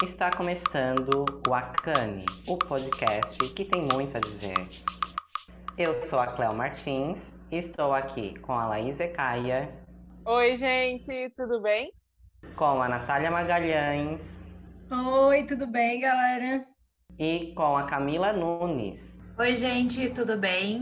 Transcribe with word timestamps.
Está 0.00 0.30
começando 0.30 1.24
o 1.48 1.52
Acane, 1.52 2.24
o 2.46 2.56
podcast 2.56 3.36
que 3.52 3.64
tem 3.64 3.82
muito 3.92 4.16
a 4.16 4.20
dizer. 4.20 4.54
Eu 5.76 6.00
sou 6.02 6.20
a 6.20 6.28
Cléo 6.28 6.54
Martins 6.54 7.28
e 7.50 7.56
estou 7.56 7.92
aqui 7.92 8.38
com 8.38 8.52
a 8.52 8.68
Laís 8.68 9.00
Ecaia. 9.00 9.68
Oi, 10.24 10.56
gente, 10.56 11.30
tudo 11.36 11.60
bem? 11.60 11.92
Com 12.54 12.80
a 12.80 12.88
Natália 12.88 13.28
Magalhães. 13.28 14.20
Oi, 14.88 15.42
tudo 15.42 15.66
bem, 15.66 15.98
galera? 15.98 16.64
E 17.18 17.52
com 17.56 17.76
a 17.76 17.82
Camila 17.82 18.32
Nunes. 18.32 19.00
Oi, 19.36 19.56
gente, 19.56 20.10
tudo 20.10 20.36
bem? 20.38 20.78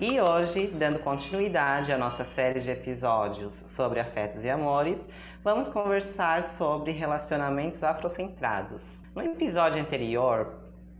E 0.00 0.20
hoje, 0.20 0.68
dando 0.68 1.00
continuidade 1.00 1.92
à 1.92 1.98
nossa 1.98 2.24
série 2.24 2.60
de 2.60 2.70
episódios 2.70 3.64
sobre 3.66 3.98
afetos 3.98 4.44
e 4.44 4.48
amores, 4.48 5.08
vamos 5.42 5.68
conversar 5.68 6.42
sobre 6.42 6.90
relacionamentos 6.92 7.82
afrocentrados. 7.84 9.00
No 9.14 9.22
episódio 9.22 9.80
anterior, 9.80 10.54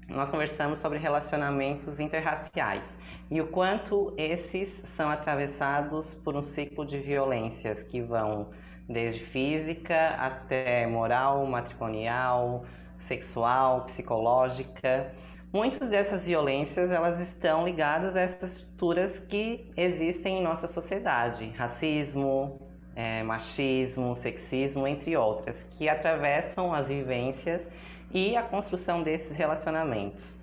nós 0.08 0.30
conversamos 0.30 0.78
sobre 0.78 0.98
relacionamentos 0.98 2.00
interraciais 2.00 2.98
e 3.30 3.40
o 3.40 3.48
quanto 3.48 4.14
esses 4.16 4.68
são 4.88 5.10
atravessados 5.10 6.14
por 6.14 6.36
um 6.36 6.42
ciclo 6.42 6.86
de 6.86 6.98
violências 6.98 7.82
que 7.82 8.00
vão 8.00 8.50
desde 8.88 9.20
física 9.20 10.10
até 10.10 10.86
moral, 10.86 11.44
matrimonial, 11.44 12.64
sexual, 13.00 13.82
psicológica. 13.84 15.12
Muitas 15.52 15.88
dessas 15.88 16.24
violências 16.24 16.90
elas 16.90 17.20
estão 17.20 17.64
ligadas 17.66 18.16
a 18.16 18.20
essas 18.20 18.56
estruturas 18.56 19.18
que 19.18 19.70
existem 19.76 20.38
em 20.38 20.42
nossa 20.42 20.66
sociedade, 20.66 21.50
racismo, 21.50 22.67
é, 22.98 23.22
machismo, 23.22 24.12
sexismo, 24.16 24.84
entre 24.84 25.16
outras, 25.16 25.62
que 25.62 25.88
atravessam 25.88 26.74
as 26.74 26.88
vivências 26.88 27.70
e 28.10 28.36
a 28.36 28.42
construção 28.42 29.04
desses 29.04 29.36
relacionamentos. 29.36 30.36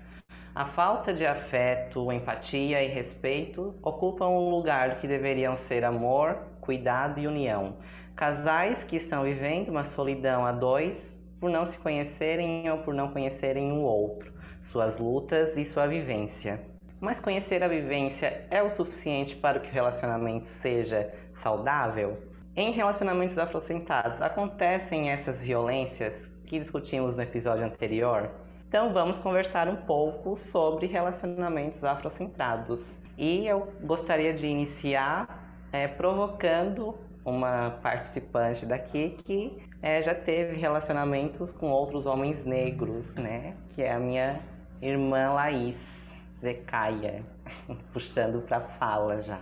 A 0.55 0.65
falta 0.65 1.13
de 1.13 1.25
afeto, 1.25 2.09
empatia 2.13 2.81
e 2.81 2.87
respeito 2.87 3.75
ocupam 3.83 4.29
um 4.29 4.49
lugar 4.49 4.99
que 4.99 5.07
deveriam 5.07 5.57
ser 5.57 5.83
amor, 5.83 6.37
cuidado 6.61 7.19
e 7.19 7.27
união. 7.27 7.75
Casais 8.15 8.85
que 8.85 8.95
estão 8.95 9.23
vivendo 9.23 9.67
uma 9.67 9.83
solidão 9.83 10.45
a 10.45 10.53
dois 10.53 11.13
por 11.41 11.49
não 11.49 11.65
se 11.65 11.77
conhecerem 11.77 12.71
ou 12.71 12.77
por 12.77 12.93
não 12.93 13.09
conhecerem 13.09 13.73
o 13.73 13.81
outro 13.81 14.33
suas 14.61 14.97
lutas 14.97 15.57
e 15.57 15.65
sua 15.65 15.87
vivência. 15.87 16.61
Mas 17.01 17.19
conhecer 17.19 17.61
a 17.61 17.67
vivência 17.67 18.47
é 18.49 18.63
o 18.63 18.69
suficiente 18.69 19.35
para 19.35 19.59
que 19.59 19.69
o 19.69 19.73
relacionamento 19.73 20.47
seja 20.47 21.13
saudável? 21.33 22.34
Em 22.57 22.71
relacionamentos 22.71 23.37
afrocentrados 23.37 24.21
acontecem 24.21 25.09
essas 25.09 25.43
violências 25.43 26.31
que 26.45 26.57
discutimos 26.57 27.17
no 27.17 27.21
episódio 27.21 27.65
anterior? 27.65 28.31
Então 28.69 28.93
vamos 28.93 29.19
conversar 29.19 29.67
um 29.67 29.75
pouco 29.75 30.37
sobre 30.37 30.85
relacionamentos 30.87 31.83
afrocentrados. 31.83 32.97
E 33.17 33.45
eu 33.45 33.67
gostaria 33.83 34.33
de 34.33 34.47
iniciar 34.47 35.51
é, 35.73 35.85
provocando 35.85 36.97
uma 37.25 37.71
participante 37.83 38.65
daqui 38.65 39.17
que 39.25 39.61
é, 39.81 40.01
já 40.01 40.15
teve 40.15 40.55
relacionamentos 40.55 41.51
com 41.51 41.69
outros 41.71 42.05
homens 42.05 42.45
negros, 42.45 43.13
né? 43.15 43.53
Que 43.71 43.83
é 43.83 43.91
a 43.91 43.99
minha 43.99 44.39
irmã 44.81 45.33
Laís 45.33 45.77
Zecaia, 46.39 47.21
puxando 47.91 48.41
para 48.43 48.61
fala 48.61 49.21
já. 49.21 49.41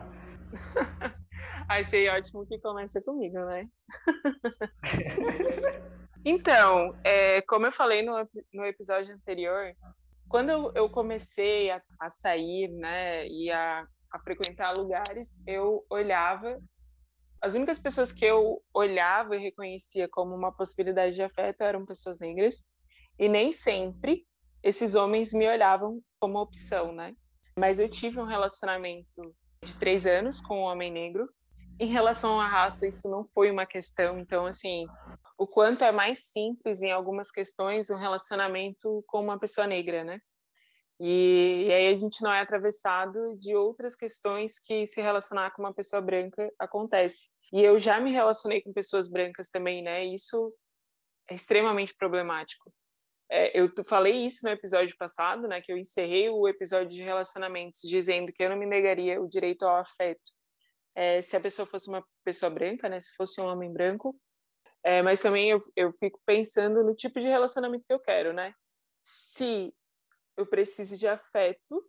Achei 1.67 2.09
ótimo 2.09 2.45
que 2.45 2.59
começa 2.59 3.01
comigo, 3.01 3.39
né? 3.45 3.69
então, 6.25 6.95
é, 7.03 7.41
como 7.43 7.65
eu 7.65 7.71
falei 7.71 8.01
no, 8.01 8.27
no 8.53 8.65
episódio 8.65 9.13
anterior, 9.13 9.75
quando 10.27 10.49
eu, 10.49 10.71
eu 10.75 10.89
comecei 10.89 11.71
a, 11.71 11.81
a, 11.99 12.09
sair, 12.09 12.69
né, 12.69 13.27
e 13.27 13.51
a, 13.51 13.85
a 14.11 14.19
frequentar 14.19 14.71
lugares, 14.71 15.39
eu 15.45 15.85
olhava 15.89 16.59
as 17.43 17.55
únicas 17.55 17.77
pessoas 17.77 18.13
que 18.13 18.23
eu 18.23 18.63
olhava 18.73 19.35
e 19.35 19.39
reconhecia 19.39 20.07
como 20.07 20.33
uma 20.33 20.49
possibilidade 20.49 21.15
de 21.15 21.21
afeto 21.21 21.61
eram 21.61 21.85
pessoas 21.85 22.17
negras, 22.17 22.69
e 23.19 23.27
nem 23.27 23.51
sempre 23.51 24.21
esses 24.63 24.95
homens 24.95 25.33
me 25.33 25.45
olhavam 25.45 26.01
como 26.21 26.39
opção, 26.39 26.93
né? 26.93 27.13
Mas 27.59 27.79
eu 27.79 27.89
tive 27.89 28.17
um 28.17 28.25
relacionamento 28.25 29.35
de 29.61 29.75
três 29.75 30.05
anos 30.05 30.39
com 30.39 30.59
um 30.59 30.63
homem 30.63 30.89
negro. 30.89 31.27
Em 31.83 31.87
relação 31.87 32.39
à 32.39 32.47
raça, 32.47 32.87
isso 32.87 33.09
não 33.11 33.25
foi 33.25 33.51
uma 33.51 33.65
questão. 33.65 34.17
Então, 34.17 34.45
assim, 34.45 34.87
o 35.37 35.45
quanto 35.45 35.83
é 35.83 35.91
mais 35.91 36.31
simples 36.31 36.81
em 36.81 36.93
algumas 36.93 37.29
questões 37.29 37.89
um 37.89 37.97
relacionamento 37.97 39.03
com 39.05 39.19
uma 39.19 39.37
pessoa 39.37 39.67
negra, 39.67 40.01
né? 40.01 40.21
E, 40.97 41.65
e, 41.67 41.73
aí 41.73 41.87
a 41.89 41.95
gente 41.95 42.23
não 42.23 42.31
é 42.31 42.39
atravessado 42.39 43.35
de 43.37 43.53
outras 43.53 43.97
questões 43.97 44.59
que 44.59 44.87
se 44.87 45.01
relacionar 45.01 45.51
com 45.51 45.61
uma 45.61 45.73
pessoa 45.73 46.01
branca 46.01 46.49
acontece. 46.57 47.27
E 47.51 47.61
eu 47.61 47.77
já 47.77 47.99
me 47.99 48.13
relacionei 48.13 48.61
com 48.61 48.71
pessoas 48.71 49.09
brancas 49.09 49.49
também, 49.49 49.83
né? 49.83 50.05
Isso 50.05 50.55
é 51.29 51.35
extremamente 51.35 51.93
problemático. 51.93 52.71
É, 53.29 53.59
eu 53.59 53.69
falei 53.83 54.25
isso 54.25 54.39
no 54.45 54.51
episódio 54.51 54.95
passado, 54.97 55.49
né, 55.49 55.59
que 55.59 55.73
eu 55.73 55.77
encerrei 55.77 56.29
o 56.29 56.47
episódio 56.47 56.95
de 56.95 57.01
relacionamentos 57.01 57.81
dizendo 57.83 58.31
que 58.31 58.41
eu 58.41 58.49
não 58.49 58.55
me 58.55 58.65
negaria 58.65 59.21
o 59.21 59.27
direito 59.27 59.63
ao 59.63 59.77
afeto 59.77 60.31
é, 60.95 61.21
se 61.21 61.35
a 61.35 61.39
pessoa 61.39 61.65
fosse 61.65 61.89
uma 61.89 62.05
pessoa 62.23 62.49
branca, 62.49 62.89
né, 62.89 62.99
se 62.99 63.11
fosse 63.15 63.39
um 63.41 63.45
homem 63.45 63.71
branco. 63.71 64.15
É, 64.83 65.01
mas 65.01 65.19
também 65.19 65.49
eu, 65.49 65.59
eu 65.75 65.93
fico 65.93 66.19
pensando 66.25 66.83
no 66.83 66.93
tipo 66.93 67.19
de 67.19 67.27
relacionamento 67.27 67.85
que 67.87 67.93
eu 67.93 67.99
quero, 67.99 68.33
né? 68.33 68.53
Se 69.01 69.73
eu 70.35 70.45
preciso 70.45 70.97
de 70.97 71.07
afeto, 71.07 71.85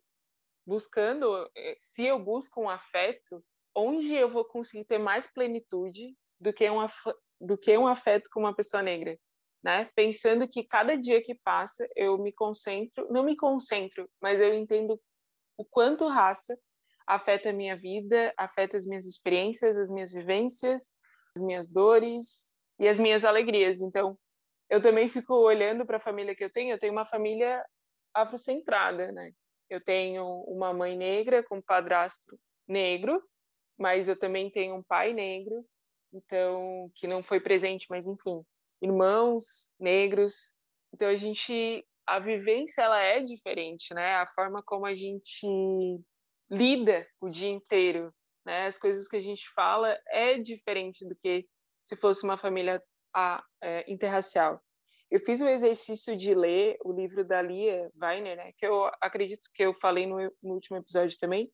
buscando, 0.67 1.51
é, 1.57 1.77
se 1.81 2.05
eu 2.07 2.19
busco 2.19 2.61
um 2.61 2.69
afeto, 2.69 3.45
onde 3.75 4.15
eu 4.15 4.29
vou 4.31 4.45
conseguir 4.45 4.85
ter 4.85 4.99
mais 4.99 5.33
plenitude 5.33 6.17
do 6.39 6.53
que 6.53 6.71
um, 6.71 6.87
do 7.41 7.59
que 7.59 7.77
um 7.77 7.89
afeto 7.89 8.31
com 8.33 8.41
uma 8.41 8.55
pessoa 8.55 8.83
negra? 8.83 9.19
né? 9.65 9.91
Pensando 9.97 10.47
que 10.47 10.63
cada 10.63 10.95
dia 10.95 11.23
que 11.23 11.35
passa 11.35 11.89
eu 11.97 12.19
me 12.19 12.31
concentro, 12.31 13.11
não 13.11 13.25
me 13.25 13.35
concentro, 13.35 14.09
mas 14.21 14.39
eu 14.39 14.53
entendo 14.53 15.01
o 15.57 15.65
quanto 15.65 16.07
raça 16.07 16.57
afeta 17.07 17.51
a 17.51 17.53
minha 17.53 17.77
vida, 17.77 18.33
afeta 18.37 18.77
as 18.77 18.87
minhas 18.87 19.05
experiências, 19.05 19.77
as 19.77 19.91
minhas 19.91 20.13
vivências, 20.13 20.93
as 21.37 21.43
minhas 21.43 21.69
dores 21.69 22.57
e 22.79 22.89
as 22.89 22.99
minhas 22.99 23.25
alegrias. 23.25 23.81
Então, 23.81 24.19
eu 24.71 24.81
também 24.81 25.09
fico 25.09 25.35
olhando 25.35 25.85
para 25.85 25.99
a 25.99 26.01
família 26.01 26.35
que 26.35 26.45
eu 26.45 26.51
tenho, 26.51 26.73
eu 26.73 26.79
tenho 26.79 26.93
uma 26.93 27.05
família 27.05 27.65
afrocentrada, 28.15 29.13
né? 29.13 29.33
Eu 29.69 29.83
tenho 29.83 30.25
uma 30.47 30.73
mãe 30.73 30.97
negra 30.97 31.43
com 31.43 31.57
um 31.57 31.63
padrasto 31.63 32.39
negro, 32.67 33.23
mas 33.79 34.09
eu 34.09 34.19
também 34.19 34.51
tenho 34.51 34.77
um 34.77 34.83
pai 34.83 35.13
negro, 35.13 35.65
então 36.13 36.91
que 36.95 37.07
não 37.07 37.23
foi 37.23 37.41
presente, 37.41 37.87
mas 37.91 38.07
enfim, 38.07 38.43
irmãos 38.81 39.75
negros. 39.81 40.55
Então 40.93 41.09
a 41.09 41.17
gente 41.17 41.85
a 42.07 42.19
vivência 42.19 42.83
ela 42.83 43.01
é 43.01 43.21
diferente, 43.21 43.95
né? 43.95 44.17
A 44.17 44.27
forma 44.27 44.63
como 44.63 44.87
a 44.87 44.95
gente 44.95 45.47
lida 46.51 47.07
o 47.21 47.29
dia 47.29 47.51
inteiro, 47.51 48.13
né? 48.45 48.67
As 48.67 48.79
coisas 48.79 49.09
que 49.09 49.17
a 49.17 49.21
gente 49.21 49.49
fala 49.55 49.99
é 50.09 50.39
diferente 50.39 51.07
do 51.07 51.15
que 51.17 51.47
se 51.83 51.97
fosse 51.97 52.25
uma 52.25 52.37
família 52.37 52.83
a, 53.15 53.43
é, 53.63 53.91
interracial. 53.91 54.61
Eu 55.11 55.21
fiz 55.21 55.41
o 55.41 55.49
exercício 55.49 56.17
de 56.17 56.35
ler 56.35 56.77
o 56.85 56.93
livro 56.93 57.25
da 57.25 57.41
Lia 57.41 57.91
Weiner, 58.01 58.37
né? 58.37 58.53
Que 58.59 58.67
eu 58.67 58.91
acredito 59.01 59.49
que 59.55 59.63
eu 59.63 59.75
falei 59.75 60.07
no, 60.07 60.19
no 60.43 60.55
último 60.55 60.77
episódio 60.77 61.17
também, 61.19 61.53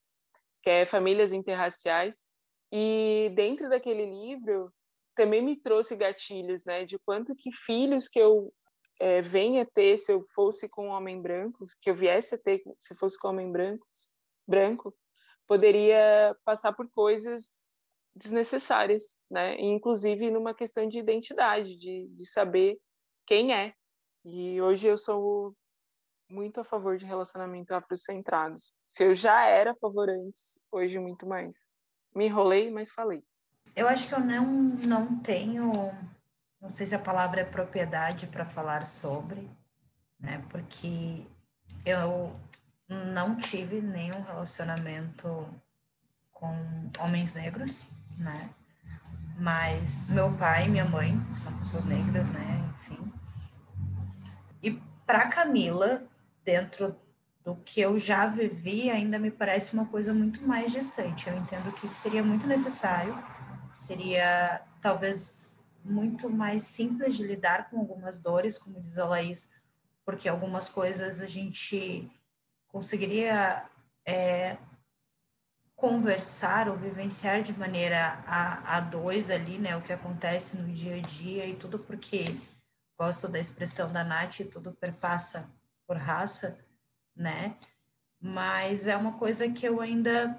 que 0.63 0.71
é 0.71 0.87
Famílias 0.87 1.33
Interraciais. 1.33 2.31
E 2.73 3.31
dentro 3.35 3.69
daquele 3.69 4.07
livro, 4.07 4.73
também 5.15 5.43
me 5.43 5.61
trouxe 5.61 5.97
gatilhos, 5.97 6.65
né, 6.65 6.85
de 6.85 6.99
quanto 6.99 7.35
que 7.35 7.53
filhos 7.53 8.09
que 8.09 8.19
eu 8.19 8.53
é, 8.99 9.21
venha 9.21 9.67
ter 9.67 9.99
se 9.99 10.13
eu 10.13 10.25
fosse 10.35 10.69
com 10.69 10.87
um 10.87 10.91
homem 10.91 11.21
branco, 11.21 11.65
que 11.83 11.91
eu 11.91 11.95
viesse 11.95 12.35
a 12.35 12.39
ter 12.39 12.63
se 12.77 12.95
fosse 12.95 13.19
com 13.19 13.29
um 13.29 13.31
homem 13.33 13.51
branco, 13.51 13.87
branco, 14.51 14.95
poderia 15.47 16.37
passar 16.45 16.73
por 16.73 16.91
coisas 16.91 17.81
desnecessárias, 18.15 19.17
né, 19.31 19.59
inclusive 19.61 20.31
numa 20.31 20.53
questão 20.53 20.87
de 20.89 20.99
identidade, 20.99 21.77
de, 21.77 22.09
de 22.09 22.27
saber 22.27 22.79
quem 23.25 23.55
é. 23.55 23.73
E 24.25 24.61
hoje 24.61 24.89
eu 24.89 24.99
sou 24.99 25.55
muito 26.29 26.61
a 26.61 26.65
favor 26.65 26.99
de 26.99 27.05
relacionamento 27.05 27.73
afrocentrados. 27.73 28.73
Se 28.87 29.05
eu 29.05 29.15
já 29.15 29.45
era 29.45 29.73
a 29.73 29.77
favor 29.77 30.09
antes, 30.11 30.59
hoje 30.71 30.99
muito 30.99 31.27
mais. 31.27 31.73
Me 32.15 32.27
enrolei, 32.27 32.71
mas 32.71 32.93
falei. 32.93 33.23
Eu 33.75 33.89
acho 33.89 34.09
que 34.09 34.15
eu 34.15 34.21
não, 34.21 34.45
não 34.87 35.21
tenho, 35.21 35.71
não 36.61 36.73
sei 36.73 36.87
se 36.87 36.95
a 36.95 36.99
palavra 36.99 37.41
é 37.41 37.45
propriedade 37.45 38.27
para 38.27 38.45
falar 38.45 38.85
sobre, 38.87 39.49
né? 40.19 40.45
Porque 40.51 41.25
eu 41.85 42.35
não 42.91 43.37
tive 43.37 43.81
nenhum 43.81 44.23
relacionamento 44.23 45.49
com 46.33 46.91
homens 46.99 47.35
negros, 47.35 47.81
né? 48.19 48.51
mas 49.41 50.07
meu 50.07 50.31
pai 50.33 50.67
e 50.67 50.69
minha 50.69 50.85
mãe 50.85 51.19
são 51.35 51.53
pessoas 51.57 51.85
negras, 51.87 52.29
né? 52.29 52.73
Enfim. 52.79 53.13
E 54.63 54.71
para 55.07 55.29
Camila, 55.29 56.05
dentro 56.45 56.95
do 57.43 57.57
que 57.57 57.81
eu 57.81 57.99
já 57.99 58.27
vivi, 58.27 58.91
ainda 58.91 59.19
me 59.19 59.31
parece 59.31 59.73
uma 59.73 59.87
coisa 59.87 60.13
muito 60.13 60.47
mais 60.47 60.73
distante. 60.73 61.29
Eu 61.29 61.39
entendo 61.39 61.73
que 61.73 61.89
seria 61.89 62.23
muito 62.23 62.47
necessário, 62.47 63.17
seria 63.73 64.63
talvez 64.83 65.59
muito 65.83 66.29
mais 66.29 66.65
simples 66.65 67.17
de 67.17 67.27
lidar 67.27 67.71
com 67.71 67.79
algumas 67.79 68.21
dores, 68.21 68.59
como 68.59 68.79
diz 68.79 68.99
a 68.99 69.07
Laís, 69.07 69.51
porque 70.05 70.29
algumas 70.29 70.69
coisas 70.69 71.23
a 71.23 71.27
gente 71.27 72.11
conseguiria 72.73 73.69
é, 74.07 74.57
conversar 75.81 76.69
ou 76.69 76.77
vivenciar 76.77 77.43
de 77.43 77.59
maneira 77.59 78.23
a, 78.27 78.77
a 78.77 78.81
dois 78.81 79.31
ali, 79.31 79.59
né, 79.59 79.77
o 79.77 79.83
que 79.83 79.93
acontece 79.93 80.57
no 80.57 80.73
dia 80.73 80.97
a 80.97 81.01
dia 81.01 81.47
e 81.47 81.57
tudo 81.57 81.79
porque 81.79 82.25
gosto 82.99 83.27
da 83.29 83.39
expressão 83.41 83.91
da 83.91 84.05
Nath, 84.05 84.41
tudo 84.53 84.73
perpassa 84.73 85.49
por 85.87 85.97
raça, 85.97 86.59
né, 87.17 87.57
mas 88.21 88.87
é 88.87 88.97
uma 88.97 89.13
coisa 89.13 89.51
que 89.51 89.67
eu 89.67 89.81
ainda 89.81 90.39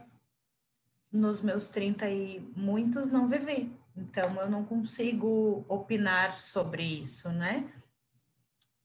nos 1.11 1.41
meus 1.41 1.67
30 1.69 2.07
e 2.07 2.39
muitos 2.55 3.09
não 3.09 3.27
vivi, 3.27 3.75
então 3.97 4.39
eu 4.39 4.49
não 4.49 4.63
consigo 4.63 5.65
opinar 5.67 6.33
sobre 6.33 6.83
isso, 6.83 7.29
né, 7.29 7.67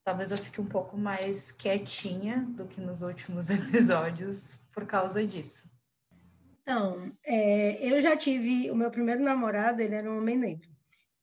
talvez 0.07 0.31
eu 0.31 0.39
fique 0.39 0.61
um 0.61 0.69
pouco 0.69 0.97
mais 0.97 1.51
quietinha 1.51 2.47
do 2.51 2.65
que 2.65 2.81
nos 2.81 3.03
últimos 3.03 3.51
episódios 3.51 4.61
por 4.73 4.87
causa 4.87 5.27
disso. 5.27 5.69
Então, 6.63 7.13
é, 7.25 7.85
eu 7.85 8.01
já 8.01 8.17
tive, 8.17 8.71
o 8.71 8.77
meu 8.77 8.89
primeiro 8.89 9.21
namorado, 9.21 9.83
ele 9.83 9.97
era 9.97 10.09
um 10.09 10.19
homem 10.19 10.37
negro, 10.37 10.71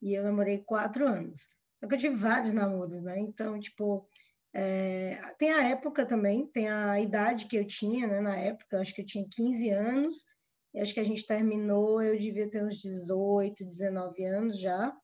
e 0.02 0.12
eu 0.12 0.22
namorei 0.22 0.58
quatro 0.58 1.08
anos. 1.08 1.48
Só 1.76 1.86
que 1.86 1.94
eu 1.94 1.98
tive 1.98 2.14
vários 2.14 2.52
namoros, 2.52 3.00
né? 3.00 3.18
Então, 3.20 3.58
tipo, 3.58 4.06
é, 4.52 5.18
tem 5.38 5.50
a 5.50 5.62
época 5.70 6.04
também, 6.04 6.46
tem 6.46 6.68
a 6.68 7.00
idade 7.00 7.46
que 7.46 7.56
eu 7.56 7.66
tinha, 7.66 8.06
né? 8.06 8.20
Na 8.20 8.36
época, 8.36 8.80
acho 8.80 8.94
que 8.94 9.00
eu 9.00 9.06
tinha 9.06 9.26
15 9.30 9.70
anos, 9.70 10.26
e 10.74 10.80
acho 10.80 10.92
que 10.92 11.00
a 11.00 11.04
gente 11.04 11.26
terminou, 11.26 12.02
eu 12.02 12.18
devia 12.18 12.50
ter 12.50 12.62
uns 12.62 12.82
18, 12.82 13.64
19 13.64 14.24
anos 14.26 14.60
já, 14.60 14.94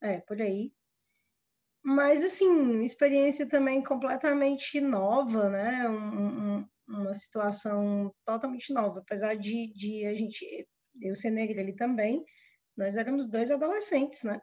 é, 0.00 0.18
por 0.18 0.40
aí. 0.40 0.72
Mas, 1.84 2.24
assim, 2.24 2.82
experiência 2.84 3.48
também 3.48 3.82
completamente 3.82 4.80
nova, 4.80 5.48
né? 5.50 5.88
Um, 5.88 6.58
um, 6.58 6.68
uma 6.88 7.14
situação 7.14 8.14
totalmente 8.24 8.72
nova, 8.72 9.00
apesar 9.00 9.34
de, 9.34 9.72
de 9.74 10.06
a 10.06 10.14
gente, 10.14 10.68
eu 11.00 11.16
ser 11.16 11.30
negra 11.30 11.60
ali 11.60 11.74
também, 11.74 12.24
nós 12.76 12.96
éramos 12.96 13.26
dois 13.26 13.50
adolescentes, 13.50 14.22
né? 14.22 14.40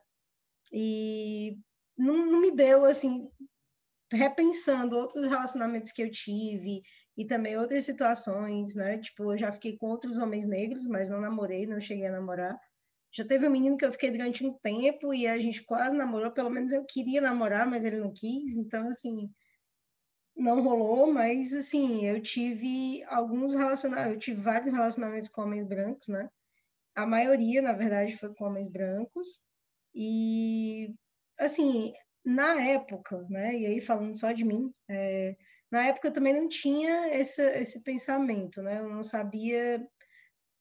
E 0.71 1.57
não, 1.97 2.25
não 2.25 2.41
me 2.41 2.51
deu, 2.51 2.86
assim, 2.86 3.30
repensando 4.12 4.97
outros 4.97 5.25
relacionamentos 5.25 5.91
que 5.91 6.01
eu 6.01 6.12
tive 6.12 6.81
e 7.18 7.25
também 7.25 7.57
outras 7.57 7.86
situações, 7.86 8.75
né? 8.75 8.97
Tipo, 8.97 9.33
eu 9.33 9.38
já 9.38 9.51
fiquei 9.51 9.77
com 9.77 9.88
outros 9.88 10.19
homens 10.19 10.45
negros, 10.45 10.88
mas 10.88 11.09
não 11.09 11.21
namorei, 11.21 11.65
não 11.65 11.80
cheguei 11.80 12.07
a 12.07 12.12
namorar. 12.12 12.59
Já 13.12 13.26
teve 13.26 13.48
um 13.48 13.52
menino 13.52 13.78
que 13.78 13.86
eu 13.86 13.92
fiquei 13.92 14.12
durante 14.12 14.46
um 14.46 14.54
tempo 14.54 15.14
e 15.14 15.28
a 15.28 15.40
gente 15.40 15.64
quase 15.64 15.98
namorou, 15.98 16.32
pelo 16.32 16.50
menos 16.50 16.72
eu 16.72 16.86
queria 16.86 17.22
namorar, 17.22 17.68
mas 17.68 17.84
ele 17.84 17.98
não 17.98 18.14
quis, 18.14 18.56
então, 18.56 18.88
assim, 18.88 19.30
não 20.36 20.62
rolou, 20.64 21.12
mas 21.12 21.54
assim, 21.54 22.06
eu 22.06 22.22
tive 22.22 23.04
alguns 23.06 23.54
relacionamentos, 23.54 24.14
eu 24.14 24.20
tive 24.20 24.42
vários 24.42 24.72
relacionamentos 24.72 25.30
com 25.30 25.42
homens 25.42 25.66
brancos, 25.66 26.08
né? 26.08 26.30
A 26.96 27.06
maioria, 27.06 27.62
na 27.62 27.74
verdade, 27.74 28.18
foi 28.18 28.34
com 28.34 28.46
homens 28.46 28.70
brancos. 28.70 29.42
E 29.94 30.94
assim, 31.38 31.94
na 32.24 32.62
época, 32.62 33.26
né? 33.30 33.56
E 33.56 33.66
aí 33.66 33.82
falando 33.82 34.18
só 34.18 34.32
de 34.32 34.46
mim, 34.46 34.74
é, 34.90 35.36
na 35.72 35.86
época 35.88 36.08
eu 36.08 36.14
também 36.14 36.34
não 36.34 36.48
tinha 36.48 37.10
esse, 37.16 37.42
esse 37.52 37.84
pensamento, 37.84 38.62
né? 38.62 38.80
Eu 38.80 38.90
não 38.90 39.04
sabia. 39.04 39.86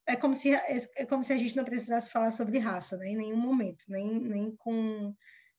É 0.09 0.17
como, 0.17 0.35
se, 0.35 0.51
é 0.53 1.07
como 1.07 1.23
se 1.23 1.33
a 1.33 1.37
gente 1.37 1.55
não 1.55 1.65
precisasse 1.65 2.11
falar 2.11 2.31
sobre 2.31 2.59
raça, 2.59 2.97
né? 2.97 3.09
Em 3.09 3.17
nenhum 3.17 3.37
momento, 3.37 3.85
nem, 3.89 4.19
nem, 4.19 4.57
com, 4.57 5.15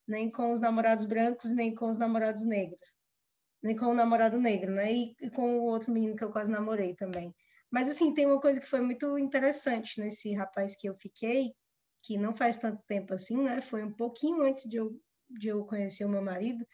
nem 0.07 0.29
com 0.29 0.51
os 0.51 0.59
namorados 0.59 1.05
brancos, 1.05 1.51
nem 1.51 1.73
com 1.73 1.87
os 1.87 1.97
namorados 1.97 2.43
negros 2.43 2.99
nem 3.61 3.75
com 3.75 3.87
o 3.87 3.93
namorado 3.93 4.39
negro, 4.39 4.71
né? 4.71 4.91
E, 4.91 5.15
e, 5.21 5.29
com 5.29 5.59
o 5.59 5.63
outro 5.63 5.91
menino 5.91 6.15
que 6.15 6.23
eu 6.23 6.31
quase 6.31 6.51
namorei 6.51 6.95
também. 6.95 7.33
Mas, 7.71 7.89
assim, 7.89 8.13
tem 8.13 8.25
uma 8.25 8.39
coisa 8.39 8.59
que 8.59 8.67
foi 8.67 8.81
muito 8.81 9.17
interessante 9.17 9.99
nesse 10.01 10.33
rapaz 10.33 10.75
que 10.75 10.87
eu 10.87 10.95
fiquei, 10.95 11.53
que 12.03 12.17
não 12.17 12.33
faz 12.35 12.57
tanto 12.57 12.81
tempo 12.87 13.13
assim, 13.13 13.43
né? 13.43 13.61
Foi 13.61 13.83
um 13.83 13.91
pouquinho 13.91 14.41
antes 14.43 14.67
de 14.69 14.77
eu, 14.77 14.91
de 15.29 15.49
eu 15.49 15.65
conhecer 15.65 16.05
o 16.05 16.09
meu 16.09 16.21
marido. 16.21 16.65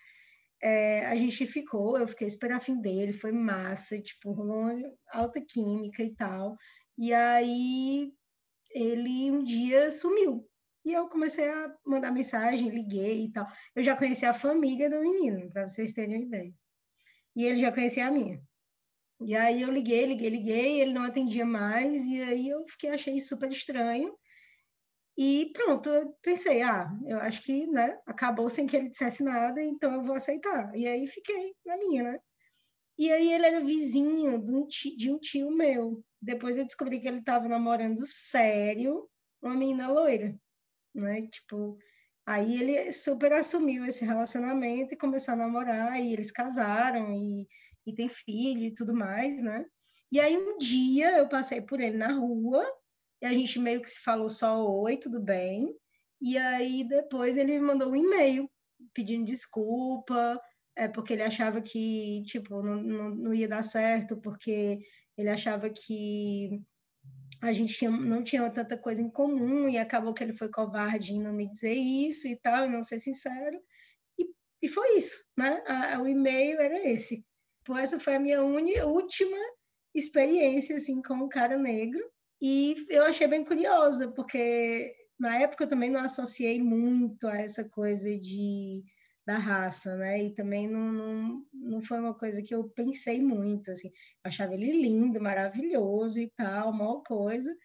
É, 0.62 1.06
a 1.07 1.16
gente 1.16 1.45
ficou, 1.48 1.98
eu 1.98 2.07
fiquei 2.07 2.28
esperando 2.28 2.57
a 2.57 2.62
fim 2.62 2.80
dele, 2.80 3.12
foi 3.12 3.31
massa, 3.31 4.00
tipo, 4.00 4.31
rolou 4.31 4.71
alta 5.12 5.42
química 5.42 6.04
e 6.04 6.16
tal. 6.16 6.56
E 6.97 7.13
aí 7.13 8.12
ele 8.71 9.31
um 9.31 9.44
dia 9.44 9.92
sumiu. 9.92 10.47
E 10.86 10.94
eu 10.94 11.07
comecei 11.09 11.50
a 11.50 11.75
mandar 11.86 12.12
mensagem, 12.12 12.69
liguei 12.69 13.25
e 13.25 13.31
tal. 13.31 13.47
Eu 13.75 13.83
já 13.83 13.95
conheci 13.95 14.25
a 14.25 14.33
família 14.33 14.89
do 14.89 15.01
menino, 15.01 15.50
para 15.51 15.68
vocês 15.68 15.94
terem 15.94 16.18
uma 16.18 16.25
ideia 16.25 16.53
e 17.36 17.45
ele 17.45 17.57
já 17.57 17.71
conhecia 17.71 18.07
a 18.07 18.12
minha. 18.12 18.42
E 19.21 19.36
aí 19.36 19.62
eu 19.62 19.71
liguei, 19.71 20.06
liguei, 20.06 20.30
liguei, 20.30 20.81
ele 20.81 20.94
não 20.94 21.03
atendia 21.03 21.45
mais, 21.45 22.03
e 22.06 22.21
aí 22.21 22.50
eu 22.50 22.65
fiquei, 22.68 22.89
achei 22.89 23.19
super 23.19 23.51
estranho. 23.51 24.15
E 25.18 25.51
pronto, 25.53 25.89
eu 25.89 26.13
pensei, 26.21 26.62
ah, 26.62 26.89
eu 27.06 27.19
acho 27.19 27.42
que, 27.44 27.68
né, 27.68 27.97
acabou 28.06 28.50
sem 28.50 28.68
que 28.68 28.75
ele 28.75 28.89
dissesse 28.89 29.24
nada, 29.24 29.62
então 29.63 29.94
eu 29.94 30.03
vou 30.03 30.15
aceitar. 30.15 30.75
E 30.75 30.88
aí 30.88 31.07
fiquei 31.07 31.53
na 31.65 31.77
minha, 31.77 32.03
né? 32.03 32.19
E 32.97 33.12
aí 33.12 33.33
ele 33.33 33.45
era 33.45 33.59
vizinho 33.59 34.42
de 34.42 34.51
um 34.51 34.65
tio, 34.68 34.97
de 34.97 35.12
um 35.12 35.19
tio 35.19 35.51
meu. 35.51 36.03
Depois 36.21 36.57
eu 36.57 36.65
descobri 36.65 37.00
que 37.00 37.07
ele 37.07 37.19
estava 37.19 37.47
namorando 37.47 38.06
sério 38.06 39.07
uma 39.42 39.53
menina 39.53 39.92
loira, 39.92 40.36
né? 40.94 41.27
Tipo, 41.27 41.77
Aí 42.25 42.59
ele 42.59 42.92
super 42.92 43.31
assumiu 43.33 43.86
esse 43.86 44.03
relacionamento 44.03 44.94
e 44.94 44.97
começou 44.97 45.36
a 45.36 45.38
namorar, 45.38 46.01
e 46.01 46.12
eles 46.12 46.31
casaram, 46.31 47.13
e, 47.13 47.47
e 47.86 47.94
tem 47.94 48.09
filho 48.09 48.63
e 48.63 48.74
tudo 48.74 48.95
mais, 48.95 49.39
né? 49.42 49.63
E 50.12 50.19
aí 50.19 50.36
um 50.36 50.57
dia 50.57 51.18
eu 51.18 51.30
passei 51.30 51.62
por 51.62 51.80
ele 51.80 51.97
na 51.97 52.13
rua, 52.13 52.65
e 53.21 53.27
a 53.27 53.33
gente 53.33 53.59
meio 53.59 53.80
que 53.80 53.89
se 53.89 54.00
falou 54.01 54.27
só 54.27 54.68
oi, 54.68 54.97
tudo 54.97 55.19
bem. 55.19 55.75
E 56.19 56.36
aí 56.38 56.83
depois 56.83 57.38
ele 57.38 57.59
me 57.59 57.59
mandou 57.59 57.92
um 57.92 57.95
e-mail 57.95 58.50
pedindo 58.92 59.25
desculpa, 59.25 60.42
é 60.76 60.88
porque 60.88 61.14
ele 61.14 61.24
achava 61.24 61.62
que, 61.62 62.24
tipo, 62.26 62.62
não, 62.62 62.76
não, 62.76 63.10
não 63.10 63.34
ia 63.34 63.48
dar 63.48 63.64
certo, 63.64 64.18
porque 64.18 64.80
ele 65.18 65.30
achava 65.30 65.70
que 65.70 66.62
a 67.42 67.52
gente 67.52 67.74
tinha, 67.74 67.92
não 67.92 68.24
tinha 68.24 68.50
tanta 68.50 68.78
coisa 68.78 69.02
em 69.02 69.10
comum 69.10 69.70
e 69.70 69.78
acabou 69.78 70.14
que 70.14 70.24
ele 70.24 70.34
foi 70.34 70.50
covarde 70.50 71.14
em 71.14 71.22
não 71.22 71.34
me 71.34 71.48
dizer 71.48 71.74
isso 71.74 72.28
e 72.28 72.36
tal, 72.38 72.66
e 72.66 72.70
não 72.70 72.84
ser 72.84 73.00
sincero. 73.00 73.60
E, 74.20 74.26
e 74.64 74.68
foi 74.68 74.98
isso, 74.98 75.18
né? 75.38 75.64
A, 75.68 76.02
o 76.02 76.08
e-mail 76.08 76.60
era 76.60 76.88
esse. 76.90 77.26
Então, 77.62 77.78
essa 77.78 78.00
foi 78.00 78.16
a 78.16 78.20
minha 78.20 78.44
uni, 78.44 78.80
última 78.82 79.38
experiência 79.96 80.76
assim 80.76 81.02
com 81.02 81.14
um 81.14 81.30
cara 81.30 81.58
negro 81.58 82.04
e 82.42 82.76
eu 82.90 83.04
achei 83.04 83.28
bem 83.28 83.46
curiosa 83.46 84.12
porque 84.12 84.94
na 85.18 85.40
época 85.40 85.64
eu 85.64 85.68
também 85.70 85.90
não 85.90 86.02
associei 86.02 86.62
muito 86.62 87.28
a 87.28 87.38
essa 87.38 87.64
coisa 87.64 88.20
de 88.20 88.84
da 89.26 89.38
raça, 89.38 89.96
né? 89.96 90.24
E 90.24 90.34
também 90.34 90.68
não, 90.68 90.92
não, 90.92 91.46
não 91.54 91.82
foi 91.82 92.00
uma 92.00 92.14
coisa 92.14 92.44
que 92.44 92.54
eu 92.54 92.70
pensei 92.70 93.22
muito, 93.22 93.72
assim. 93.72 93.88
Eu 93.88 93.94
achava 94.30 94.54
ele 94.54 94.72
lindo, 94.72 95.20
maravilhoso 95.20 96.20
e 96.20 96.30
tal, 96.38 96.72
mal 96.72 97.02
coisa. 97.04 97.56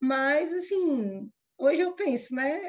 Mas, 0.00 0.52
assim, 0.52 1.30
hoje 1.58 1.80
eu 1.82 1.94
penso, 1.94 2.34
né? 2.34 2.60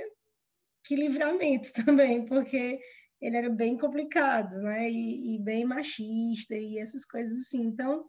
Que 0.86 0.96
livramento 0.96 1.72
também, 1.86 2.26
porque 2.26 2.80
ele 3.20 3.36
era 3.36 3.50
bem 3.50 3.78
complicado, 3.78 4.58
né? 4.62 4.90
E, 4.90 5.36
e 5.36 5.40
bem 5.40 5.66
machista 5.66 6.56
e 6.56 6.80
essas 6.80 7.04
coisas 7.04 7.36
assim. 7.36 7.64
Então, 7.64 8.06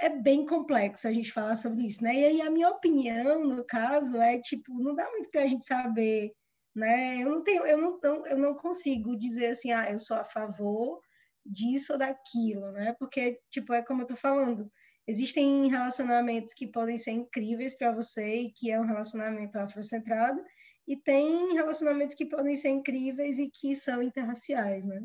é 0.00 0.08
bem 0.08 0.44
complexo 0.44 1.06
a 1.06 1.12
gente 1.12 1.30
falar 1.30 1.54
sobre 1.56 1.86
isso, 1.86 2.02
né? 2.02 2.14
E 2.14 2.24
aí 2.24 2.40
a 2.42 2.50
minha 2.50 2.68
opinião, 2.70 3.44
no 3.44 3.64
caso, 3.64 4.16
é 4.16 4.40
tipo, 4.40 4.74
não 4.82 4.94
dá 4.96 5.08
muito 5.10 5.30
para 5.30 5.42
a 5.44 5.46
gente 5.46 5.64
saber 5.64 6.32
né? 6.74 7.22
Eu 7.22 7.30
não 7.30 7.42
tenho, 7.42 7.66
eu 7.66 7.78
não, 7.78 8.26
eu 8.26 8.38
não 8.38 8.54
consigo 8.54 9.16
dizer 9.16 9.48
assim, 9.48 9.72
ah, 9.72 9.90
eu 9.90 9.98
sou 9.98 10.16
a 10.16 10.24
favor 10.24 11.00
disso 11.44 11.94
ou 11.94 11.98
daquilo, 11.98 12.72
né? 12.72 12.94
Porque 12.98 13.40
tipo 13.50 13.72
é 13.74 13.82
como 13.82 14.02
eu 14.02 14.06
tô 14.06 14.16
falando, 14.16 14.70
existem 15.06 15.68
relacionamentos 15.68 16.54
que 16.54 16.66
podem 16.66 16.96
ser 16.96 17.12
incríveis 17.12 17.76
para 17.76 17.92
você 17.92 18.42
e 18.42 18.52
que 18.52 18.70
é 18.70 18.80
um 18.80 18.86
relacionamento 18.86 19.58
afrocentrado 19.58 20.42
e 20.86 20.96
tem 20.96 21.52
relacionamentos 21.54 22.14
que 22.14 22.26
podem 22.26 22.56
ser 22.56 22.70
incríveis 22.70 23.38
e 23.38 23.50
que 23.50 23.74
são 23.74 24.02
interraciais, 24.02 24.84
né? 24.84 25.02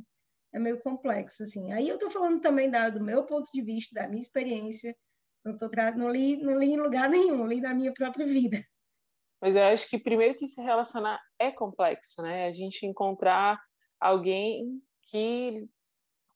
É 0.54 0.60
meio 0.60 0.80
complexo 0.80 1.44
assim. 1.44 1.72
Aí 1.74 1.88
eu 1.88 1.98
tô 2.00 2.10
falando 2.10 2.42
também 2.42 2.70
da, 2.70 2.90
do 2.90 3.04
meu 3.04 3.26
ponto 3.26 3.50
de 3.54 3.62
vista, 3.62 4.02
da 4.02 4.08
minha 4.08 4.22
experiência. 4.22 4.96
Não 5.46 5.56
tô 5.56 5.70
não 5.96 6.10
li, 6.10 6.38
não 6.38 6.58
li 6.58 6.72
em 6.72 6.78
lugar 6.78 7.10
nenhum, 7.10 7.46
li 7.46 7.62
na 7.62 7.74
minha 7.74 7.94
própria 7.94 8.26
vida. 8.26 8.58
Mas 9.42 9.56
eu 9.56 9.64
acho 9.64 9.88
que 9.90 10.00
primeiro 10.00 10.38
que 10.38 10.48
se 10.48 10.62
relacionar 10.62 11.22
é 11.40 11.52
complexo, 11.52 12.22
né? 12.22 12.48
A 12.48 12.52
gente 12.52 12.86
encontrar 12.86 13.60
alguém 14.00 14.82
que 15.10 15.68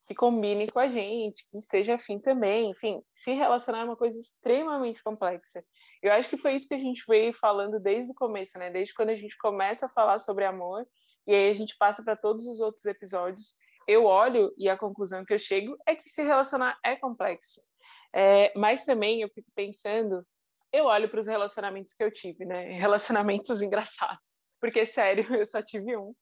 que 0.03 0.15
combine 0.15 0.70
com 0.70 0.79
a 0.79 0.88
gente, 0.88 1.46
que 1.50 1.62
seja 1.62 1.93
afim 1.93 2.20
também, 2.20 2.72
enfim, 2.72 3.01
se 3.13 3.34
relacionar 3.34 3.81
é 3.81 3.84
uma 3.84 3.96
coisa 3.96 4.20
extremamente 4.20 5.01
complexa. 5.03 5.63
Eu 6.01 6.12
acho 6.12 6.27
que 6.27 6.38
foi 6.38 6.55
isso 6.55 6.67
que 6.67 6.74
a 6.74 6.79
gente 6.79 7.03
veio 7.08 7.34
falando 7.34 7.79
desde 7.79 8.12
o 8.12 8.15
começo, 8.15 8.58
né? 8.58 8.72
Desde 8.72 8.93
quando 8.93 9.10
a 9.10 9.15
gente 9.15 9.38
começa 9.38 9.86
a 9.86 9.89
falar 9.89 10.20
sobre 10.20 10.43
amor 10.43 10.88
e 11.27 11.34
aí 11.34 11.50
a 11.50 11.53
gente 11.53 11.77
passa 11.77 12.03
para 12.03 12.15
todos 12.15 12.48
os 12.48 12.60
outros 12.60 12.86
episódios. 12.86 13.55
Eu 13.88 14.05
olho 14.05 14.51
e 14.58 14.67
a 14.67 14.77
conclusão 14.77 15.24
que 15.24 15.34
eu 15.34 15.39
chego 15.39 15.77
é 15.88 15.96
que 15.96 16.10
se 16.10 16.24
relacionar 16.24 16.77
é 16.84 16.96
complexo. 16.96 17.62
É, 18.13 18.51
mas 18.58 18.84
também 18.84 19.22
eu 19.22 19.29
fico 19.29 19.50
pensando, 19.55 20.25
eu 20.74 20.86
olho 20.86 21.10
para 21.10 21.20
os 21.20 21.28
relacionamentos 21.28 21.94
que 21.94 22.04
eu 22.04 22.12
tive, 22.12 22.46
né? 22.46 22.72
Relacionamentos 22.80 23.62
engraçados. 23.62 24.48
Porque, 24.60 24.86
sério, 24.86 25.25
eu 25.36 25.46
só 25.46 25.62
tive 25.62 25.98
um. 25.98 26.13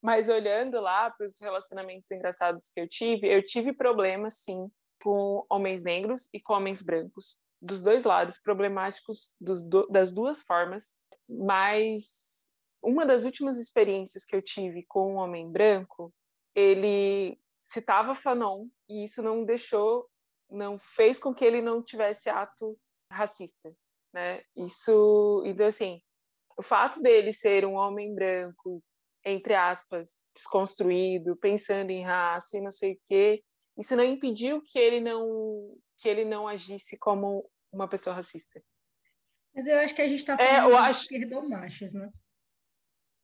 Mas 0.00 0.28
olhando 0.28 0.80
lá 0.80 1.10
para 1.10 1.26
os 1.26 1.40
relacionamentos 1.40 2.10
engraçados 2.10 2.70
que 2.72 2.80
eu 2.80 2.88
tive, 2.88 3.26
eu 3.26 3.44
tive 3.44 3.72
problemas, 3.72 4.44
sim, 4.44 4.70
com 5.02 5.44
homens 5.50 5.82
negros 5.82 6.28
e 6.32 6.40
com 6.40 6.54
homens 6.54 6.82
brancos. 6.82 7.38
Dos 7.60 7.82
dois 7.82 8.04
lados, 8.04 8.40
problemáticos 8.40 9.34
do, 9.40 9.88
das 9.88 10.12
duas 10.12 10.42
formas. 10.42 10.94
Mas 11.28 12.48
uma 12.80 13.04
das 13.04 13.24
últimas 13.24 13.58
experiências 13.58 14.24
que 14.24 14.36
eu 14.36 14.40
tive 14.40 14.84
com 14.86 15.14
um 15.14 15.16
homem 15.16 15.50
branco, 15.50 16.14
ele 16.54 17.38
citava 17.62 18.14
Fanon, 18.14 18.66
e 18.88 19.04
isso 19.04 19.22
não 19.22 19.44
deixou, 19.44 20.08
não 20.48 20.78
fez 20.78 21.18
com 21.18 21.34
que 21.34 21.44
ele 21.44 21.60
não 21.60 21.82
tivesse 21.82 22.30
ato 22.30 22.78
racista, 23.12 23.74
né? 24.12 24.42
Isso, 24.56 25.42
então 25.46 25.66
assim, 25.66 26.00
o 26.56 26.62
fato 26.62 27.00
dele 27.00 27.32
ser 27.32 27.64
um 27.64 27.74
homem 27.74 28.14
branco 28.14 28.82
entre 29.24 29.54
aspas, 29.54 30.26
desconstruído, 30.34 31.36
pensando 31.36 31.90
em 31.90 32.04
raça 32.04 32.56
e 32.56 32.60
não 32.60 32.70
sei 32.70 32.94
o 32.94 33.00
quê, 33.04 33.42
isso 33.76 33.94
não 33.94 34.04
impediu 34.04 34.62
que 34.62 34.78
ele 34.78 35.00
não 35.00 35.76
que 35.98 36.08
ele 36.08 36.24
não 36.24 36.46
agisse 36.46 36.96
como 36.96 37.50
uma 37.72 37.88
pessoa 37.88 38.14
racista. 38.14 38.62
Mas 39.52 39.66
eu 39.66 39.78
acho 39.78 39.94
que 39.94 40.02
a 40.02 40.08
gente 40.08 40.20
está 40.20 40.34
é, 40.34 40.36
falando 40.36 40.72
é, 40.72 40.76
de 40.76 40.88
acho... 40.88 41.02
esquerdomachos, 41.02 41.92
né? 41.92 42.08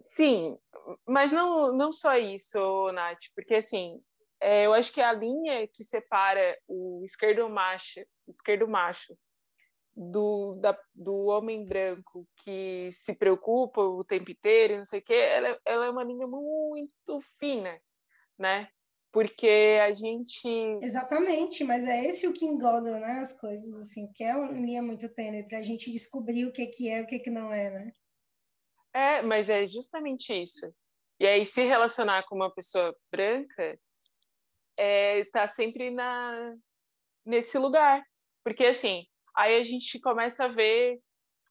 Sim, 0.01 0.59
mas 1.07 1.31
não, 1.31 1.73
não 1.73 1.93
só 1.93 2.17
isso, 2.17 2.91
Nath, 2.93 3.21
porque 3.35 3.55
assim, 3.55 4.03
é, 4.41 4.67
eu 4.67 4.75
acho 4.75 4.93
que 4.93 5.01
a 5.01 5.13
linha 5.13 5.69
que 5.69 5.85
separa 5.85 6.59
o 6.67 7.03
esquerdo 7.05 7.49
macho, 7.49 8.01
esquerdo 8.27 8.67
macho 8.67 9.17
do, 9.97 10.55
da, 10.57 10.77
do 10.95 11.27
homem 11.27 11.65
branco 11.65 12.27
que 12.37 12.91
se 12.93 13.15
preocupa 13.15 13.81
o 13.81 14.05
tempo 14.05 14.31
inteiro, 14.31 14.79
não 14.79 14.85
sei 14.85 15.01
o 15.01 15.03
quê, 15.03 15.15
ela, 15.15 15.61
ela 15.65 15.87
é 15.87 15.91
uma 15.91 16.03
linha 16.03 16.27
muito 16.27 17.21
fina, 17.39 17.81
né? 18.39 18.69
Porque 19.13 19.79
a 19.81 19.93
gente. 19.93 20.49
Exatamente, 20.83 21.63
mas 21.63 21.85
é 21.85 22.05
esse 22.07 22.27
o 22.27 22.33
que 22.33 22.45
engoda 22.45 22.99
né, 22.99 23.21
as 23.21 23.33
coisas, 23.33 23.73
assim, 23.77 24.11
que 24.13 24.25
é 24.25 24.35
uma 24.35 24.51
linha 24.51 24.83
muito 24.83 25.09
tênue 25.09 25.47
para 25.47 25.59
a 25.59 25.63
gente 25.63 25.93
descobrir 25.93 26.47
o 26.47 26.53
que, 26.53 26.67
que 26.67 26.89
é 26.89 26.99
e 26.99 27.03
o 27.03 27.07
que, 27.07 27.21
que 27.21 27.31
não 27.31 27.53
é, 27.53 27.71
né? 27.71 27.93
É, 28.93 29.23
mas 29.23 29.49
é 29.49 29.65
justamente 29.67 30.33
isso. 30.33 30.75
E 31.21 31.27
aí, 31.27 31.47
se 31.47 31.63
relacionar 31.63 32.25
com 32.25 32.35
uma 32.35 32.53
pessoa 32.53 32.95
branca, 33.09 33.79
é, 34.77 35.25
tá 35.27 35.47
sempre 35.47 35.91
na, 35.91 36.57
nesse 37.25 37.57
lugar. 37.57 38.05
Porque, 38.43 38.67
assim, 38.67 39.07
Aí 39.37 39.59
a 39.59 39.63
gente 39.63 39.99
começa 40.01 40.45
a 40.45 40.49
ver 40.49 41.01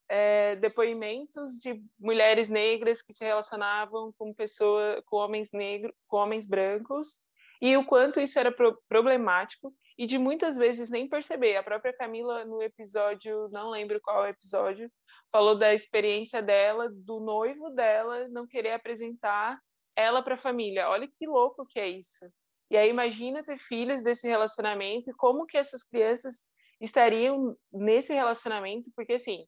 é, 0.08 0.56
depoimentos 0.56 1.52
de 1.60 1.82
mulheres 1.98 2.48
negras 2.48 3.02
que 3.02 3.12
se 3.12 3.24
relacionavam 3.24 4.12
com 4.18 4.34
pessoa, 4.34 5.02
com 5.06 5.16
homens 5.16 5.50
negros, 5.52 5.94
com 6.06 6.16
homens 6.18 6.46
brancos, 6.46 7.24
e 7.60 7.76
o 7.76 7.84
quanto 7.86 8.20
isso 8.20 8.38
era 8.38 8.52
pro 8.52 8.78
problemático 8.88 9.72
e 9.96 10.06
de 10.06 10.18
muitas 10.18 10.56
vezes 10.56 10.90
nem 10.90 11.08
perceber. 11.08 11.56
A 11.56 11.62
própria 11.62 11.92
Camila 11.92 12.44
no 12.44 12.62
episódio, 12.62 13.48
não 13.52 13.70
lembro 13.70 14.00
qual 14.02 14.26
episódio, 14.26 14.90
falou 15.30 15.56
da 15.56 15.72
experiência 15.72 16.42
dela, 16.42 16.88
do 16.92 17.20
noivo 17.20 17.70
dela 17.70 18.28
não 18.28 18.46
querer 18.46 18.72
apresentar 18.72 19.58
ela 19.96 20.22
para 20.22 20.34
a 20.34 20.38
família. 20.38 20.88
Olha 20.88 21.08
que 21.08 21.26
louco 21.26 21.66
que 21.66 21.78
é 21.78 21.88
isso. 21.88 22.26
E 22.70 22.76
aí 22.76 22.88
imagina 22.90 23.44
ter 23.44 23.56
filhos 23.56 24.02
desse 24.02 24.26
relacionamento 24.26 25.10
e 25.10 25.14
como 25.14 25.46
que 25.46 25.56
essas 25.56 25.84
crianças 25.84 26.48
estariam 26.84 27.56
nesse 27.72 28.12
relacionamento, 28.12 28.90
porque 28.94 29.14
assim, 29.14 29.46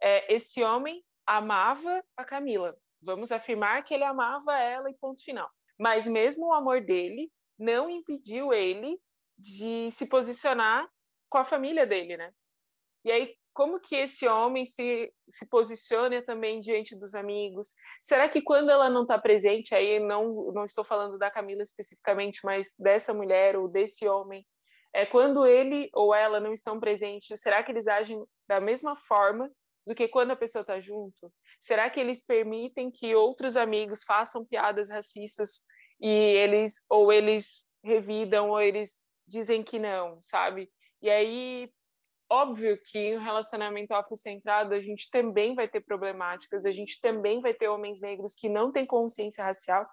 é, 0.00 0.32
esse 0.32 0.62
homem 0.62 1.04
amava 1.26 2.02
a 2.16 2.24
Camila. 2.24 2.76
Vamos 3.02 3.30
afirmar 3.30 3.84
que 3.84 3.94
ele 3.94 4.04
amava 4.04 4.58
ela 4.58 4.90
e 4.90 4.94
ponto 4.94 5.22
final. 5.22 5.48
Mas 5.78 6.06
mesmo 6.06 6.46
o 6.46 6.52
amor 6.52 6.80
dele 6.80 7.30
não 7.58 7.88
impediu 7.88 8.52
ele 8.52 8.98
de 9.38 9.90
se 9.92 10.06
posicionar 10.06 10.88
com 11.28 11.38
a 11.38 11.44
família 11.44 11.86
dele, 11.86 12.16
né? 12.16 12.32
E 13.04 13.12
aí, 13.12 13.34
como 13.52 13.80
que 13.80 13.96
esse 13.96 14.26
homem 14.26 14.66
se, 14.66 15.12
se 15.28 15.48
posiciona 15.48 16.22
também 16.22 16.60
diante 16.60 16.96
dos 16.96 17.14
amigos? 17.14 17.74
Será 18.02 18.28
que 18.28 18.42
quando 18.42 18.70
ela 18.70 18.88
não 18.88 19.02
está 19.02 19.18
presente, 19.18 19.74
aí 19.74 20.00
não, 20.00 20.52
não 20.52 20.64
estou 20.64 20.84
falando 20.84 21.18
da 21.18 21.30
Camila 21.30 21.62
especificamente, 21.62 22.40
mas 22.44 22.74
dessa 22.78 23.14
mulher 23.14 23.56
ou 23.56 23.68
desse 23.68 24.08
homem, 24.08 24.46
é 24.92 25.06
quando 25.06 25.46
ele 25.46 25.90
ou 25.92 26.14
ela 26.14 26.40
não 26.40 26.52
estão 26.52 26.80
presentes, 26.80 27.40
será 27.40 27.62
que 27.62 27.70
eles 27.70 27.86
agem 27.86 28.22
da 28.46 28.60
mesma 28.60 28.96
forma 28.96 29.50
do 29.86 29.94
que 29.94 30.08
quando 30.08 30.32
a 30.32 30.36
pessoa 30.36 30.62
está 30.62 30.80
junto? 30.80 31.32
Será 31.60 31.88
que 31.90 31.98
eles 31.98 32.24
permitem 32.24 32.90
que 32.90 33.14
outros 33.14 33.56
amigos 33.56 34.04
façam 34.04 34.44
piadas 34.44 34.88
racistas 34.88 35.62
e 36.00 36.08
eles 36.08 36.84
ou 36.88 37.12
eles 37.12 37.68
revidam 37.82 38.50
ou 38.50 38.60
eles 38.60 39.08
dizem 39.26 39.62
que 39.62 39.78
não, 39.78 40.18
sabe? 40.22 40.70
E 41.02 41.10
aí, 41.10 41.70
óbvio 42.30 42.78
que 42.82 42.98
em 42.98 43.18
um 43.18 43.22
relacionamento 43.22 43.92
afrocentrado 43.92 44.74
a 44.74 44.80
gente 44.80 45.10
também 45.10 45.54
vai 45.54 45.68
ter 45.68 45.80
problemáticas, 45.80 46.64
a 46.64 46.70
gente 46.70 47.00
também 47.00 47.40
vai 47.40 47.54
ter 47.54 47.68
homens 47.68 48.00
negros 48.00 48.34
que 48.34 48.48
não 48.48 48.72
têm 48.72 48.86
consciência 48.86 49.44
racial, 49.44 49.86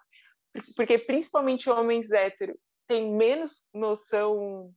porque 0.76 0.98
principalmente 0.98 1.68
homens 1.68 2.10
héteros 2.12 2.56
têm 2.86 3.12
menos 3.12 3.68
noção 3.74 4.72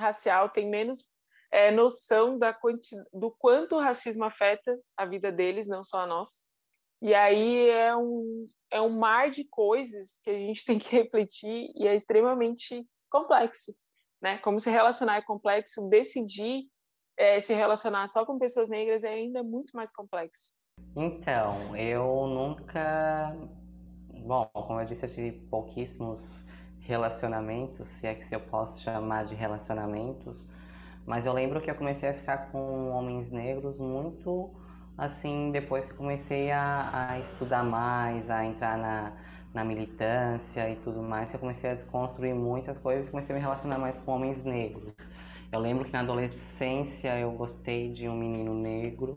racial 0.00 0.48
tem 0.48 0.68
menos 0.68 1.08
é, 1.50 1.70
noção 1.70 2.38
da 2.38 2.52
quanti... 2.52 2.96
do 3.12 3.30
quanto 3.30 3.76
o 3.76 3.80
racismo 3.80 4.24
afeta 4.24 4.78
a 4.96 5.04
vida 5.04 5.30
deles, 5.30 5.68
não 5.68 5.84
só 5.84 6.00
a 6.00 6.06
nossa. 6.06 6.42
E 7.02 7.14
aí 7.14 7.68
é 7.70 7.96
um, 7.96 8.48
é 8.70 8.80
um 8.80 8.90
mar 8.90 9.30
de 9.30 9.44
coisas 9.44 10.20
que 10.22 10.30
a 10.30 10.38
gente 10.38 10.64
tem 10.66 10.78
que 10.78 10.96
refletir 10.96 11.70
e 11.74 11.86
é 11.86 11.94
extremamente 11.94 12.86
complexo. 13.10 13.74
Né? 14.22 14.38
Como 14.38 14.60
se 14.60 14.70
relacionar 14.70 15.16
é 15.16 15.22
complexo, 15.22 15.88
decidir 15.88 16.64
é, 17.16 17.40
se 17.40 17.52
relacionar 17.52 18.06
só 18.08 18.24
com 18.24 18.38
pessoas 18.38 18.68
negras 18.68 19.04
é 19.04 19.10
ainda 19.10 19.42
muito 19.42 19.76
mais 19.76 19.90
complexo. 19.92 20.58
Então, 20.96 21.76
eu 21.76 22.26
nunca. 22.26 23.36
Bom, 24.24 24.46
como 24.46 24.80
eu 24.80 24.84
disse, 24.84 25.04
eu 25.04 25.10
tive 25.10 25.32
pouquíssimos 25.48 26.42
relacionamentos, 26.90 27.86
se 27.88 28.06
é 28.06 28.14
que 28.14 28.24
se 28.24 28.34
eu 28.34 28.40
posso 28.40 28.80
chamar 28.82 29.24
de 29.24 29.34
relacionamentos, 29.34 30.36
mas 31.06 31.26
eu 31.26 31.32
lembro 31.32 31.60
que 31.60 31.70
eu 31.70 31.74
comecei 31.74 32.08
a 32.10 32.14
ficar 32.14 32.50
com 32.50 32.90
homens 32.90 33.30
negros 33.30 33.78
muito 33.78 34.50
assim 34.98 35.50
depois 35.52 35.84
que 35.86 35.94
comecei 35.94 36.50
a, 36.50 37.10
a 37.12 37.18
estudar 37.20 37.64
mais, 37.64 38.28
a 38.30 38.44
entrar 38.44 38.76
na, 38.76 39.12
na 39.54 39.64
militância 39.64 40.68
e 40.70 40.76
tudo 40.76 41.02
mais, 41.02 41.30
que 41.30 41.36
eu 41.36 41.40
comecei 41.40 41.70
a 41.70 41.74
desconstruir 41.74 42.34
muitas 42.34 42.76
coisas 42.78 43.08
e 43.08 43.10
comecei 43.10 43.34
a 43.34 43.38
me 43.38 43.42
relacionar 43.42 43.78
mais 43.78 43.98
com 43.98 44.12
homens 44.12 44.44
negros. 44.44 44.92
Eu 45.52 45.60
lembro 45.60 45.84
que 45.84 45.92
na 45.92 46.00
adolescência 46.00 47.18
eu 47.18 47.32
gostei 47.32 47.92
de 47.92 48.08
um 48.08 48.16
menino 48.16 48.54
negro, 48.54 49.16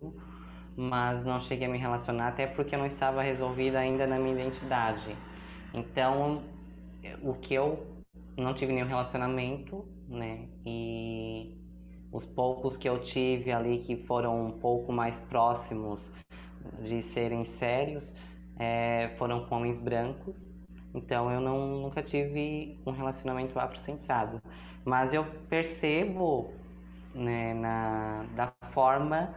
mas 0.76 1.24
não 1.24 1.40
cheguei 1.40 1.68
a 1.68 1.72
me 1.72 1.78
relacionar 1.78 2.30
até 2.30 2.48
porque 2.48 2.76
eu 2.76 2.80
não 2.80 2.86
estava 2.86 3.22
resolvida 3.22 3.80
ainda 3.80 4.08
na 4.08 4.18
minha 4.20 4.34
identidade. 4.34 5.16
Então 5.74 6.44
o 7.22 7.34
que 7.34 7.54
eu 7.54 7.86
não 8.38 8.54
tive 8.54 8.74
nenhum 8.74 8.88
relacionamento, 8.88 9.86
né? 10.08 10.48
E 10.66 11.58
os 12.12 12.26
poucos 12.26 12.78
que 12.78 12.88
eu 12.88 13.00
tive 13.00 13.52
ali 13.52 13.80
que 13.80 13.98
foram 13.98 14.46
um 14.48 14.52
pouco 14.52 14.92
mais 14.92 15.18
próximos 15.30 16.12
de 16.82 17.02
serem 17.02 17.46
sérios 17.46 18.14
é, 18.58 19.10
foram 19.18 19.46
com 19.46 19.56
homens 19.56 19.78
brancos. 19.78 20.36
Então 20.94 21.32
eu 21.32 21.42
não, 21.42 21.82
nunca 21.82 22.04
tive 22.04 22.80
um 22.86 22.92
relacionamento 22.92 23.60
afrocentrado. 23.60 24.42
Mas 24.86 25.14
eu 25.14 25.26
percebo 25.50 26.54
né, 27.14 27.54
na, 27.54 28.26
da 28.36 28.54
forma 28.72 29.34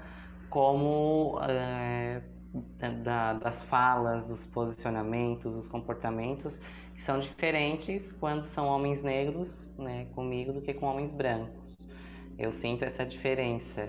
como 0.50 1.38
é, 1.42 2.22
da, 3.02 3.34
das 3.34 3.62
falas, 3.64 4.26
dos 4.26 4.44
posicionamentos, 4.46 5.54
dos 5.54 5.68
comportamentos 5.68 6.60
que 6.96 7.02
são 7.02 7.18
diferentes 7.18 8.10
quando 8.12 8.44
são 8.46 8.66
homens 8.66 9.02
negros 9.02 9.68
né, 9.78 10.06
comigo 10.14 10.52
do 10.52 10.62
que 10.62 10.72
com 10.74 10.86
homens 10.86 11.12
brancos. 11.12 11.76
Eu 12.38 12.50
sinto 12.50 12.84
essa 12.84 13.04
diferença 13.04 13.88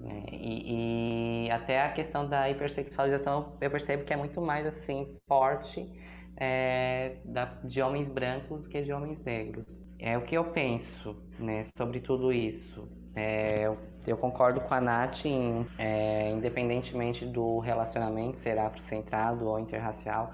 Né? 0.00 0.22
E, 0.32 1.46
e, 1.46 1.50
até 1.50 1.82
a 1.82 1.90
questão 1.90 2.28
da 2.28 2.50
hipersexualização 2.50 3.56
eu 3.60 3.70
percebo 3.70 4.04
que 4.04 4.12
é 4.12 4.16
muito 4.16 4.40
mais 4.40 4.66
assim 4.66 5.16
forte 5.26 5.90
é, 6.36 7.16
da, 7.24 7.44
de 7.64 7.80
homens 7.80 8.08
brancos 8.08 8.62
do 8.62 8.68
que 8.68 8.82
de 8.82 8.92
homens 8.92 9.22
negros. 9.22 9.80
É 9.98 10.18
o 10.18 10.22
que 10.22 10.36
eu 10.36 10.44
penso 10.44 11.16
né, 11.38 11.62
sobre 11.76 12.00
tudo 12.00 12.32
isso. 12.32 12.86
É, 13.14 13.66
eu, 13.66 13.78
eu, 14.06 14.16
concordo 14.16 14.60
com 14.60 14.74
a 14.74 14.80
Nath 14.80 15.24
em, 15.24 15.66
é, 15.78 16.30
independentemente 16.30 17.24
do 17.24 17.60
relacionamento 17.60 18.36
ser 18.36 18.58
afrocentrado 18.58 19.46
ou 19.46 19.58
interracial, 19.58 20.32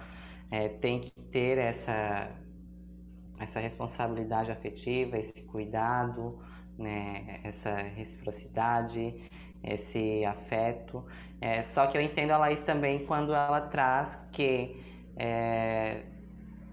é, 0.50 0.68
tem 0.68 1.00
que 1.00 1.12
ter 1.30 1.58
essa, 1.58 2.30
essa 3.38 3.60
responsabilidade 3.60 4.50
afetiva, 4.50 5.18
esse 5.18 5.42
cuidado, 5.44 6.38
né, 6.78 7.40
essa 7.44 7.74
reciprocidade, 7.76 9.14
esse 9.62 10.24
afeto. 10.24 11.04
É, 11.40 11.62
só 11.62 11.86
que 11.86 11.96
eu 11.96 12.02
entendo 12.02 12.32
a 12.32 12.38
Laís 12.38 12.62
também 12.62 13.06
quando 13.06 13.34
ela 13.34 13.60
traz 13.60 14.18
que 14.32 14.82
é, 15.16 16.02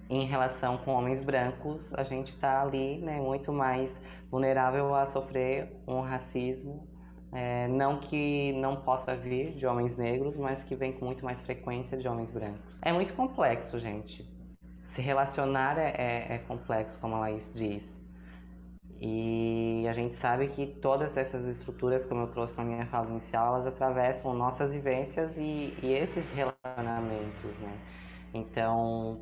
em 0.09 0.25
relação 0.25 0.77
com 0.77 0.91
homens 0.93 1.23
brancos, 1.23 1.93
a 1.93 2.03
gente 2.03 2.29
está 2.29 2.61
ali 2.61 2.97
né, 2.99 3.19
muito 3.19 3.51
mais 3.51 4.01
vulnerável 4.31 4.95
a 4.95 5.05
sofrer 5.05 5.69
um 5.85 5.99
racismo, 6.01 6.87
é, 7.31 7.67
não 7.67 7.99
que 7.99 8.53
não 8.53 8.77
possa 8.77 9.15
vir 9.15 9.53
de 9.53 9.65
homens 9.67 9.95
negros, 9.97 10.37
mas 10.37 10.63
que 10.63 10.75
vem 10.75 10.93
com 10.93 11.05
muito 11.05 11.23
mais 11.25 11.41
frequência 11.41 11.97
de 11.97 12.07
homens 12.07 12.31
brancos. 12.31 12.77
É 12.81 12.91
muito 12.91 13.13
complexo, 13.13 13.79
gente. 13.79 14.27
Se 14.85 15.01
relacionar 15.01 15.77
é, 15.77 15.93
é, 15.97 16.35
é 16.35 16.37
complexo, 16.47 16.99
como 16.99 17.15
a 17.15 17.19
Laís 17.19 17.51
diz. 17.53 17.97
E 18.99 19.85
a 19.87 19.93
gente 19.93 20.15
sabe 20.15 20.47
que 20.47 20.65
todas 20.65 21.17
essas 21.17 21.45
estruturas, 21.47 22.03
como 22.05 22.21
eu 22.21 22.27
trouxe 22.27 22.57
na 22.57 22.63
minha 22.63 22.85
fala 22.87 23.09
inicial, 23.09 23.55
elas 23.55 23.67
atravessam 23.67 24.33
nossas 24.33 24.73
vivências 24.73 25.37
e, 25.37 25.77
e 25.83 25.93
esses 25.93 26.31
relacionamentos, 26.31 27.55
né? 27.59 27.77
Então, 28.33 29.21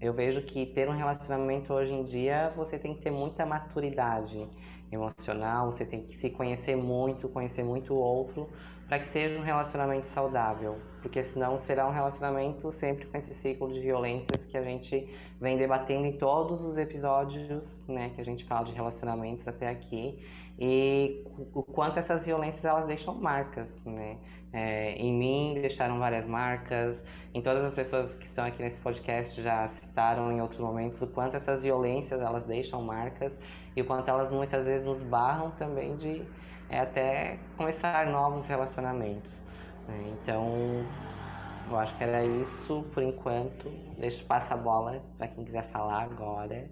eu 0.00 0.12
vejo 0.14 0.42
que 0.42 0.64
ter 0.66 0.88
um 0.88 0.96
relacionamento 0.96 1.72
hoje 1.72 1.92
em 1.92 2.04
dia, 2.04 2.52
você 2.56 2.78
tem 2.78 2.94
que 2.94 3.02
ter 3.02 3.10
muita 3.10 3.44
maturidade 3.44 4.48
emocional, 4.90 5.70
você 5.72 5.84
tem 5.84 6.06
que 6.06 6.16
se 6.16 6.30
conhecer 6.30 6.76
muito, 6.76 7.28
conhecer 7.28 7.64
muito 7.64 7.94
o 7.94 7.96
outro, 7.96 8.52
para 8.86 8.98
que 8.98 9.08
seja 9.08 9.38
um 9.38 9.42
relacionamento 9.42 10.06
saudável, 10.06 10.86
porque 11.00 11.22
senão 11.22 11.56
será 11.56 11.88
um 11.88 11.90
relacionamento 11.92 12.70
sempre 12.70 13.06
com 13.06 13.16
esse 13.16 13.34
ciclo 13.34 13.72
de 13.72 13.80
violências 13.80 14.44
que 14.46 14.56
a 14.56 14.62
gente 14.62 15.08
vem 15.40 15.56
debatendo 15.56 16.06
em 16.06 16.18
todos 16.18 16.62
os 16.62 16.76
episódios, 16.76 17.82
né, 17.88 18.10
que 18.10 18.20
a 18.20 18.24
gente 18.24 18.44
fala 18.44 18.64
de 18.66 18.72
relacionamentos 18.72 19.48
até 19.48 19.68
aqui, 19.68 20.22
e 20.58 21.24
o 21.52 21.62
quanto 21.64 21.98
essas 21.98 22.24
violências 22.24 22.64
elas 22.64 22.86
deixam 22.86 23.14
marcas, 23.20 23.82
né? 23.84 24.20
É, 24.52 24.92
em 24.92 25.12
mim 25.12 25.54
deixaram 25.60 25.98
várias 25.98 26.26
marcas, 26.26 27.02
em 27.32 27.42
todas 27.42 27.64
as 27.64 27.74
pessoas 27.74 28.14
que 28.14 28.24
estão 28.24 28.44
aqui 28.44 28.62
nesse 28.62 28.78
podcast 28.80 29.42
já 29.42 29.66
citaram 29.66 30.30
em 30.30 30.40
outros 30.40 30.60
momentos 30.60 31.02
o 31.02 31.08
quanto 31.08 31.36
essas 31.36 31.64
violências 31.64 32.20
elas 32.20 32.46
deixam 32.46 32.80
marcas 32.80 33.36
e 33.76 33.82
o 33.82 33.84
quanto 33.84 34.08
elas 34.08 34.30
muitas 34.30 34.64
vezes 34.64 34.86
nos 34.86 35.00
barram 35.00 35.50
também 35.52 35.96
de 35.96 36.24
é, 36.68 36.80
até 36.80 37.38
começar 37.56 38.06
novos 38.06 38.46
relacionamentos. 38.46 39.32
Né? 39.88 40.14
Então, 40.22 40.86
eu 41.68 41.78
acho 41.78 41.96
que 41.96 42.04
era 42.04 42.24
isso 42.24 42.84
por 42.92 43.02
enquanto. 43.02 43.68
Deixa 43.98 44.22
eu 44.22 44.26
passar 44.26 44.54
a 44.54 44.58
bola 44.58 45.02
para 45.18 45.28
quem 45.28 45.44
quiser 45.44 45.68
falar 45.70 46.02
agora. 46.02 46.70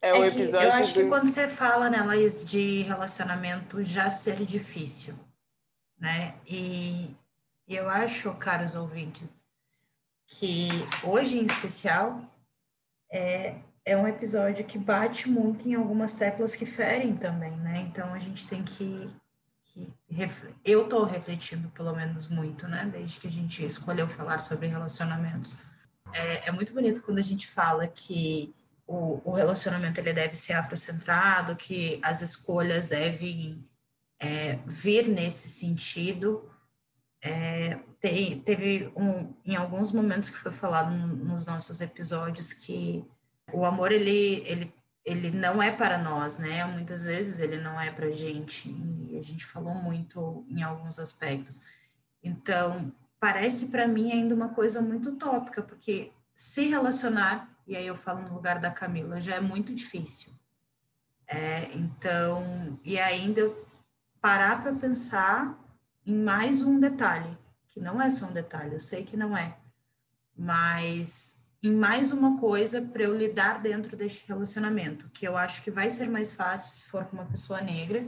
É 0.00 0.12
o 0.12 0.24
é 0.24 0.26
episódio. 0.26 0.68
eu 0.68 0.72
acho 0.72 0.94
do... 0.94 1.00
que 1.00 1.08
quando 1.08 1.28
você 1.28 1.46
fala, 1.46 1.88
né, 1.88 2.02
Laís, 2.02 2.44
de 2.44 2.82
relacionamento 2.82 3.82
já 3.84 4.10
ser 4.10 4.44
difícil, 4.44 5.14
né? 5.98 6.34
E, 6.44 7.14
e 7.68 7.76
eu 7.76 7.88
acho, 7.88 8.32
caros 8.34 8.74
ouvintes, 8.74 9.44
que 10.26 10.68
hoje 11.04 11.38
em 11.38 11.44
especial 11.44 12.20
é, 13.12 13.54
é 13.84 13.96
um 13.96 14.06
episódio 14.06 14.64
que 14.64 14.78
bate 14.78 15.28
muito 15.28 15.68
em 15.68 15.74
algumas 15.74 16.14
teclas 16.14 16.54
que 16.54 16.64
ferem 16.64 17.16
também, 17.16 17.56
né? 17.56 17.80
Então 17.90 18.12
a 18.14 18.18
gente 18.18 18.46
tem 18.46 18.62
que, 18.62 19.08
que 19.64 19.92
eu 20.64 20.84
estou 20.84 21.04
refletindo 21.04 21.68
pelo 21.70 21.94
menos 21.94 22.28
muito, 22.28 22.68
né? 22.68 22.88
Desde 22.92 23.18
que 23.18 23.26
a 23.26 23.30
gente 23.30 23.64
escolheu 23.64 24.08
falar 24.08 24.38
sobre 24.38 24.68
relacionamentos. 24.68 25.58
É, 26.12 26.48
é 26.48 26.52
muito 26.52 26.72
bonito 26.72 27.02
quando 27.02 27.18
a 27.18 27.22
gente 27.22 27.46
fala 27.48 27.86
que 27.88 28.54
o, 28.86 29.20
o 29.24 29.32
relacionamento 29.32 29.98
ele 29.98 30.12
deve 30.12 30.36
ser 30.36 30.52
afrocentrado, 30.52 31.56
que 31.56 31.98
as 32.02 32.20
escolhas 32.20 32.86
devem 32.86 33.64
é, 34.20 34.58
vir 34.66 35.08
nesse 35.08 35.48
sentido. 35.48 36.48
É, 37.20 37.80
te, 38.00 38.36
teve 38.44 38.92
um, 38.94 39.32
em 39.44 39.56
alguns 39.56 39.90
momentos 39.90 40.28
que 40.28 40.38
foi 40.38 40.52
falado 40.52 40.90
nos 40.90 41.46
nossos 41.46 41.80
episódios 41.80 42.52
que 42.52 43.04
o 43.52 43.64
amor 43.64 43.92
ele, 43.92 44.42
ele, 44.46 44.74
ele 45.04 45.30
não 45.30 45.62
é 45.62 45.70
para 45.70 45.98
nós, 45.98 46.38
né? 46.38 46.64
Muitas 46.64 47.04
vezes 47.04 47.40
ele 47.40 47.58
não 47.58 47.80
é 47.80 47.90
para 47.90 48.06
a 48.06 48.12
gente. 48.12 48.68
E 49.08 49.18
a 49.18 49.22
gente 49.22 49.44
falou 49.44 49.74
muito 49.74 50.44
em 50.48 50.62
alguns 50.62 50.98
aspectos. 50.98 51.60
Então, 52.22 52.92
parece 53.20 53.66
para 53.66 53.86
mim 53.86 54.12
ainda 54.12 54.34
uma 54.34 54.50
coisa 54.50 54.80
muito 54.80 55.10
utópica, 55.10 55.62
porque 55.62 56.12
se 56.34 56.68
relacionar 56.68 57.52
e 57.66 57.76
aí 57.76 57.86
eu 57.86 57.96
falo 57.96 58.22
no 58.22 58.34
lugar 58.34 58.58
da 58.58 58.70
Camila, 58.70 59.20
já 59.20 59.36
é 59.36 59.40
muito 59.40 59.74
difícil. 59.74 60.32
É, 61.26 61.72
então, 61.74 62.78
e 62.84 62.98
ainda 62.98 63.52
parar 64.20 64.62
para 64.62 64.74
pensar 64.74 65.58
em 66.04 66.14
mais 66.14 66.62
um 66.62 66.78
detalhe, 66.78 67.38
que 67.68 67.80
não 67.80 68.02
é 68.02 68.10
só 68.10 68.26
um 68.26 68.32
detalhe, 68.32 68.74
eu 68.74 68.80
sei 68.80 69.04
que 69.04 69.16
não 69.16 69.36
é, 69.36 69.56
mas 70.36 71.41
em 71.62 71.72
mais 71.72 72.10
uma 72.10 72.38
coisa 72.40 72.82
para 72.82 73.04
eu 73.04 73.16
lidar 73.16 73.62
dentro 73.62 73.96
deste 73.96 74.26
relacionamento, 74.26 75.08
que 75.10 75.26
eu 75.26 75.36
acho 75.36 75.62
que 75.62 75.70
vai 75.70 75.88
ser 75.88 76.10
mais 76.10 76.32
fácil 76.32 76.74
se 76.74 76.90
for 76.90 77.04
com 77.04 77.16
uma 77.16 77.26
pessoa 77.26 77.60
negra, 77.60 78.04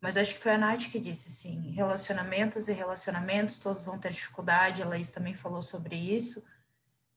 mas 0.00 0.16
acho 0.16 0.34
que 0.34 0.40
foi 0.40 0.52
a 0.52 0.58
Nath 0.58 0.88
que 0.90 1.00
disse 1.00 1.28
assim, 1.28 1.72
relacionamentos 1.72 2.68
e 2.68 2.72
relacionamentos, 2.72 3.58
todos 3.58 3.84
vão 3.84 3.98
ter 3.98 4.12
dificuldade, 4.12 4.82
a 4.82 4.86
Laís 4.86 5.10
também 5.10 5.34
falou 5.34 5.60
sobre 5.60 5.96
isso, 5.96 6.44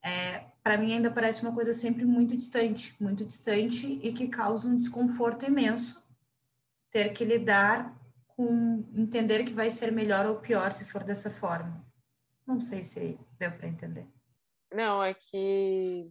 é, 0.02 0.46
para 0.64 0.78
mim 0.78 0.94
ainda 0.94 1.12
parece 1.12 1.44
uma 1.44 1.54
coisa 1.54 1.72
sempre 1.72 2.04
muito 2.04 2.36
distante, 2.36 2.96
muito 3.00 3.24
distante 3.24 4.00
e 4.04 4.12
que 4.12 4.28
causa 4.28 4.68
um 4.68 4.76
desconforto 4.76 5.46
imenso 5.46 6.04
ter 6.92 7.14
que 7.14 7.24
lidar 7.24 7.96
com 8.28 8.84
entender 8.96 9.44
que 9.44 9.54
vai 9.54 9.70
ser 9.70 9.92
melhor 9.92 10.26
ou 10.26 10.36
pior 10.36 10.72
se 10.72 10.84
for 10.86 11.04
dessa 11.04 11.30
forma. 11.30 11.86
Não 12.46 12.60
sei 12.60 12.84
se 12.84 13.18
deu 13.40 13.52
para 13.52 13.68
entender. 13.68 14.06
Não, 14.74 15.04
é 15.04 15.14
que 15.14 16.10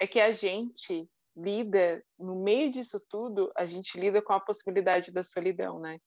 é 0.00 0.06
que 0.06 0.20
a 0.20 0.32
gente 0.32 1.08
lida 1.36 2.04
no 2.18 2.42
meio 2.42 2.70
disso 2.70 3.00
tudo, 3.08 3.52
a 3.56 3.66
gente 3.66 3.98
lida 3.98 4.22
com 4.22 4.32
a 4.32 4.40
possibilidade 4.40 5.12
da 5.12 5.22
solidão, 5.22 5.78
né? 5.80 5.98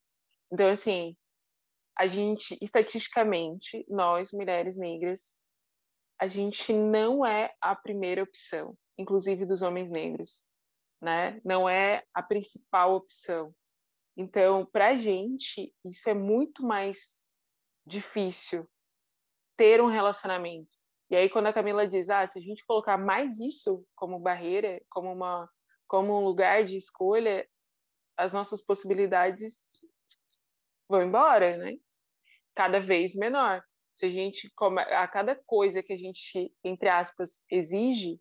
Então 0.52 0.70
assim, 0.70 1.16
a 1.98 2.08
gente 2.08 2.58
estatisticamente, 2.62 3.86
nós 3.90 4.32
mulheres 4.32 4.78
negras 4.78 5.38
a 6.20 6.28
gente 6.28 6.74
não 6.74 7.26
é 7.26 7.54
a 7.62 7.76
primeira 7.76 8.24
opção, 8.24 8.76
inclusive 8.98 9.46
dos 9.46 9.62
homens 9.62 9.90
negros, 9.90 10.48
né? 11.02 11.40
Não 11.46 11.70
é 11.70 12.04
a 12.14 12.24
principal 12.24 12.96
opção. 12.96 13.54
Então, 14.16 14.66
para 14.66 14.90
a 14.90 14.96
gente, 14.96 15.72
isso 15.86 16.10
é 16.10 16.14
muito 16.16 16.64
mais 16.64 17.24
difícil 17.86 18.68
ter 19.56 19.80
um 19.80 19.88
relacionamento. 19.88 20.77
E 21.10 21.16
aí, 21.16 21.30
quando 21.30 21.48
a 21.48 21.54
Camila 21.54 21.88
diz, 21.88 22.10
ah, 22.10 22.26
se 22.26 22.38
a 22.38 22.42
gente 22.42 22.66
colocar 22.66 22.98
mais 22.98 23.40
isso 23.40 23.86
como 23.96 24.20
barreira, 24.20 24.82
como 24.90 25.12
uma, 25.12 25.50
como 25.88 26.14
um 26.14 26.24
lugar 26.24 26.66
de 26.66 26.76
escolha, 26.76 27.48
as 28.18 28.34
nossas 28.34 28.62
possibilidades 28.62 29.56
vão 30.90 31.04
embora, 31.04 31.58
né? 31.58 31.78
Cada 32.54 32.80
vez 32.80 33.16
menor. 33.16 33.64
Se 33.94 34.06
a 34.06 34.10
gente 34.10 34.52
a 34.76 35.08
cada 35.08 35.36
coisa 35.46 35.82
que 35.82 35.94
a 35.94 35.98
gente 35.98 36.54
entre 36.64 36.90
aspas 36.90 37.46
exige 37.50 38.20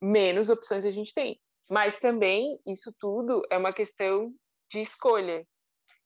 menos 0.00 0.50
opções 0.50 0.84
a 0.84 0.90
gente 0.90 1.12
tem. 1.12 1.40
Mas 1.70 1.98
também 1.98 2.58
isso 2.66 2.94
tudo 2.98 3.42
é 3.50 3.56
uma 3.56 3.72
questão 3.72 4.32
de 4.70 4.80
escolha. 4.80 5.46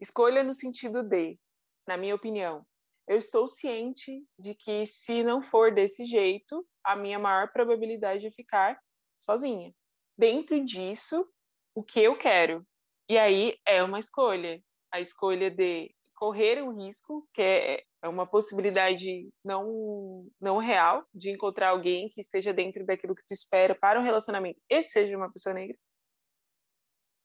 Escolha 0.00 0.42
no 0.42 0.54
sentido 0.54 1.02
de 1.02 1.38
na 1.86 1.96
minha 1.96 2.14
opinião 2.14 2.66
eu 3.08 3.18
estou 3.18 3.46
ciente 3.46 4.24
de 4.38 4.54
que 4.54 4.86
se 4.86 5.22
não 5.22 5.42
for 5.42 5.72
desse 5.72 6.04
jeito 6.04 6.66
a 6.84 6.96
minha 6.96 7.18
maior 7.18 7.52
probabilidade 7.52 8.26
é 8.26 8.30
ficar 8.30 8.78
sozinha. 9.18 9.72
Dentro 10.18 10.64
disso 10.64 11.26
o 11.74 11.82
que 11.82 12.00
eu 12.00 12.16
quero? 12.16 12.66
E 13.08 13.18
aí 13.18 13.56
é 13.66 13.82
uma 13.82 13.98
escolha. 13.98 14.62
A 14.92 15.00
escolha 15.00 15.50
de 15.50 15.94
correr 16.14 16.62
o 16.62 16.72
risco, 16.72 17.28
que 17.34 17.42
é, 17.42 17.84
é 18.02 18.08
uma 18.08 18.26
possibilidade 18.26 19.28
não, 19.44 20.26
não 20.40 20.56
real 20.56 21.04
de 21.14 21.30
encontrar 21.30 21.70
alguém 21.70 22.08
que 22.08 22.20
esteja 22.20 22.52
dentro 22.52 22.84
daquilo 22.86 23.14
que 23.14 23.24
te 23.24 23.34
espera 23.34 23.74
para 23.74 24.00
um 24.00 24.02
relacionamento 24.02 24.58
e 24.70 24.82
seja 24.82 25.16
uma 25.16 25.30
pessoa 25.30 25.54
negra, 25.54 25.76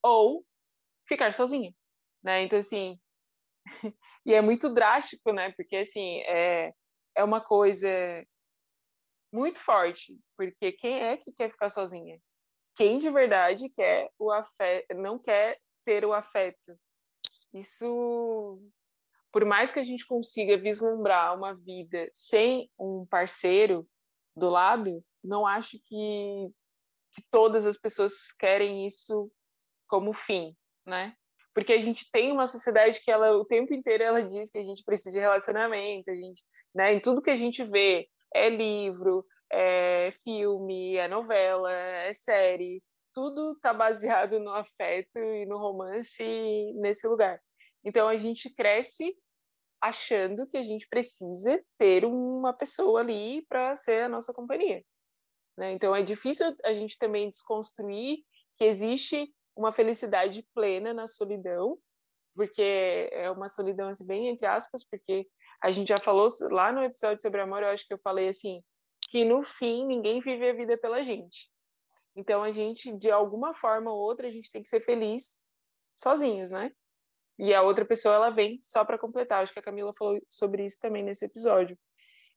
ou 0.04 0.46
ficar 1.08 1.34
sozinha, 1.34 1.74
né? 2.22 2.44
Então, 2.44 2.60
assim, 2.60 3.00
e 4.26 4.34
é 4.34 4.42
muito 4.42 4.74
drástico, 4.74 5.32
né? 5.32 5.52
Porque, 5.54 5.78
assim, 5.78 6.20
é, 6.22 6.74
é 7.16 7.24
uma 7.24 7.42
coisa 7.42 7.90
muito 9.32 9.60
forte, 9.60 10.20
porque 10.38 10.74
quem 10.74 11.02
é 11.02 11.16
que 11.16 11.32
quer 11.32 11.50
ficar 11.50 11.70
sozinha? 11.70 12.20
Quem 12.76 12.98
de 12.98 13.10
verdade 13.10 13.70
quer 13.70 14.10
o 14.20 14.32
afeto, 14.32 14.94
não 14.96 15.18
quer 15.18 15.60
ter 15.86 16.06
o 16.06 16.14
afeto? 16.14 16.78
Isso, 17.54 18.62
por 19.32 19.46
mais 19.46 19.72
que 19.72 19.80
a 19.80 19.84
gente 19.84 20.06
consiga 20.06 20.58
vislumbrar 20.58 21.36
uma 21.36 21.54
vida 21.54 22.10
sem 22.14 22.70
um 22.80 23.06
parceiro 23.06 23.88
do 24.36 24.50
lado, 24.50 25.04
não 25.24 25.46
acho 25.46 25.78
que, 25.86 26.50
que 27.14 27.22
todas 27.30 27.66
as 27.66 27.78
pessoas 27.78 28.32
querem 28.34 28.88
isso 28.88 29.32
como 29.88 30.14
fim, 30.14 30.56
né? 30.86 31.16
Porque 31.54 31.74
a 31.74 31.82
gente 31.82 32.10
tem 32.12 32.32
uma 32.32 32.48
sociedade 32.48 33.02
que 33.04 33.12
ela 33.12 33.36
o 33.38 33.46
tempo 33.46 33.74
inteiro 33.74 34.04
ela 34.04 34.24
diz 34.24 34.50
que 34.50 34.58
a 34.58 34.64
gente 34.64 34.84
precisa 34.84 35.12
de 35.12 35.20
relacionamento, 35.20 36.10
a 36.10 36.16
gente, 36.16 36.44
né, 36.74 36.94
em 36.94 37.00
tudo 37.00 37.22
que 37.22 37.30
a 37.30 37.36
gente 37.36 37.64
vê, 37.64 38.08
é 38.34 38.48
livro, 38.50 39.26
é 39.52 40.12
filme, 40.24 40.96
é 40.96 41.08
novela, 41.08 41.72
é 41.72 42.14
série, 42.14 42.82
tudo 43.14 43.54
está 43.54 43.74
baseado 43.74 44.40
no 44.40 44.52
afeto 44.52 45.18
e 45.18 45.46
no 45.46 45.58
romance 45.58 46.24
nesse 46.76 47.08
lugar. 47.08 47.40
Então 47.84 48.08
a 48.08 48.16
gente 48.16 48.54
cresce 48.54 49.16
achando 49.82 50.48
que 50.48 50.58
a 50.58 50.64
gente 50.64 50.88
precisa 50.88 51.62
ter 51.78 52.06
uma 52.06 52.54
pessoa 52.54 53.02
ali 53.02 53.44
para 53.50 53.76
ser 53.76 54.04
a 54.04 54.10
nossa 54.10 54.32
companhia. 54.32 54.84
Né? 55.58 55.72
Então 55.72 55.96
é 55.96 56.04
difícil 56.04 56.56
a 56.64 56.74
gente 56.74 56.98
também 56.98 57.30
desconstruir 57.30 58.20
que 58.56 58.64
existe 58.64 59.34
uma 59.56 59.72
felicidade 59.72 60.48
plena 60.54 60.94
na 60.94 61.08
solidão, 61.08 61.78
porque 62.36 63.10
é 63.12 63.30
uma 63.30 63.50
solidão 63.50 63.90
assim, 63.90 64.06
bem 64.06 64.28
entre 64.28 64.46
aspas, 64.46 64.88
porque 64.88 65.28
a 65.62 65.72
gente 65.72 65.90
já 65.90 65.98
falou 65.98 66.28
lá 66.50 66.72
no 66.72 66.84
episódio 66.84 67.22
sobre 67.22 67.42
amor, 67.42 67.62
eu 67.62 67.70
acho 67.70 67.88
que 67.88 67.94
eu 67.94 68.00
falei 68.00 68.30
assim, 68.30 68.64
que 69.10 69.26
no 69.26 69.44
fim 69.44 69.86
ninguém 69.86 70.20
vive 70.22 70.50
a 70.50 70.54
vida 70.54 70.78
pela 70.78 71.04
gente. 71.04 71.52
Então 72.16 72.44
a 72.44 72.52
gente, 72.52 72.92
de 72.98 73.12
alguma 73.12 73.54
forma 73.54 73.92
ou 73.92 74.00
outra, 74.00 74.28
a 74.28 74.32
gente 74.32 74.52
tem 74.52 74.64
que 74.64 74.70
ser 74.70 74.82
feliz 74.82 75.42
sozinhos, 75.96 76.52
né? 76.52 76.72
E 77.38 77.54
a 77.54 77.62
outra 77.62 77.86
pessoa 77.86 78.16
ela 78.16 78.30
vem 78.30 78.60
só 78.62 78.84
para 78.86 78.98
completar. 78.98 79.44
Acho 79.44 79.54
que 79.54 79.60
a 79.60 79.64
Camila 79.64 79.94
falou 79.98 80.20
sobre 80.30 80.66
isso 80.66 80.80
também 80.80 81.04
nesse 81.04 81.26
episódio. 81.26 81.78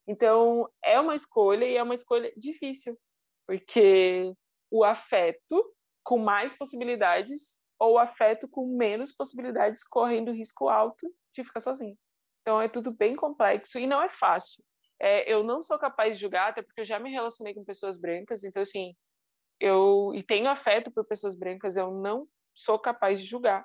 Então 0.06 0.68
é 0.82 0.98
uma 1.00 1.14
escolha 1.14 1.64
e 1.64 1.76
é 1.76 1.82
uma 1.82 1.94
escolha 1.94 2.32
difícil, 2.36 2.98
porque 3.46 4.32
o 4.70 4.84
afeto 4.84 5.73
com 6.04 6.18
mais 6.18 6.56
possibilidades 6.56 7.64
ou 7.78 7.98
afeto 7.98 8.46
com 8.46 8.76
menos 8.76 9.12
possibilidades, 9.12 9.82
correndo 9.82 10.32
risco 10.32 10.68
alto 10.68 11.10
de 11.32 11.42
ficar 11.42 11.60
sozinho. 11.60 11.98
Então 12.42 12.60
é 12.60 12.68
tudo 12.68 12.92
bem 12.92 13.16
complexo 13.16 13.78
e 13.78 13.86
não 13.86 14.00
é 14.02 14.08
fácil. 14.08 14.62
É, 15.00 15.30
eu 15.30 15.42
não 15.42 15.62
sou 15.62 15.78
capaz 15.78 16.16
de 16.16 16.20
julgar, 16.20 16.50
até 16.50 16.62
porque 16.62 16.82
eu 16.82 16.84
já 16.84 17.00
me 17.00 17.10
relacionei 17.10 17.54
com 17.54 17.64
pessoas 17.64 18.00
brancas, 18.00 18.44
então 18.44 18.62
assim, 18.62 18.94
eu 19.58 20.12
e 20.14 20.22
tenho 20.22 20.48
afeto 20.48 20.90
por 20.92 21.04
pessoas 21.04 21.36
brancas, 21.36 21.76
eu 21.76 21.90
não 21.90 22.28
sou 22.54 22.78
capaz 22.78 23.20
de 23.20 23.26
julgar. 23.26 23.64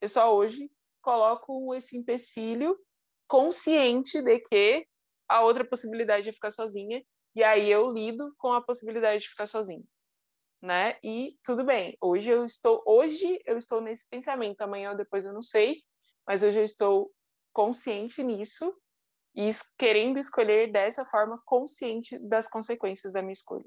Eu 0.00 0.08
só 0.08 0.34
hoje 0.34 0.70
coloco 1.00 1.74
esse 1.74 1.96
empecilho 1.96 2.76
consciente 3.28 4.20
de 4.20 4.40
que 4.40 4.86
a 5.28 5.42
outra 5.42 5.64
possibilidade 5.64 6.28
é 6.28 6.32
ficar 6.32 6.50
sozinha 6.50 7.04
e 7.36 7.42
aí 7.42 7.70
eu 7.70 7.90
lido 7.92 8.34
com 8.38 8.52
a 8.52 8.62
possibilidade 8.62 9.22
de 9.22 9.28
ficar 9.28 9.46
sozinha 9.46 9.84
né? 10.64 10.96
E 11.04 11.36
tudo 11.44 11.62
bem. 11.62 11.96
Hoje 12.00 12.30
eu 12.30 12.44
estou, 12.44 12.82
hoje 12.86 13.38
eu 13.44 13.58
estou 13.58 13.82
nesse 13.82 14.08
pensamento. 14.08 14.62
Amanhã 14.62 14.90
ou 14.92 14.96
depois 14.96 15.24
eu 15.26 15.32
não 15.32 15.42
sei, 15.42 15.82
mas 16.26 16.42
hoje 16.42 16.58
eu 16.58 16.64
estou 16.64 17.12
consciente 17.52 18.22
nisso 18.22 18.74
e 19.36 19.50
querendo 19.78 20.18
escolher 20.18 20.72
dessa 20.72 21.04
forma 21.04 21.40
consciente 21.44 22.18
das 22.18 22.48
consequências 22.48 23.12
da 23.12 23.20
minha 23.20 23.34
escolha. 23.34 23.66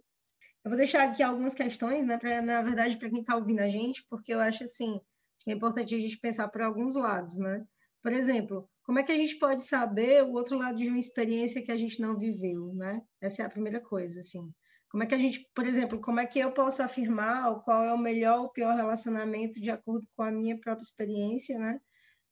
Eu 0.65 0.71
vou 0.71 0.77
deixar 0.77 1.03
aqui 1.03 1.21
algumas 1.21 1.53
questões, 1.53 2.03
né, 2.03 2.17
pra, 2.17 2.41
na 2.41 2.61
verdade, 2.61 2.97
para 2.97 3.09
quem 3.09 3.21
está 3.21 3.35
ouvindo 3.35 3.59
a 3.59 3.67
gente, 3.67 4.03
porque 4.09 4.33
eu 4.33 4.39
acho 4.39 4.63
assim 4.63 4.99
que 5.39 5.51
é 5.51 5.53
importante 5.53 5.95
a 5.95 5.99
gente 5.99 6.19
pensar 6.19 6.47
por 6.49 6.61
alguns 6.61 6.95
lados, 6.95 7.37
né? 7.37 7.63
Por 8.01 8.11
exemplo, 8.11 8.67
como 8.83 8.99
é 8.99 9.03
que 9.03 9.11
a 9.11 9.17
gente 9.17 9.37
pode 9.37 9.63
saber 9.63 10.23
o 10.23 10.33
outro 10.33 10.57
lado 10.57 10.77
de 10.77 10.89
uma 10.89 10.97
experiência 10.97 11.61
que 11.61 11.71
a 11.71 11.77
gente 11.77 12.01
não 12.01 12.17
viveu, 12.17 12.73
né? 12.73 13.01
Essa 13.21 13.43
é 13.43 13.45
a 13.45 13.49
primeira 13.49 13.79
coisa, 13.79 14.19
assim. 14.19 14.51
Como 14.89 15.03
é 15.03 15.05
que 15.05 15.15
a 15.15 15.17
gente, 15.17 15.45
por 15.53 15.65
exemplo, 15.65 15.99
como 15.99 16.19
é 16.19 16.25
que 16.25 16.39
eu 16.39 16.51
posso 16.51 16.81
afirmar 16.81 17.61
qual 17.63 17.83
é 17.83 17.93
o 17.93 17.97
melhor 17.97 18.39
ou 18.39 18.49
pior 18.49 18.75
relacionamento 18.75 19.59
de 19.59 19.69
acordo 19.69 20.07
com 20.15 20.23
a 20.23 20.31
minha 20.31 20.57
própria 20.57 20.83
experiência, 20.83 21.59
né? 21.59 21.79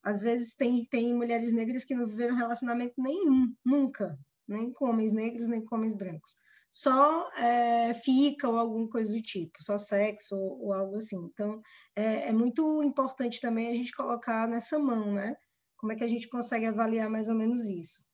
Às 0.01 0.21
vezes 0.21 0.55
tem, 0.55 0.85
tem 0.85 1.13
mulheres 1.13 1.51
negras 1.51 1.83
que 1.83 1.95
não 1.95 2.05
viveram 2.05 2.35
relacionamento 2.35 2.93
nenhum, 2.97 3.53
nunca, 3.65 4.17
nem 4.47 4.71
com 4.71 4.85
homens 4.85 5.11
negros, 5.11 5.47
nem 5.47 5.65
com 5.65 5.75
homens 5.75 5.95
brancos. 5.95 6.35
Só 6.69 7.29
é, 7.37 7.93
fica 7.93 8.47
ou 8.47 8.57
alguma 8.57 8.87
coisa 8.87 9.11
do 9.11 9.21
tipo, 9.21 9.63
só 9.63 9.77
sexo 9.77 10.35
ou, 10.37 10.65
ou 10.65 10.73
algo 10.73 10.97
assim. 10.97 11.17
Então, 11.33 11.61
é, 11.95 12.29
é 12.29 12.33
muito 12.33 12.83
importante 12.83 13.41
também 13.41 13.69
a 13.69 13.73
gente 13.73 13.93
colocar 13.93 14.47
nessa 14.47 14.77
mão, 14.77 15.13
né? 15.13 15.35
Como 15.77 15.91
é 15.91 15.95
que 15.95 16.03
a 16.03 16.07
gente 16.07 16.29
consegue 16.29 16.65
avaliar 16.65 17.09
mais 17.09 17.27
ou 17.27 17.35
menos 17.35 17.67
isso? 17.69 18.04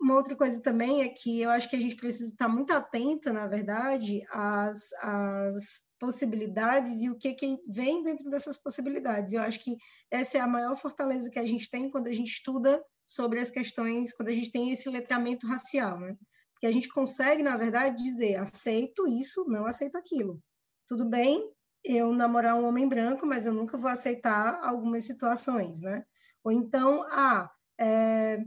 Uma 0.00 0.14
outra 0.14 0.34
coisa 0.34 0.62
também 0.62 1.02
é 1.02 1.08
que 1.08 1.42
eu 1.42 1.50
acho 1.50 1.68
que 1.68 1.76
a 1.76 1.80
gente 1.80 1.94
precisa 1.94 2.30
estar 2.30 2.48
muito 2.48 2.72
atenta, 2.72 3.32
na 3.32 3.46
verdade, 3.46 4.22
às, 4.30 4.92
às 5.02 5.82
possibilidades 5.98 7.02
e 7.02 7.10
o 7.10 7.18
que, 7.18 7.34
que 7.34 7.58
vem 7.68 8.02
dentro 8.02 8.30
dessas 8.30 8.56
possibilidades. 8.56 9.34
Eu 9.34 9.42
acho 9.42 9.60
que 9.60 9.76
essa 10.10 10.38
é 10.38 10.40
a 10.40 10.46
maior 10.46 10.74
fortaleza 10.74 11.28
que 11.28 11.38
a 11.38 11.44
gente 11.44 11.70
tem 11.70 11.90
quando 11.90 12.06
a 12.06 12.12
gente 12.12 12.32
estuda 12.32 12.82
sobre 13.04 13.40
as 13.40 13.50
questões, 13.50 14.14
quando 14.14 14.28
a 14.28 14.32
gente 14.32 14.50
tem 14.50 14.70
esse 14.70 14.88
letramento 14.88 15.46
racial, 15.46 16.00
né? 16.00 16.16
Porque 16.54 16.66
a 16.66 16.72
gente 16.72 16.88
consegue, 16.88 17.42
na 17.42 17.56
verdade, 17.56 18.02
dizer 18.02 18.36
aceito 18.36 19.06
isso, 19.06 19.44
não 19.48 19.66
aceito 19.66 19.98
aquilo. 19.98 20.40
Tudo 20.88 21.04
bem 21.04 21.52
eu 21.84 22.12
namorar 22.12 22.54
um 22.54 22.64
homem 22.64 22.88
branco, 22.88 23.26
mas 23.26 23.46
eu 23.46 23.52
nunca 23.52 23.76
vou 23.76 23.90
aceitar 23.90 24.60
algumas 24.62 25.04
situações, 25.04 25.80
né? 25.80 26.04
Ou 26.42 26.52
então, 26.52 27.02
ah, 27.10 27.50
é, 27.78 28.38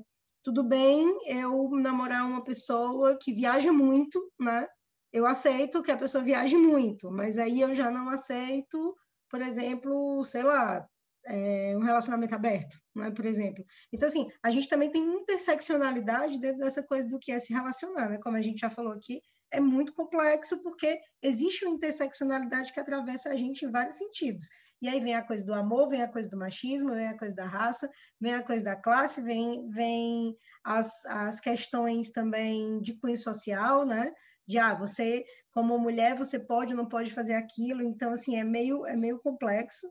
tudo 0.44 0.64
bem 0.64 1.08
eu 1.26 1.70
namorar 1.72 2.26
uma 2.28 2.44
pessoa 2.44 3.18
que 3.20 3.34
viaja 3.34 3.72
muito, 3.72 4.20
né? 4.40 4.68
Eu 5.12 5.26
aceito 5.26 5.82
que 5.82 5.92
a 5.92 5.98
pessoa 5.98 6.24
viaje 6.24 6.58
muito, 6.58 7.12
mas 7.12 7.38
aí 7.38 7.62
eu 7.62 7.74
já 7.74 7.90
não 7.90 8.10
aceito, 8.10 8.96
por 9.30 9.42
exemplo, 9.42 10.24
sei 10.24 10.44
lá, 10.44 10.86
é, 11.26 11.76
um 11.78 11.82
relacionamento 11.82 12.36
aberto, 12.36 12.78
né? 12.96 13.12
Por 13.12 13.26
exemplo. 13.26 13.64
Então, 13.92 14.08
assim, 14.08 14.28
a 14.44 14.52
gente 14.52 14.68
também 14.68 14.92
tem 14.92 15.04
interseccionalidade 15.04 16.40
dentro 16.40 16.60
dessa 16.60 16.84
coisa 16.84 17.08
do 17.08 17.20
que 17.20 17.32
é 17.32 17.40
se 17.40 17.54
relacionar, 17.54 18.10
né? 18.10 18.20
Como 18.22 18.36
a 18.36 18.42
gente 18.42 18.60
já 18.60 18.70
falou 18.70 18.94
aqui, 18.94 19.22
é 19.52 19.60
muito 19.60 19.94
complexo 19.94 20.62
porque 20.62 21.00
existe 21.22 21.64
uma 21.64 21.76
interseccionalidade 21.76 22.74
que 22.74 22.80
atravessa 22.80 23.30
a 23.30 23.36
gente 23.36 23.66
em 23.66 23.72
vários 23.72 23.96
sentidos. 23.96 24.46
E 24.84 24.90
aí 24.90 25.00
vem 25.00 25.16
a 25.16 25.24
coisa 25.24 25.46
do 25.46 25.54
amor, 25.54 25.88
vem 25.88 26.02
a 26.02 26.12
coisa 26.12 26.30
do 26.30 26.36
machismo, 26.36 26.94
vem 26.94 27.08
a 27.08 27.18
coisa 27.18 27.34
da 27.34 27.46
raça, 27.46 27.90
vem 28.20 28.34
a 28.34 28.44
coisa 28.44 28.66
da 28.66 28.76
classe, 28.76 29.22
vem, 29.22 29.70
vem 29.70 30.36
as, 30.62 31.06
as 31.06 31.40
questões 31.40 32.12
também 32.12 32.82
de 32.82 32.94
cunho 33.00 33.16
social, 33.16 33.86
né? 33.86 34.12
De, 34.46 34.58
ah, 34.58 34.76
você, 34.76 35.24
como 35.54 35.80
mulher, 35.80 36.18
você 36.18 36.38
pode 36.38 36.74
ou 36.74 36.78
não 36.78 36.90
pode 36.90 37.14
fazer 37.14 37.36
aquilo. 37.36 37.82
Então, 37.82 38.12
assim, 38.12 38.36
é 38.36 38.44
meio, 38.44 38.86
é 38.86 38.94
meio 38.94 39.20
complexo. 39.20 39.88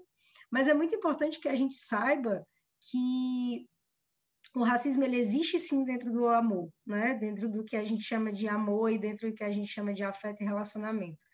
Mas 0.50 0.68
é 0.68 0.74
muito 0.74 0.94
importante 0.94 1.40
que 1.40 1.48
a 1.48 1.54
gente 1.54 1.74
saiba 1.74 2.46
que 2.90 3.66
o 4.54 4.62
racismo 4.62 5.04
ele 5.04 5.16
existe 5.16 5.58
sim 5.58 5.86
dentro 5.86 6.12
do 6.12 6.28
amor, 6.28 6.68
né? 6.86 7.14
Dentro 7.14 7.48
do 7.48 7.64
que 7.64 7.76
a 7.76 7.84
gente 7.84 8.02
chama 8.02 8.30
de 8.30 8.46
amor 8.46 8.90
e 8.90 8.98
dentro 8.98 9.30
do 9.30 9.34
que 9.34 9.42
a 9.42 9.50
gente 9.50 9.68
chama 9.68 9.94
de 9.94 10.04
afeto 10.04 10.42
e 10.42 10.44
relacionamento. 10.44 11.24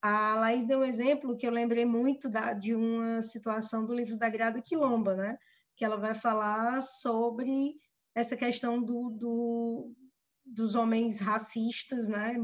A 0.00 0.36
Laís 0.36 0.64
deu 0.64 0.80
um 0.80 0.84
exemplo 0.84 1.36
que 1.36 1.46
eu 1.46 1.50
lembrei 1.50 1.84
muito 1.84 2.28
da, 2.28 2.52
de 2.52 2.74
uma 2.74 3.20
situação 3.20 3.84
do 3.84 3.94
livro 3.94 4.16
da 4.16 4.28
Grada 4.28 4.62
Quilomba, 4.62 5.14
né? 5.16 5.36
que 5.76 5.84
ela 5.84 5.96
vai 5.96 6.14
falar 6.14 6.82
sobre 6.82 7.74
essa 8.14 8.36
questão 8.36 8.82
do, 8.82 9.10
do, 9.10 9.94
dos 10.44 10.74
homens 10.74 11.20
racistas, 11.20 12.08
né? 12.08 12.34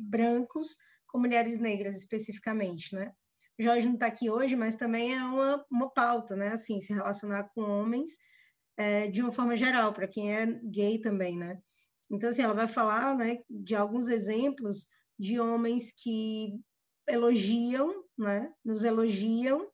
brancos, 0.00 0.76
com 1.06 1.18
mulheres 1.18 1.58
negras 1.58 1.96
especificamente. 1.96 2.94
Né? 2.94 3.12
O 3.58 3.62
Jorge 3.62 3.86
não 3.86 3.94
está 3.94 4.06
aqui 4.06 4.30
hoje, 4.30 4.56
mas 4.56 4.76
também 4.76 5.14
é 5.14 5.22
uma, 5.22 5.64
uma 5.70 5.90
pauta, 5.90 6.34
né? 6.36 6.48
assim, 6.48 6.80
se 6.80 6.92
relacionar 6.92 7.44
com 7.54 7.62
homens 7.62 8.10
é, 8.76 9.08
de 9.08 9.22
uma 9.22 9.32
forma 9.32 9.56
geral, 9.56 9.92
para 9.92 10.08
quem 10.08 10.34
é 10.34 10.46
gay 10.46 10.98
também. 10.98 11.36
Né? 11.36 11.58
Então, 12.10 12.28
assim, 12.28 12.42
ela 12.42 12.54
vai 12.54 12.66
falar 12.66 13.14
né, 13.14 13.38
de 13.50 13.74
alguns 13.74 14.08
exemplos 14.08 14.86
de 15.18 15.40
homens 15.40 15.92
que 15.92 16.54
elogiam, 17.08 18.04
né? 18.16 18.52
Nos 18.64 18.84
elogiam 18.84 19.66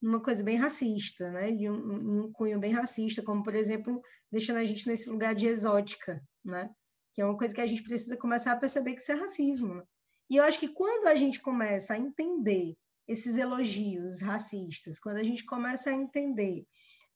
uma 0.00 0.22
coisa 0.22 0.42
bem 0.42 0.56
racista, 0.56 1.30
né? 1.30 1.50
De 1.52 1.68
um, 1.68 2.24
um, 2.24 2.32
cunho 2.32 2.58
bem 2.58 2.72
racista, 2.72 3.22
como 3.22 3.42
por 3.42 3.54
exemplo, 3.54 4.00
deixando 4.30 4.58
a 4.58 4.64
gente 4.64 4.86
nesse 4.86 5.10
lugar 5.10 5.34
de 5.34 5.46
exótica, 5.46 6.22
né? 6.44 6.70
Que 7.12 7.20
é 7.20 7.24
uma 7.24 7.36
coisa 7.36 7.54
que 7.54 7.60
a 7.60 7.66
gente 7.66 7.82
precisa 7.82 8.16
começar 8.16 8.52
a 8.52 8.56
perceber 8.56 8.94
que 8.94 9.00
isso 9.00 9.12
é 9.12 9.16
racismo. 9.16 9.74
Né? 9.74 9.82
E 10.30 10.36
eu 10.36 10.44
acho 10.44 10.60
que 10.60 10.68
quando 10.68 11.06
a 11.06 11.14
gente 11.14 11.40
começa 11.40 11.94
a 11.94 11.98
entender 11.98 12.74
esses 13.08 13.38
elogios 13.38 14.20
racistas, 14.20 15.00
quando 15.00 15.16
a 15.16 15.22
gente 15.22 15.44
começa 15.44 15.90
a 15.90 15.94
entender 15.94 16.64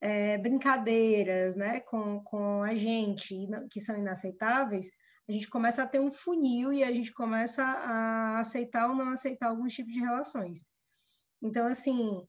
é, 0.00 0.38
brincadeiras 0.38 1.54
né, 1.54 1.80
com, 1.80 2.20
com 2.24 2.62
a 2.62 2.74
gente 2.74 3.46
que 3.70 3.80
são 3.80 3.96
inaceitáveis, 3.96 4.90
a 5.28 5.32
gente 5.32 5.48
começa 5.48 5.82
a 5.82 5.86
ter 5.86 6.00
um 6.00 6.10
funil 6.10 6.72
e 6.72 6.82
a 6.82 6.92
gente 6.92 7.12
começa 7.12 7.62
a 7.62 8.40
aceitar 8.40 8.88
ou 8.88 8.94
não 8.94 9.10
aceitar 9.10 9.48
alguns 9.48 9.72
tipos 9.72 9.92
de 9.92 10.00
relações. 10.00 10.64
Então, 11.40 11.66
assim, 11.66 12.26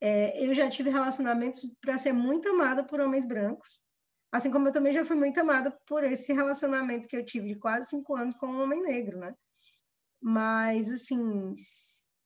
é, 0.00 0.44
eu 0.44 0.52
já 0.52 0.68
tive 0.68 0.90
relacionamentos 0.90 1.60
para 1.80 1.98
ser 1.98 2.12
muito 2.12 2.48
amada 2.48 2.84
por 2.84 3.00
homens 3.00 3.24
brancos, 3.24 3.80
assim 4.32 4.50
como 4.50 4.68
eu 4.68 4.72
também 4.72 4.92
já 4.92 5.04
fui 5.04 5.16
muito 5.16 5.38
amada 5.38 5.76
por 5.86 6.04
esse 6.04 6.32
relacionamento 6.32 7.08
que 7.08 7.16
eu 7.16 7.24
tive 7.24 7.48
de 7.48 7.58
quase 7.58 7.88
cinco 7.88 8.16
anos 8.16 8.34
com 8.34 8.46
um 8.46 8.62
homem 8.62 8.82
negro, 8.82 9.18
né? 9.18 9.34
Mas, 10.20 10.90
assim, 10.92 11.52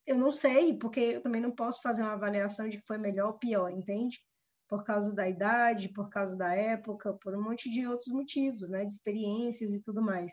eu 0.07 0.17
não 0.17 0.33
sei, 0.33 0.79
porque 0.79 1.01
eu 1.01 1.23
também 1.23 1.41
não 1.41 1.51
posso 1.51 1.83
fazer 1.83 2.03
uma 2.03 2.15
avaliação 2.15 2.69
de 2.69 2.79
que 2.79 2.87
foi 2.87 2.99
melhor 2.99 3.29
ou 3.29 3.39
pior, 3.39 3.71
entende? 3.71 4.19
Por 4.73 4.85
causa 4.85 5.15
da 5.15 5.29
idade, 5.29 5.91
por 5.91 6.09
causa 6.09 6.35
da 6.35 6.55
época, 6.55 7.13
por 7.13 7.37
um 7.37 7.43
monte 7.43 7.71
de 7.71 7.87
outros 7.87 8.11
motivos, 8.11 8.71
né, 8.71 8.87
de 8.87 8.93
experiências 8.95 9.75
e 9.75 9.83
tudo 9.83 10.01
mais. 10.01 10.33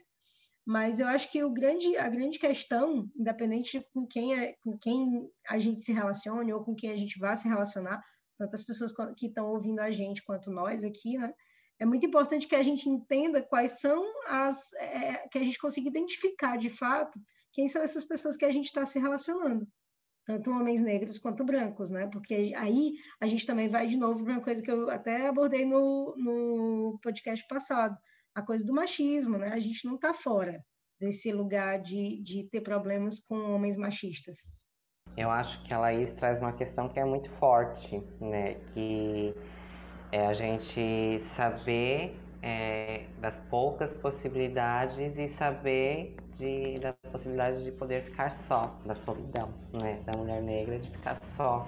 Mas 0.65 1.02
eu 1.02 1.08
acho 1.08 1.30
que 1.30 1.43
o 1.43 1.52
grande, 1.52 1.97
a 1.97 2.08
grande 2.08 2.39
questão, 2.39 3.12
independente 3.19 3.78
de 3.78 3.86
com 3.93 4.08
quem, 4.08 4.39
é, 4.39 4.56
com 4.63 4.78
quem 4.78 5.30
a 5.49 5.60
gente 5.60 5.84
se 5.84 5.91
relacione 5.91 6.54
ou 6.54 6.63
com 6.63 6.73
quem 6.73 6.89
a 6.89 6.95
gente 6.95 7.19
vá 7.19 7.36
se 7.36 7.49
relacionar, 7.49 8.02
tanto 8.38 8.56
as 8.56 8.63
pessoas 8.63 8.93
que 9.17 9.25
estão 9.25 9.49
ouvindo 9.49 9.82
a 9.82 9.91
gente 9.91 10.23
quanto 10.23 10.49
nós 10.49 10.86
aqui, 10.86 11.17
né, 11.17 11.34
é 11.78 11.86
muito 11.86 12.06
importante 12.06 12.47
que 12.47 12.56
a 12.56 12.63
gente 12.63 12.88
entenda 12.88 13.43
quais 13.43 13.82
são 13.82 14.02
as. 14.25 14.71
É, 14.75 15.28
que 15.28 15.38
a 15.38 15.43
gente 15.43 15.60
consiga 15.60 15.89
identificar 15.89 16.56
de 16.56 16.69
fato 16.69 17.19
quem 17.52 17.67
são 17.67 17.82
essas 17.82 18.06
pessoas 18.06 18.38
que 18.38 18.45
a 18.45 18.52
gente 18.52 18.67
está 18.67 18.86
se 18.86 18.99
relacionando 18.99 19.67
tanto 20.30 20.52
homens 20.52 20.80
negros 20.80 21.18
quanto 21.18 21.44
brancos, 21.44 21.89
né? 21.89 22.06
Porque 22.06 22.54
aí 22.56 22.94
a 23.20 23.26
gente 23.26 23.48
também 23.48 23.68
vai 23.68 23.88
de 23.88 23.98
novo 23.98 24.24
para 24.24 24.34
uma 24.34 24.42
coisa 24.44 24.62
que 24.62 24.70
eu 24.70 24.88
até 24.88 25.28
abordei 25.28 25.65
no, 25.65 26.13
no 26.18 27.00
podcast 27.02 27.48
passado, 27.48 27.98
a 28.36 28.44
coisa 28.44 28.63
do 28.63 28.72
machismo, 28.72 29.39
né? 29.39 29.48
A 29.48 29.60
gente 29.60 29.84
não 29.88 29.96
está 29.96 30.13
fora 30.13 30.63
desse 31.02 31.32
lugar 31.32 31.82
de, 31.82 32.22
de 32.22 32.44
ter 32.44 32.62
problemas 32.62 33.20
com 33.20 33.56
homens 33.56 33.76
machistas. 33.76 34.44
Eu 35.18 35.32
acho 35.32 35.63
que 35.63 35.74
a 35.74 35.80
Laís 35.80 36.13
traz 36.13 36.39
uma 36.39 36.54
questão 36.54 36.88
que 36.88 37.00
é 37.00 37.06
muito 37.06 37.32
forte, 37.39 38.00
né? 38.22 38.54
Que 38.72 39.34
é 40.12 40.28
a 40.28 40.34
gente 40.36 41.24
saber 41.36 42.18
é, 42.41 43.06
das 43.19 43.38
poucas 43.49 43.95
possibilidades 43.95 45.17
e 45.17 45.30
saber 45.30 46.15
de, 46.38 46.75
da 46.75 46.93
possibilidade 47.12 47.63
de 47.63 47.71
poder 47.71 48.04
ficar 48.04 48.32
só, 48.32 48.80
da 48.86 48.95
solidão, 48.95 49.54
né? 49.73 50.02
Da 50.06 50.17
mulher 50.17 50.41
negra 50.41 50.80
de 50.80 50.89
ficar 50.89 51.15
só. 51.23 51.67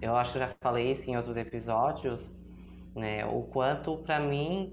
Eu 0.00 0.16
acho 0.16 0.32
que 0.32 0.38
eu 0.38 0.42
já 0.42 0.54
falei 0.60 0.90
isso 0.90 1.10
em 1.10 1.16
outros 1.16 1.36
episódios, 1.36 2.28
né? 2.94 3.24
O 3.26 3.42
quanto 3.42 3.96
para 3.98 4.18
mim 4.20 4.72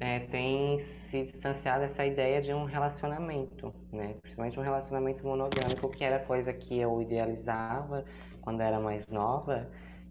é, 0.00 0.20
tem 0.20 0.80
se 1.10 1.24
distanciado 1.24 1.84
essa 1.84 2.04
ideia 2.04 2.40
de 2.40 2.52
um 2.52 2.64
relacionamento, 2.64 3.74
né? 3.92 4.14
Principalmente 4.22 4.58
um 4.60 4.62
relacionamento 4.62 5.24
monogâmico, 5.26 5.88
que 5.90 6.04
era 6.04 6.18
coisa 6.18 6.52
que 6.52 6.78
eu 6.78 7.00
idealizava 7.00 8.04
quando 8.42 8.60
era 8.60 8.78
mais 8.78 9.08
nova 9.08 9.68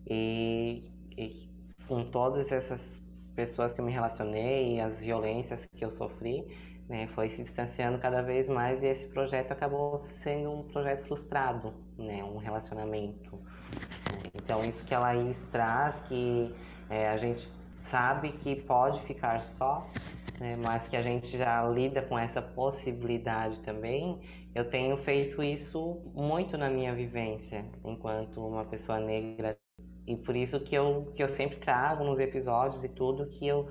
e, 0.10 0.84
e 1.18 1.50
com 1.88 2.04
todas 2.10 2.52
essas 2.52 2.82
pessoas 3.36 3.74
que 3.74 3.82
eu 3.82 3.86
me 3.86 3.92
relacionei, 3.92 4.80
as 4.80 5.02
violências 5.02 5.66
que 5.66 5.84
eu 5.84 5.92
sofri, 5.92 6.48
né, 6.88 7.08
foi 7.08 7.30
se 7.30 7.42
distanciando 7.44 7.98
cada 8.00 8.22
vez 8.22 8.48
mais 8.48 8.82
e 8.84 8.88
esse 8.88 9.08
projeto 9.08 9.52
acabou 9.52 10.04
sendo 10.08 10.52
um 10.52 10.64
projeto 10.64 11.06
frustrado, 11.06 11.74
né, 11.98 12.24
um 12.24 12.38
relacionamento. 12.38 13.40
Então 14.34 14.64
isso 14.64 14.86
que 14.86 14.94
a 14.94 15.00
Laís 15.00 15.42
traz, 15.52 16.02
que 16.02 16.54
é, 16.90 17.10
a 17.10 17.18
gente 17.18 17.52
sabe 17.86 18.32
que 18.34 18.62
pode 18.64 19.02
ficar 19.04 19.42
só, 19.44 19.86
né, 20.40 20.56
mas 20.56 20.88
que 20.88 20.96
a 20.96 21.02
gente 21.02 21.38
já 21.38 21.68
lida 21.68 22.02
com 22.02 22.18
essa 22.18 22.42
possibilidade 22.42 23.60
também, 23.62 24.22
eu 24.54 24.70
tenho 24.70 24.98
feito 24.98 25.42
isso 25.44 26.02
muito 26.14 26.58
na 26.58 26.70
minha 26.70 26.94
vivência 26.94 27.66
enquanto 27.84 28.46
uma 28.46 28.66
pessoa 28.66 29.00
negra 29.00 29.58
e 30.08 30.16
por 30.16 30.36
isso 30.36 30.60
que 30.60 30.76
eu, 30.76 31.12
que 31.16 31.24
eu 31.24 31.28
sempre 31.30 31.58
trago 31.58 32.04
nos 32.04 32.20
episódios 32.20 32.84
e 32.84 32.90
tudo 32.90 33.26
que 33.28 33.48
eu 33.48 33.68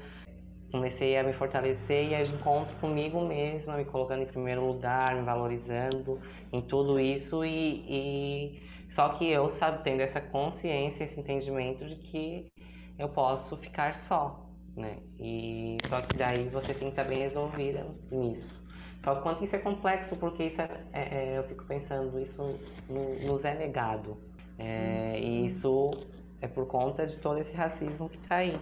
comecei 0.72 1.16
a 1.16 1.22
me 1.22 1.32
fortalecer 1.32 2.10
e 2.10 2.14
a 2.14 2.24
encontro 2.24 2.74
comigo 2.76 3.20
mesma, 3.20 3.76
me 3.76 3.84
colocando 3.84 4.22
em 4.22 4.26
primeiro 4.26 4.66
lugar, 4.66 5.14
me 5.14 5.22
valorizando 5.22 6.20
em 6.52 6.60
tudo 6.60 6.98
isso 6.98 7.44
e, 7.44 7.84
e 7.88 8.62
só 8.90 9.10
que 9.10 9.28
eu 9.30 9.48
sabe 9.48 9.84
tendo 9.84 10.00
essa 10.00 10.20
consciência, 10.20 11.04
esse 11.04 11.18
entendimento 11.18 11.84
de 11.84 11.94
que 11.94 12.50
eu 12.98 13.08
posso 13.08 13.56
ficar 13.56 13.94
só, 13.94 14.48
né? 14.76 14.98
E 15.18 15.76
só 15.88 16.00
que 16.00 16.16
daí 16.16 16.48
você 16.48 16.74
tem 16.74 16.90
que 16.90 17.00
estar 17.00 17.04
bem 17.04 17.20
resolvida 17.20 17.86
nisso. 18.10 18.60
Só 19.04 19.14
que 19.14 19.22
quanto 19.22 19.44
isso 19.44 19.54
é 19.54 19.58
complexo, 19.58 20.16
porque 20.16 20.44
isso 20.44 20.60
é, 20.60 20.68
é, 20.92 21.00
é 21.02 21.38
eu 21.38 21.44
fico 21.44 21.64
pensando, 21.64 22.18
isso 22.18 22.42
nos 22.88 23.44
é 23.44 23.54
negado. 23.54 24.16
É, 24.58 25.18
e 25.18 25.40
uhum. 25.40 25.46
isso 25.46 25.68
é 26.44 26.48
por 26.48 26.66
conta 26.66 27.06
de 27.06 27.16
todo 27.16 27.38
esse 27.38 27.54
racismo 27.56 28.08
que 28.08 28.18
está 28.18 28.36
aí. 28.36 28.60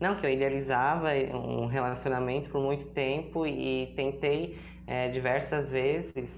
Não, 0.00 0.14
que 0.14 0.24
eu 0.24 0.30
idealizava 0.30 1.08
um 1.34 1.66
relacionamento 1.66 2.48
por 2.50 2.60
muito 2.60 2.86
tempo 2.86 3.44
e 3.44 3.92
tentei 3.96 4.56
é, 4.86 5.08
diversas 5.08 5.70
vezes 5.70 6.30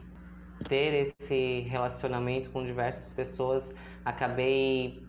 ter 0.67 1.15
esse 1.21 1.61
relacionamento 1.69 2.51
com 2.51 2.65
diversas 2.65 3.13
pessoas, 3.13 3.75
acabei 4.05 5.03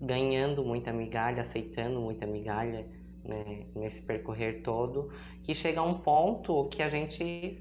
ganhando 0.00 0.62
muita 0.62 0.92
migalha, 0.92 1.40
aceitando 1.40 2.00
muita 2.00 2.26
migalha 2.26 2.86
né, 3.24 3.66
nesse 3.74 4.02
percorrer 4.02 4.62
todo, 4.62 5.10
que 5.42 5.54
chega 5.54 5.80
a 5.80 5.82
um 5.82 5.94
ponto 5.94 6.66
que 6.68 6.82
a 6.82 6.88
gente, 6.90 7.58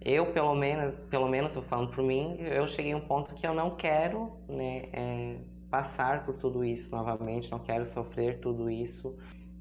eu 0.00 0.26
pelo 0.32 0.54
menos, 0.54 0.96
pelo 1.08 1.28
menos 1.28 1.54
falando 1.68 1.90
por 1.90 2.02
mim, 2.02 2.36
eu 2.40 2.66
cheguei 2.66 2.92
a 2.92 2.96
um 2.96 3.00
ponto 3.00 3.34
que 3.34 3.46
eu 3.46 3.54
não 3.54 3.76
quero 3.76 4.32
né, 4.48 4.88
é, 4.92 5.36
passar 5.74 6.24
por 6.24 6.36
tudo 6.36 6.64
isso 6.64 6.88
novamente, 6.94 7.50
não 7.50 7.58
quero 7.58 7.84
sofrer 7.84 8.38
tudo 8.38 8.70
isso, 8.70 9.12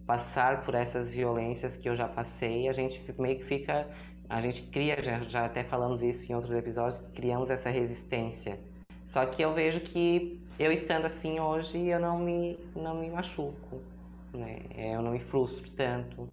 passar 0.05 0.63
por 0.63 0.75
essas 0.75 1.11
violências 1.11 1.75
que 1.75 1.89
eu 1.89 1.95
já 1.95 2.07
passei. 2.07 2.69
A 2.69 2.71
gente 2.71 3.03
meio 3.19 3.39
que 3.39 3.45
fica, 3.45 3.87
a 4.29 4.39
gente 4.39 4.61
cria, 4.61 5.01
já, 5.01 5.21
já 5.21 5.45
até 5.45 5.63
falamos 5.63 6.03
isso 6.03 6.31
em 6.31 6.35
outros 6.35 6.53
episódios, 6.53 7.01
criamos 7.15 7.49
essa 7.49 7.71
resistência. 7.71 8.59
Só 9.07 9.25
que 9.25 9.41
eu 9.41 9.55
vejo 9.55 9.79
que 9.79 10.39
eu 10.59 10.71
estando 10.71 11.05
assim 11.05 11.39
hoje, 11.39 11.79
eu 11.87 11.99
não 11.99 12.19
me, 12.19 12.59
não 12.75 12.93
me 12.93 13.09
machuco, 13.09 13.81
né? 14.31 14.59
Eu 14.77 15.01
não 15.01 15.13
me 15.13 15.19
frustro 15.19 15.67
tanto. 15.71 16.27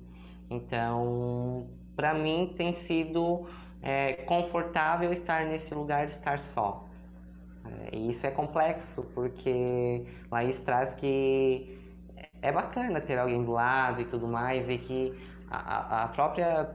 Então, 0.51 1.67
para 1.97 2.13
mim 2.13 2.53
tem 2.55 2.75
sido 2.75 3.47
é, 3.81 4.13
confortável 4.13 5.11
estar 5.11 5.47
nesse 5.47 5.75
lugar 5.75 6.05
de 6.05 6.13
estar 6.13 6.39
só. 6.39 6.90
É, 7.71 7.97
e 7.97 8.11
isso 8.11 8.27
é 8.27 8.31
complexo, 8.31 9.05
porque 9.15 10.07
Laís 10.31 10.61
traz 10.61 10.95
que 10.95 11.79
é 12.43 12.51
bacana 12.53 13.01
ter 13.01 13.19
alguém 13.19 13.45
do 13.45 13.53
lado 13.53 14.01
e 14.01 14.05
tudo 14.07 14.27
mais, 14.29 14.69
e 14.69 14.79
que 14.79 15.15
a, 15.49 16.05
a 16.05 16.09
própria, 16.09 16.75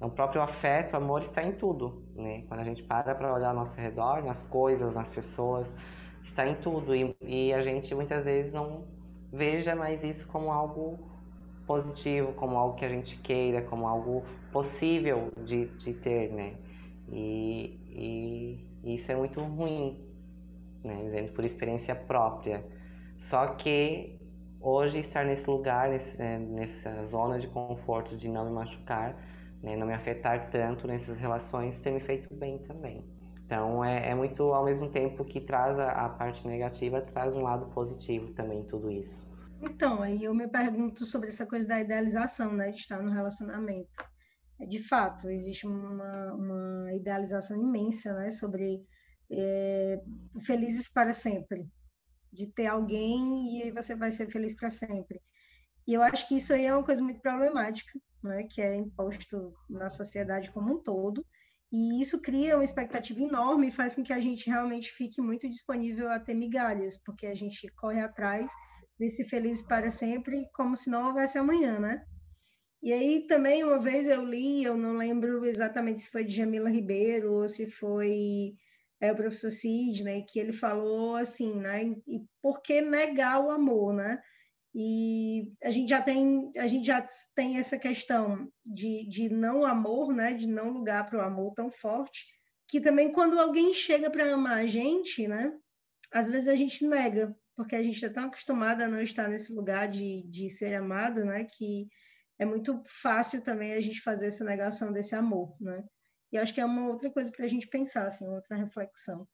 o 0.00 0.10
próprio 0.10 0.42
afeto, 0.42 0.94
o 0.94 0.96
amor 0.96 1.22
está 1.22 1.42
em 1.42 1.52
tudo, 1.52 2.04
né? 2.14 2.42
Quando 2.48 2.60
a 2.60 2.64
gente 2.64 2.82
para 2.82 3.14
para 3.14 3.32
olhar 3.34 3.50
ao 3.50 3.54
nosso 3.56 3.80
redor, 3.80 4.22
nas 4.24 4.42
coisas, 4.42 4.94
nas 4.94 5.10
pessoas, 5.10 5.74
está 6.22 6.46
em 6.46 6.56
tudo. 6.56 6.94
E, 6.94 7.16
e 7.22 7.52
a 7.54 7.62
gente 7.62 7.94
muitas 7.94 8.24
vezes 8.24 8.52
não 8.52 8.86
veja 9.32 9.74
mais 9.76 10.04
isso 10.04 10.26
como 10.28 10.52
algo 10.52 10.98
positivo, 11.66 12.32
como 12.34 12.56
algo 12.56 12.76
que 12.76 12.84
a 12.84 12.88
gente 12.88 13.16
queira, 13.18 13.62
como 13.62 13.86
algo 13.86 14.24
possível 14.52 15.32
de, 15.36 15.66
de 15.76 15.94
ter, 15.94 16.32
né? 16.32 16.56
E, 17.08 17.80
e, 17.90 18.70
e 18.82 18.94
isso 18.96 19.10
é 19.12 19.16
muito 19.16 19.40
ruim, 19.42 20.07
né? 20.84 21.28
Por 21.34 21.44
experiência 21.44 21.94
própria. 21.94 22.64
Só 23.18 23.46
que 23.48 24.18
hoje 24.60 24.98
estar 24.98 25.24
nesse 25.24 25.48
lugar, 25.48 25.88
nesse, 25.88 26.16
né, 26.18 26.38
nessa 26.38 27.02
zona 27.04 27.38
de 27.38 27.46
conforto 27.48 28.16
de 28.16 28.28
não 28.28 28.46
me 28.46 28.52
machucar, 28.52 29.16
né, 29.62 29.76
não 29.76 29.86
me 29.86 29.94
afetar 29.94 30.50
tanto 30.50 30.86
nessas 30.86 31.18
relações, 31.18 31.78
tem 31.78 31.94
me 31.94 32.00
feito 32.00 32.32
bem 32.34 32.58
também. 32.58 33.04
Então 33.44 33.84
é, 33.84 34.10
é 34.10 34.14
muito 34.14 34.42
ao 34.52 34.64
mesmo 34.64 34.90
tempo 34.90 35.24
que 35.24 35.40
traz 35.40 35.78
a, 35.78 35.90
a, 35.90 36.08
parte 36.10 36.46
negativa, 36.46 37.00
traz 37.00 37.34
um 37.34 37.42
lado 37.42 37.66
positivo 37.72 38.32
também 38.34 38.62
tudo 38.64 38.90
isso. 38.90 39.26
Então, 39.60 40.02
aí 40.02 40.22
eu 40.22 40.32
me 40.32 40.46
pergunto 40.46 41.04
sobre 41.04 41.28
essa 41.30 41.44
coisa 41.44 41.66
da 41.66 41.80
idealização, 41.80 42.52
né, 42.52 42.70
de 42.70 42.78
estar 42.78 43.02
no 43.02 43.10
relacionamento. 43.10 44.04
É, 44.60 44.66
de 44.66 44.78
fato, 44.78 45.28
existe 45.28 45.66
uma, 45.66 46.32
uma 46.34 46.94
idealização 46.94 47.60
imensa, 47.60 48.12
né, 48.14 48.30
sobre 48.30 48.84
é, 49.30 50.00
felizes 50.44 50.88
para 50.88 51.12
sempre, 51.12 51.68
de 52.32 52.46
ter 52.46 52.66
alguém 52.66 53.66
e 53.66 53.70
você 53.70 53.94
vai 53.94 54.10
ser 54.10 54.30
feliz 54.30 54.54
para 54.54 54.70
sempre. 54.70 55.20
E 55.86 55.94
eu 55.94 56.02
acho 56.02 56.28
que 56.28 56.36
isso 56.36 56.52
aí 56.52 56.66
é 56.66 56.74
uma 56.74 56.84
coisa 56.84 57.02
muito 57.02 57.20
problemática, 57.20 57.98
né, 58.22 58.44
que 58.44 58.60
é 58.60 58.76
imposto 58.76 59.54
na 59.68 59.88
sociedade 59.88 60.50
como 60.50 60.74
um 60.74 60.82
todo, 60.82 61.24
e 61.70 62.00
isso 62.00 62.20
cria 62.20 62.56
uma 62.56 62.64
expectativa 62.64 63.20
enorme 63.20 63.68
e 63.68 63.72
faz 63.72 63.94
com 63.94 64.02
que 64.02 64.12
a 64.12 64.20
gente 64.20 64.48
realmente 64.48 64.90
fique 64.90 65.20
muito 65.20 65.48
disponível 65.48 66.10
a 66.10 66.18
ter 66.18 66.34
migalhas, 66.34 66.96
porque 67.02 67.26
a 67.26 67.34
gente 67.34 67.68
corre 67.74 68.00
atrás 68.00 68.50
desse 68.98 69.24
feliz 69.24 69.62
para 69.62 69.90
sempre, 69.90 70.48
como 70.54 70.74
se 70.74 70.90
não 70.90 71.08
houvesse 71.08 71.38
amanhã, 71.38 71.78
né? 71.78 72.02
E 72.82 72.92
aí 72.92 73.26
também 73.26 73.64
uma 73.64 73.78
vez 73.78 74.08
eu 74.08 74.24
li, 74.24 74.64
eu 74.64 74.76
não 74.76 74.96
lembro 74.96 75.44
exatamente 75.44 76.00
se 76.00 76.10
foi 76.10 76.24
de 76.24 76.34
Jamila 76.34 76.70
Ribeiro 76.70 77.32
ou 77.34 77.48
se 77.48 77.70
foi 77.70 78.54
é, 79.00 79.12
o 79.12 79.16
professor 79.16 79.50
Sidney, 79.50 80.24
que 80.24 80.38
ele 80.38 80.52
falou 80.52 81.16
assim, 81.16 81.54
né? 81.54 81.84
E 81.84 82.24
por 82.42 82.60
que 82.62 82.80
negar 82.80 83.40
o 83.40 83.50
amor, 83.50 83.94
né? 83.94 84.20
E 84.74 85.52
a 85.62 85.70
gente 85.70 85.88
já 85.88 86.02
tem, 86.02 86.50
a 86.56 86.66
gente 86.66 86.86
já 86.86 87.04
tem 87.34 87.58
essa 87.58 87.78
questão 87.78 88.48
de, 88.64 89.08
de 89.08 89.28
não 89.28 89.64
amor, 89.64 90.12
né? 90.14 90.34
De 90.34 90.46
não 90.46 90.70
lugar 90.70 91.06
para 91.06 91.18
o 91.18 91.22
amor 91.22 91.52
tão 91.54 91.70
forte, 91.70 92.26
que 92.68 92.80
também 92.80 93.10
quando 93.10 93.38
alguém 93.40 93.72
chega 93.72 94.10
para 94.10 94.32
amar 94.32 94.58
a 94.58 94.66
gente, 94.66 95.26
né? 95.26 95.52
Às 96.12 96.28
vezes 96.28 96.48
a 96.48 96.56
gente 96.56 96.86
nega, 96.86 97.34
porque 97.56 97.76
a 97.76 97.82
gente 97.82 97.96
está 97.96 98.10
tão 98.10 98.24
acostumada 98.24 98.84
a 98.84 98.88
não 98.88 99.00
estar 99.00 99.28
nesse 99.28 99.52
lugar 99.52 99.88
de, 99.88 100.22
de 100.28 100.48
ser 100.48 100.74
amada, 100.74 101.24
né? 101.24 101.44
Que 101.44 101.88
é 102.38 102.44
muito 102.44 102.80
fácil 102.86 103.42
também 103.42 103.74
a 103.74 103.80
gente 103.80 104.00
fazer 104.00 104.26
essa 104.26 104.44
negação 104.44 104.92
desse 104.92 105.14
amor, 105.14 105.56
né? 105.60 105.84
E 106.32 106.38
acho 106.38 106.54
que 106.54 106.60
é 106.60 106.64
uma 106.64 106.88
outra 106.88 107.10
coisa 107.10 107.30
para 107.32 107.44
a 107.44 107.48
gente 107.48 107.66
pensar, 107.68 108.06
assim, 108.06 108.28
outra 108.28 108.56
reflexão. 108.56 109.26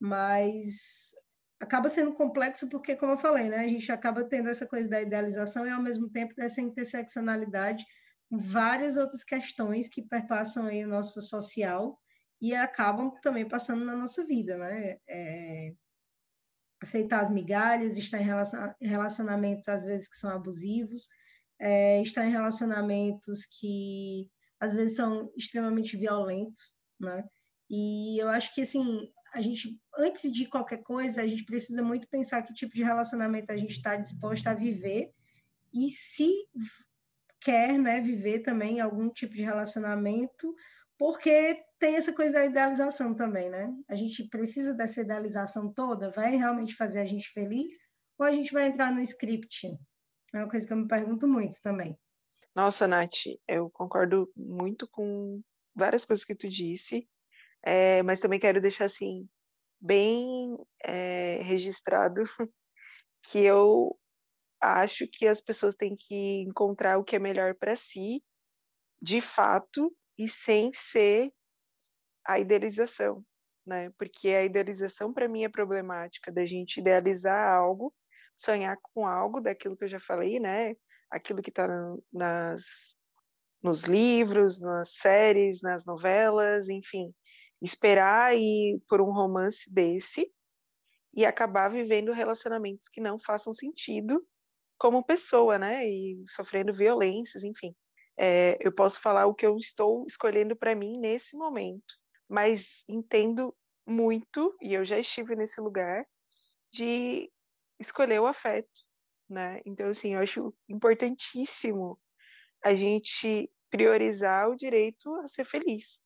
Mas 0.00 1.12
acaba 1.60 1.88
sendo 1.88 2.14
complexo 2.14 2.68
porque, 2.68 2.96
como 2.96 3.12
eu 3.12 3.18
falei, 3.18 3.48
né, 3.48 3.58
a 3.58 3.68
gente 3.68 3.90
acaba 3.90 4.24
tendo 4.24 4.48
essa 4.48 4.66
coisa 4.66 4.88
da 4.88 5.00
idealização 5.00 5.66
e, 5.66 5.70
ao 5.70 5.82
mesmo 5.82 6.08
tempo, 6.10 6.34
dessa 6.34 6.60
interseccionalidade 6.60 7.84
com 8.30 8.38
várias 8.38 8.96
outras 8.96 9.24
questões 9.24 9.88
que 9.88 10.02
perpassam 10.02 10.66
aí 10.66 10.84
o 10.84 10.88
nosso 10.88 11.20
social 11.20 11.98
e 12.40 12.54
acabam 12.54 13.10
também 13.22 13.48
passando 13.48 13.84
na 13.84 13.96
nossa 13.96 14.24
vida, 14.24 14.56
né? 14.56 14.98
É, 15.08 15.72
aceitar 16.80 17.20
as 17.20 17.30
migalhas, 17.30 17.98
estar 17.98 18.20
em 18.20 18.86
relacionamentos, 18.88 19.68
às 19.68 19.84
vezes, 19.84 20.08
que 20.08 20.16
são 20.16 20.30
abusivos, 20.30 21.08
é, 21.58 22.00
estar 22.02 22.24
em 22.24 22.30
relacionamentos 22.30 23.44
que 23.46 24.30
às 24.60 24.72
vezes 24.72 24.96
são 24.96 25.32
extremamente 25.36 25.96
violentos, 25.96 26.76
né? 26.98 27.24
E 27.70 28.18
eu 28.18 28.28
acho 28.28 28.54
que 28.54 28.62
assim, 28.62 29.10
a 29.32 29.40
gente 29.40 29.78
antes 29.96 30.32
de 30.32 30.46
qualquer 30.46 30.82
coisa, 30.82 31.22
a 31.22 31.26
gente 31.26 31.44
precisa 31.44 31.82
muito 31.82 32.08
pensar 32.08 32.42
que 32.42 32.54
tipo 32.54 32.74
de 32.74 32.82
relacionamento 32.82 33.52
a 33.52 33.56
gente 33.56 33.72
está 33.72 33.96
disposto 33.96 34.46
a 34.46 34.54
viver 34.54 35.12
e 35.72 35.90
se 35.90 36.32
quer, 37.40 37.78
né, 37.78 38.00
viver 38.00 38.40
também 38.40 38.80
algum 38.80 39.08
tipo 39.08 39.34
de 39.34 39.42
relacionamento, 39.42 40.54
porque 40.98 41.62
tem 41.78 41.94
essa 41.94 42.12
coisa 42.12 42.32
da 42.32 42.44
idealização 42.44 43.14
também, 43.14 43.48
né? 43.48 43.72
A 43.88 43.94
gente 43.94 44.28
precisa 44.28 44.74
dessa 44.74 45.00
idealização 45.00 45.72
toda, 45.72 46.10
vai 46.10 46.36
realmente 46.36 46.74
fazer 46.74 47.00
a 47.00 47.04
gente 47.04 47.28
feliz 47.30 47.74
ou 48.18 48.26
a 48.26 48.32
gente 48.32 48.52
vai 48.52 48.66
entrar 48.66 48.92
no 48.92 49.00
script, 49.00 49.68
é 50.34 50.38
uma 50.38 50.48
coisa 50.48 50.66
que 50.66 50.72
eu 50.72 50.76
me 50.76 50.88
pergunto 50.88 51.28
muito 51.28 51.60
também. 51.62 51.96
Nossa, 52.54 52.86
Nath, 52.88 53.26
eu 53.46 53.70
concordo 53.70 54.30
muito 54.36 54.88
com 54.88 55.42
várias 55.74 56.04
coisas 56.04 56.24
que 56.24 56.34
tu 56.34 56.48
disse, 56.48 57.08
é, 57.62 58.02
mas 58.02 58.20
também 58.20 58.40
quero 58.40 58.60
deixar 58.60 58.86
assim 58.86 59.28
bem 59.80 60.56
é, 60.82 61.40
registrado 61.42 62.22
que 63.22 63.38
eu 63.40 63.98
acho 64.60 65.06
que 65.06 65.26
as 65.26 65.40
pessoas 65.40 65.76
têm 65.76 65.94
que 65.96 66.42
encontrar 66.42 66.98
o 66.98 67.04
que 67.04 67.16
é 67.16 67.18
melhor 67.18 67.54
para 67.54 67.76
si, 67.76 68.22
de 69.00 69.20
fato, 69.20 69.94
e 70.18 70.28
sem 70.28 70.72
ser 70.72 71.32
a 72.26 72.40
idealização, 72.40 73.24
né? 73.66 73.90
Porque 73.98 74.28
a 74.30 74.44
idealização 74.44 75.12
para 75.12 75.28
mim 75.28 75.44
é 75.44 75.48
problemática 75.48 76.32
da 76.32 76.44
gente 76.44 76.80
idealizar 76.80 77.54
algo 77.54 77.94
sonhar 78.38 78.76
com 78.82 79.06
algo 79.06 79.40
daquilo 79.40 79.76
que 79.76 79.84
eu 79.84 79.88
já 79.88 80.00
falei, 80.00 80.38
né? 80.38 80.74
Aquilo 81.10 81.42
que 81.42 81.50
está 81.50 81.66
nas 82.12 82.96
nos 83.62 83.82
livros, 83.82 84.60
nas 84.60 84.94
séries, 84.94 85.60
nas 85.62 85.84
novelas, 85.84 86.68
enfim, 86.68 87.12
esperar 87.60 88.36
ir 88.36 88.80
por 88.88 89.00
um 89.00 89.12
romance 89.12 89.72
desse 89.72 90.30
e 91.14 91.26
acabar 91.26 91.68
vivendo 91.68 92.12
relacionamentos 92.12 92.88
que 92.88 93.00
não 93.00 93.18
façam 93.18 93.52
sentido 93.52 94.24
como 94.78 95.04
pessoa, 95.04 95.58
né? 95.58 95.84
E 95.84 96.22
sofrendo 96.28 96.72
violências, 96.72 97.42
enfim. 97.42 97.74
É, 98.16 98.56
eu 98.60 98.72
posso 98.72 99.00
falar 99.00 99.26
o 99.26 99.34
que 99.34 99.46
eu 99.46 99.56
estou 99.56 100.04
escolhendo 100.06 100.54
para 100.56 100.74
mim 100.74 100.98
nesse 100.98 101.36
momento, 101.36 101.94
mas 102.28 102.84
entendo 102.88 103.54
muito, 103.86 104.56
e 104.60 104.74
eu 104.74 104.84
já 104.84 104.98
estive 104.98 105.34
nesse 105.34 105.60
lugar, 105.60 106.04
de 106.72 107.30
escolher 107.80 108.20
o 108.20 108.26
afeto, 108.26 108.68
né? 109.28 109.60
Então, 109.64 109.90
assim, 109.90 110.14
eu 110.14 110.20
acho 110.20 110.54
importantíssimo 110.68 112.00
a 112.64 112.74
gente 112.74 113.50
priorizar 113.70 114.48
o 114.48 114.56
direito 114.56 115.14
a 115.16 115.28
ser 115.28 115.44
feliz, 115.44 116.02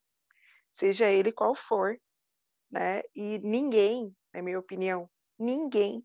seja 0.70 1.08
ele 1.10 1.32
qual 1.32 1.54
for, 1.54 1.98
né? 2.70 3.02
E 3.14 3.38
ninguém, 3.38 4.14
na 4.34 4.42
minha 4.42 4.58
opinião, 4.58 5.08
ninguém 5.38 6.04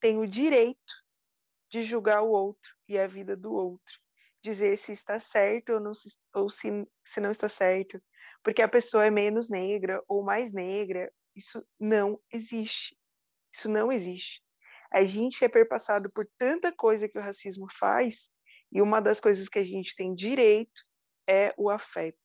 tem 0.00 0.18
o 0.18 0.26
direito 0.26 0.94
de 1.70 1.82
julgar 1.82 2.22
o 2.22 2.30
outro 2.30 2.70
e 2.86 2.98
a 2.98 3.06
vida 3.06 3.36
do 3.36 3.52
outro, 3.52 3.98
dizer 4.42 4.76
se 4.76 4.92
está 4.92 5.18
certo 5.18 5.72
ou, 5.72 5.80
não 5.80 5.94
se, 5.94 6.08
ou 6.34 6.50
se, 6.50 6.86
se 7.04 7.20
não 7.20 7.30
está 7.30 7.48
certo, 7.48 8.02
porque 8.42 8.60
a 8.60 8.68
pessoa 8.68 9.06
é 9.06 9.10
menos 9.10 9.48
negra 9.48 10.02
ou 10.06 10.22
mais 10.22 10.52
negra, 10.52 11.10
isso 11.34 11.66
não 11.80 12.20
existe. 12.30 12.96
Isso 13.52 13.68
não 13.68 13.90
existe 13.90 14.43
a 14.94 15.02
gente 15.02 15.44
é 15.44 15.48
perpassado 15.48 16.08
por 16.08 16.24
tanta 16.38 16.70
coisa 16.70 17.08
que 17.08 17.18
o 17.18 17.20
racismo 17.20 17.66
faz, 17.68 18.30
e 18.70 18.80
uma 18.80 19.00
das 19.00 19.18
coisas 19.18 19.48
que 19.48 19.58
a 19.58 19.64
gente 19.64 19.96
tem 19.96 20.14
direito 20.14 20.82
é 21.28 21.52
o 21.58 21.68
afeto. 21.68 22.16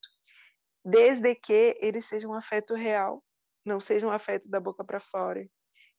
Desde 0.85 1.33
que 1.33 1.75
ele 1.81 1.99
seja 1.99 2.27
um 2.27 2.33
afeto 2.35 2.75
real, 2.75 3.23
não 3.65 3.79
seja 3.79 4.05
um 4.05 4.11
afeto 4.11 4.47
da 4.47 4.59
boca 4.59 4.83
para 4.83 4.99
fora. 4.99 5.49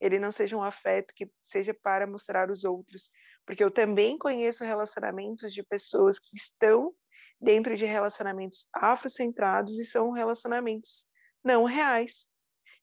Ele 0.00 0.20
não 0.20 0.30
seja 0.30 0.56
um 0.56 0.62
afeto 0.62 1.12
que 1.12 1.28
seja 1.42 1.74
para 1.74 2.06
mostrar 2.06 2.48
os 2.48 2.62
outros, 2.64 3.10
porque 3.44 3.64
eu 3.64 3.70
também 3.70 4.16
conheço 4.16 4.62
relacionamentos 4.62 5.52
de 5.52 5.64
pessoas 5.64 6.20
que 6.20 6.36
estão 6.36 6.94
dentro 7.40 7.74
de 7.74 7.84
relacionamentos 7.84 8.68
afrocentrados 8.72 9.76
e 9.80 9.84
são 9.84 10.12
relacionamentos 10.12 11.06
não 11.42 11.64
reais. 11.64 12.28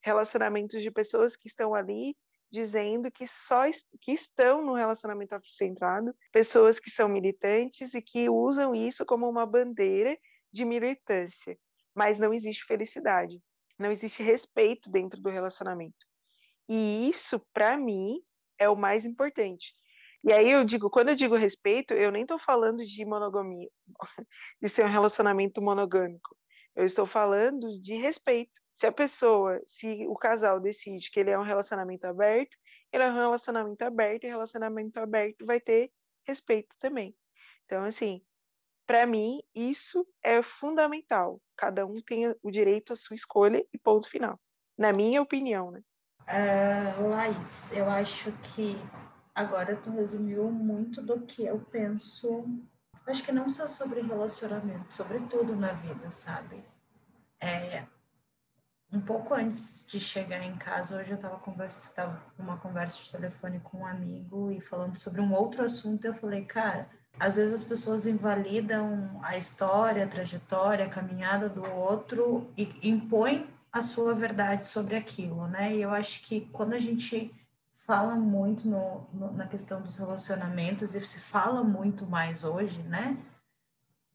Relacionamentos 0.04 0.82
de 0.82 0.91
pessoas 0.91 1.38
que 1.38 1.47
estão 1.47 1.73
ali 1.73 2.17
dizendo 2.51 3.12
que 3.12 3.27
só 3.27 3.63
que 4.01 4.12
estão 4.12 4.65
no 4.65 4.73
relacionamento 4.73 5.36
afrocentrado 5.36 6.15
pessoas 6.31 6.79
que 6.79 6.89
são 6.89 7.10
militantes 7.10 7.93
e 7.93 8.01
que 8.01 8.29
usam 8.29 8.73
isso 8.73 9.05
como 9.05 9.29
uma 9.29 9.45
bandeira 9.45 10.17
de 10.51 10.63
militância, 10.63 11.57
mas 11.93 12.19
não 12.19 12.33
existe 12.33 12.65
felicidade, 12.65 13.41
não 13.77 13.91
existe 13.91 14.23
respeito 14.23 14.89
dentro 14.89 15.21
do 15.21 15.29
relacionamento. 15.29 16.05
E 16.69 17.10
isso, 17.10 17.39
para 17.53 17.77
mim, 17.77 18.21
é 18.57 18.69
o 18.69 18.75
mais 18.75 19.05
importante. 19.05 19.75
E 20.23 20.33
aí 20.33 20.49
eu 20.49 20.63
digo, 20.65 20.89
quando 20.89 21.10
eu 21.10 21.15
digo 21.15 21.36
respeito, 21.36 21.93
eu 21.93 22.12
nem 22.12 22.23
estou 22.23 22.39
falando 22.39 22.83
de 22.83 23.05
monogamia, 23.05 23.69
de 24.62 24.67
ser 24.67 24.86
um 24.86 24.89
relacionamento 24.89 25.62
monogâmico. 25.62 26.36
Eu 26.75 26.86
estou 26.86 27.05
falando 27.05 27.79
de 27.81 27.95
respeito. 27.95 28.62
Se 28.77 28.85
a 28.85 28.91
pessoa, 28.91 29.59
se 29.65 30.05
o 30.07 30.13
casal 30.13 30.59
decide 30.59 31.09
que 31.09 31.19
ele 31.19 31.31
é 31.31 31.39
um 31.39 31.43
relacionamento 31.43 32.05
aberto, 32.05 32.55
ele 32.93 33.01
é 33.01 33.09
um 33.09 33.15
relacionamento 33.15 33.81
aberto 33.83 34.23
e 34.25 34.27
relacionamento 34.27 34.99
aberto 34.99 35.47
vai 35.47 35.59
ter 35.59 35.91
respeito 36.23 36.75
também. 36.77 37.17
Então, 37.65 37.83
assim, 37.85 38.21
para 38.85 39.03
mim, 39.07 39.41
isso 39.55 40.07
é 40.21 40.43
fundamental. 40.43 41.41
Cada 41.55 41.87
um 41.87 41.95
tem 41.95 42.29
o 42.43 42.51
direito 42.51 42.93
à 42.93 42.95
sua 42.95 43.15
escolha 43.15 43.65
e 43.73 43.79
ponto 43.79 44.07
final. 44.07 44.39
Na 44.77 44.93
minha 44.93 45.23
opinião, 45.23 45.71
né? 45.71 45.81
Uh, 46.27 47.09
Laís, 47.09 47.71
eu 47.71 47.89
acho 47.89 48.31
que 48.53 48.75
agora 49.33 49.75
tu 49.75 49.89
resumiu 49.89 50.51
muito 50.51 51.01
do 51.01 51.21
que 51.21 51.43
eu 51.43 51.59
penso. 51.71 52.45
Acho 53.07 53.23
que 53.23 53.31
não 53.31 53.49
só 53.49 53.65
sobre 53.65 54.01
relacionamento, 54.01 54.93
sobre 54.93 55.19
tudo 55.21 55.55
na 55.55 55.71
vida, 55.71 56.11
sabe? 56.11 56.63
É, 57.41 57.88
um 58.91 59.01
pouco 59.01 59.33
antes 59.33 59.85
de 59.85 59.99
chegar 59.99 60.41
em 60.43 60.55
casa, 60.55 60.97
hoje 60.97 61.11
eu 61.11 61.15
estava 61.15 61.38
conversa, 61.38 61.91
tava 61.93 62.21
uma 62.39 62.57
conversa 62.57 63.03
de 63.03 63.11
telefone 63.11 63.59
com 63.59 63.79
um 63.79 63.85
amigo 63.85 64.51
e 64.51 64.61
falando 64.61 64.95
sobre 64.95 65.19
um 65.19 65.33
outro 65.33 65.63
assunto, 65.63 66.05
eu 66.05 66.13
falei, 66.13 66.45
cara, 66.45 66.89
às 67.19 67.35
vezes 67.35 67.53
as 67.53 67.63
pessoas 67.63 68.05
invalidam 68.05 69.19
a 69.23 69.38
história, 69.38 70.05
a 70.05 70.07
trajetória, 70.07 70.85
a 70.85 70.89
caminhada 70.89 71.49
do 71.49 71.65
outro 71.65 72.49
e 72.55 72.69
impõem 72.81 73.49
a 73.71 73.81
sua 73.81 74.13
verdade 74.13 74.65
sobre 74.65 74.95
aquilo, 74.95 75.47
né? 75.47 75.75
E 75.75 75.81
eu 75.81 75.91
acho 75.91 76.21
que 76.21 76.41
quando 76.51 76.73
a 76.73 76.79
gente 76.79 77.33
fala 77.75 78.15
muito 78.15 78.67
no, 78.67 79.07
no, 79.13 79.33
na 79.33 79.47
questão 79.47 79.81
dos 79.81 79.97
relacionamentos, 79.97 80.95
e 80.95 81.05
se 81.05 81.19
fala 81.19 81.63
muito 81.63 82.05
mais 82.05 82.43
hoje, 82.43 82.81
né? 82.83 83.17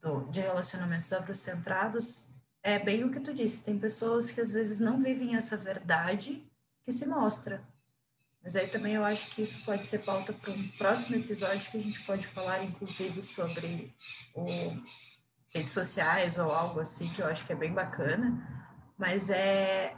Do, 0.01 0.25
de 0.31 0.41
relacionamentos 0.41 1.13
afrocentrados, 1.13 2.32
é 2.63 2.79
bem 2.79 3.05
o 3.05 3.11
que 3.11 3.21
tu 3.21 3.35
disse, 3.35 3.65
tem 3.65 3.79
pessoas 3.79 4.31
que 4.31 4.41
às 4.41 4.51
vezes 4.51 4.79
não 4.79 5.03
vivem 5.03 5.35
essa 5.35 5.57
verdade 5.57 6.43
que 6.83 6.93
se 6.93 7.07
mostra, 7.07 7.63
Mas 8.43 8.57
aí 8.57 8.67
também 8.67 8.95
eu 8.95 9.05
acho 9.05 9.31
que 9.31 9.43
isso 9.43 9.65
pode 9.65 9.87
ser 9.87 9.99
pauta 9.99 10.33
para 10.33 10.53
um 10.53 10.69
próximo 10.79 11.17
episódio 11.17 11.71
que 11.71 11.77
a 11.77 11.81
gente 11.81 12.03
pode 12.03 12.27
falar, 12.27 12.65
inclusive, 12.65 13.23
sobre 13.23 13.95
o 14.35 14.47
redes 15.55 15.71
sociais 15.71 16.39
ou 16.39 16.51
algo 16.51 16.81
assim, 16.81 17.09
que 17.11 17.23
eu 17.23 17.27
acho 17.27 17.47
que 17.47 17.53
é 17.53 17.57
bem 17.57 17.73
bacana. 17.73 18.49
Mas 18.99 19.31
é 19.31 19.95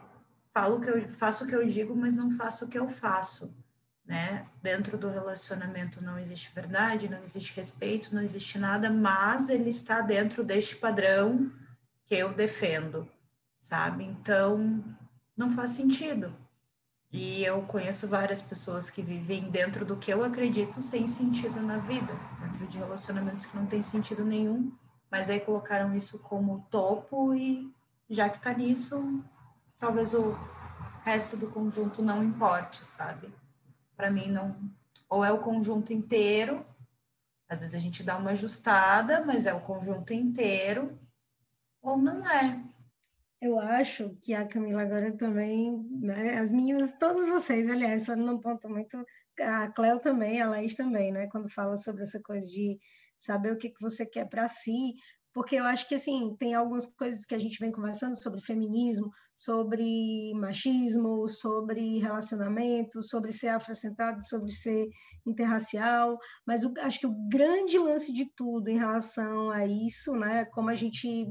falo 0.53 0.81
que 0.81 0.89
eu 0.89 1.09
faço 1.09 1.45
o 1.45 1.49
que 1.49 1.57
eu 1.57 1.67
digo, 1.67 1.97
mas 1.97 2.15
não 2.15 2.31
faço 2.37 2.65
o 2.65 2.69
que 2.69 2.79
eu 2.79 2.87
faço, 2.87 3.53
né? 4.07 4.47
Dentro 4.63 4.97
do 4.97 5.09
relacionamento 5.09 6.03
não 6.03 6.19
existe 6.19 6.55
verdade, 6.55 7.09
não 7.09 7.23
existe 7.25 7.57
respeito, 7.57 8.15
não 8.15 8.23
existe 8.23 8.59
nada, 8.59 8.89
mas 8.89 9.49
ele 9.49 9.71
está 9.71 10.01
dentro 10.01 10.45
deste 10.45 10.77
padrão 10.77 11.51
que 12.05 12.15
eu 12.15 12.33
defendo, 12.33 13.09
sabe? 13.57 14.05
Então 14.05 14.85
não 15.37 15.51
faz 15.51 15.71
sentido. 15.71 16.35
E 17.13 17.45
eu 17.45 17.63
conheço 17.63 18.09
várias 18.09 18.43
pessoas 18.43 18.91
que 18.91 19.01
vivem 19.01 19.49
dentro 19.49 19.85
do 19.85 19.97
que 19.97 20.13
eu 20.13 20.25
acredito 20.25 20.83
sem 20.83 21.07
sentido 21.07 21.61
na 21.61 21.79
vida, 21.79 22.13
dentro 22.41 22.67
de 22.67 22.79
relacionamentos 22.79 23.47
que 23.47 23.57
não 23.57 23.67
tem 23.67 23.81
sentido 23.83 24.25
nenhum, 24.25 24.73
mas 25.09 25.31
aí 25.31 25.39
colocaram 25.39 25.95
isso 25.95 26.19
como 26.19 26.67
topo 26.69 27.33
e 27.33 27.73
já 28.11 28.29
que 28.29 28.41
tá 28.41 28.53
nisso, 28.53 29.23
talvez 29.79 30.13
o 30.13 30.37
resto 31.05 31.37
do 31.37 31.47
conjunto 31.47 32.03
não 32.03 32.23
importe, 32.25 32.85
sabe? 32.85 33.33
Para 33.97 34.11
mim 34.11 34.29
não, 34.29 34.57
ou 35.09 35.25
é 35.25 35.31
o 35.31 35.39
conjunto 35.39 35.93
inteiro, 35.93 36.67
às 37.49 37.61
vezes 37.61 37.77
a 37.77 37.79
gente 37.79 38.03
dá 38.03 38.17
uma 38.17 38.31
ajustada, 38.31 39.25
mas 39.25 39.47
é 39.47 39.55
o 39.55 39.61
conjunto 39.61 40.13
inteiro, 40.13 40.99
ou 41.85 41.99
não 41.99 42.29
é. 42.29 42.65
Eu 43.41 43.61
acho 43.61 44.15
que 44.23 44.33
a 44.33 44.47
Camila 44.47 44.83
agora 44.83 45.15
também, 45.17 45.87
né, 46.01 46.39
as 46.39 46.51
meninas, 46.51 46.95
todas 46.99 47.29
vocês, 47.29 47.69
aliás, 47.69 48.07
foram 48.07 48.25
num 48.25 48.41
ponto 48.41 48.69
muito, 48.71 49.05
a 49.39 49.69
Cleo 49.71 50.01
também, 50.01 50.41
a 50.41 50.49
Laís 50.49 50.75
também, 50.75 51.13
né, 51.13 51.29
quando 51.31 51.53
fala 51.53 51.77
sobre 51.77 52.03
essa 52.03 52.21
coisa 52.23 52.49
de 52.49 52.79
saber 53.19 53.53
o 53.53 53.59
que, 53.59 53.69
que 53.69 53.83
você 53.83 54.07
quer 54.07 54.27
para 54.29 54.49
si, 54.49 54.95
porque 55.35 55.57
eu 55.57 55.65
acho 55.65 55.87
que, 55.89 55.97
assim, 55.97 56.35
tem 56.39 56.55
algumas 56.55 56.87
coisas 56.87 57.27
que 57.27 57.35
a 57.35 57.39
gente 57.39 57.59
vem 57.59 57.73
conversando 57.73 58.15
sobre 58.15 58.41
feminismo, 58.41 59.11
sobre 59.35 60.33
machismo, 60.37 61.29
sobre 61.29 61.99
relacionamento, 61.99 63.03
sobre 63.03 63.33
ser 63.33 63.49
afrocentrado, 63.49 64.25
sobre 64.25 64.51
ser 64.51 64.87
interracial, 65.27 66.17
mas 66.47 66.63
eu 66.63 66.73
acho 66.81 67.01
que 67.01 67.07
o 67.07 67.29
grande 67.29 67.79
lance 67.79 68.13
de 68.13 68.27
tudo 68.35 68.71
em 68.71 68.79
relação 68.79 69.51
a 69.51 69.67
isso, 69.67 70.13
né, 70.13 70.45
como 70.47 70.71
a 70.71 70.75
gente 70.75 71.27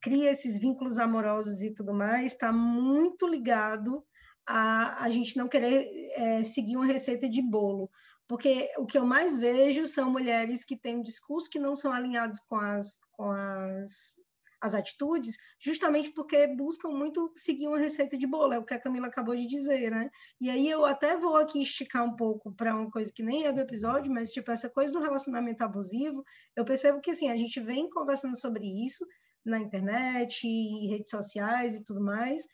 cria 0.00 0.30
esses 0.30 0.58
vínculos 0.58 0.98
amorosos 0.98 1.62
e 1.62 1.74
tudo 1.74 1.92
mais, 1.92 2.32
está 2.32 2.52
muito 2.52 3.26
ligado 3.26 4.04
a 4.46 5.04
a 5.04 5.10
gente 5.10 5.36
não 5.36 5.48
querer 5.48 5.86
é, 6.14 6.42
seguir 6.42 6.76
uma 6.76 6.86
receita 6.86 7.28
de 7.28 7.42
bolo, 7.42 7.90
porque 8.26 8.70
o 8.78 8.86
que 8.86 8.98
eu 8.98 9.04
mais 9.04 9.36
vejo 9.36 9.86
são 9.86 10.10
mulheres 10.10 10.64
que 10.64 10.76
têm 10.76 10.96
um 10.96 11.02
discurso 11.02 11.50
que 11.50 11.58
não 11.58 11.74
são 11.74 11.92
alinhados 11.92 12.40
com 12.40 12.56
as, 12.56 12.98
com 13.12 13.30
as, 13.30 14.22
as 14.60 14.74
atitudes, 14.74 15.36
justamente 15.60 16.10
porque 16.12 16.46
buscam 16.48 16.90
muito 16.90 17.32
seguir 17.36 17.68
uma 17.68 17.78
receita 17.78 18.18
de 18.18 18.26
bolo, 18.26 18.52
é 18.52 18.58
o 18.58 18.64
que 18.64 18.74
a 18.74 18.80
Camila 18.80 19.06
acabou 19.06 19.36
de 19.36 19.46
dizer, 19.46 19.90
né? 19.90 20.10
E 20.40 20.50
aí 20.50 20.68
eu 20.68 20.84
até 20.84 21.16
vou 21.16 21.36
aqui 21.36 21.62
esticar 21.62 22.04
um 22.04 22.16
pouco 22.16 22.52
para 22.52 22.74
uma 22.74 22.90
coisa 22.90 23.12
que 23.12 23.22
nem 23.22 23.44
é 23.46 23.52
do 23.52 23.60
episódio, 23.60 24.12
mas 24.12 24.30
tipo 24.30 24.50
essa 24.50 24.68
coisa 24.68 24.92
do 24.92 25.00
relacionamento 25.00 25.62
abusivo, 25.62 26.24
eu 26.56 26.64
percebo 26.64 27.00
que 27.00 27.12
assim, 27.12 27.30
a 27.30 27.36
gente 27.36 27.60
vem 27.60 27.88
conversando 27.88 28.38
sobre 28.38 28.66
isso, 28.84 29.06
na 29.44 29.58
internet, 29.58 30.46
em 30.46 30.88
redes 30.88 31.10
sociais 31.10 31.76
e 31.76 31.84
tudo 31.84 32.00
mais. 32.00 32.46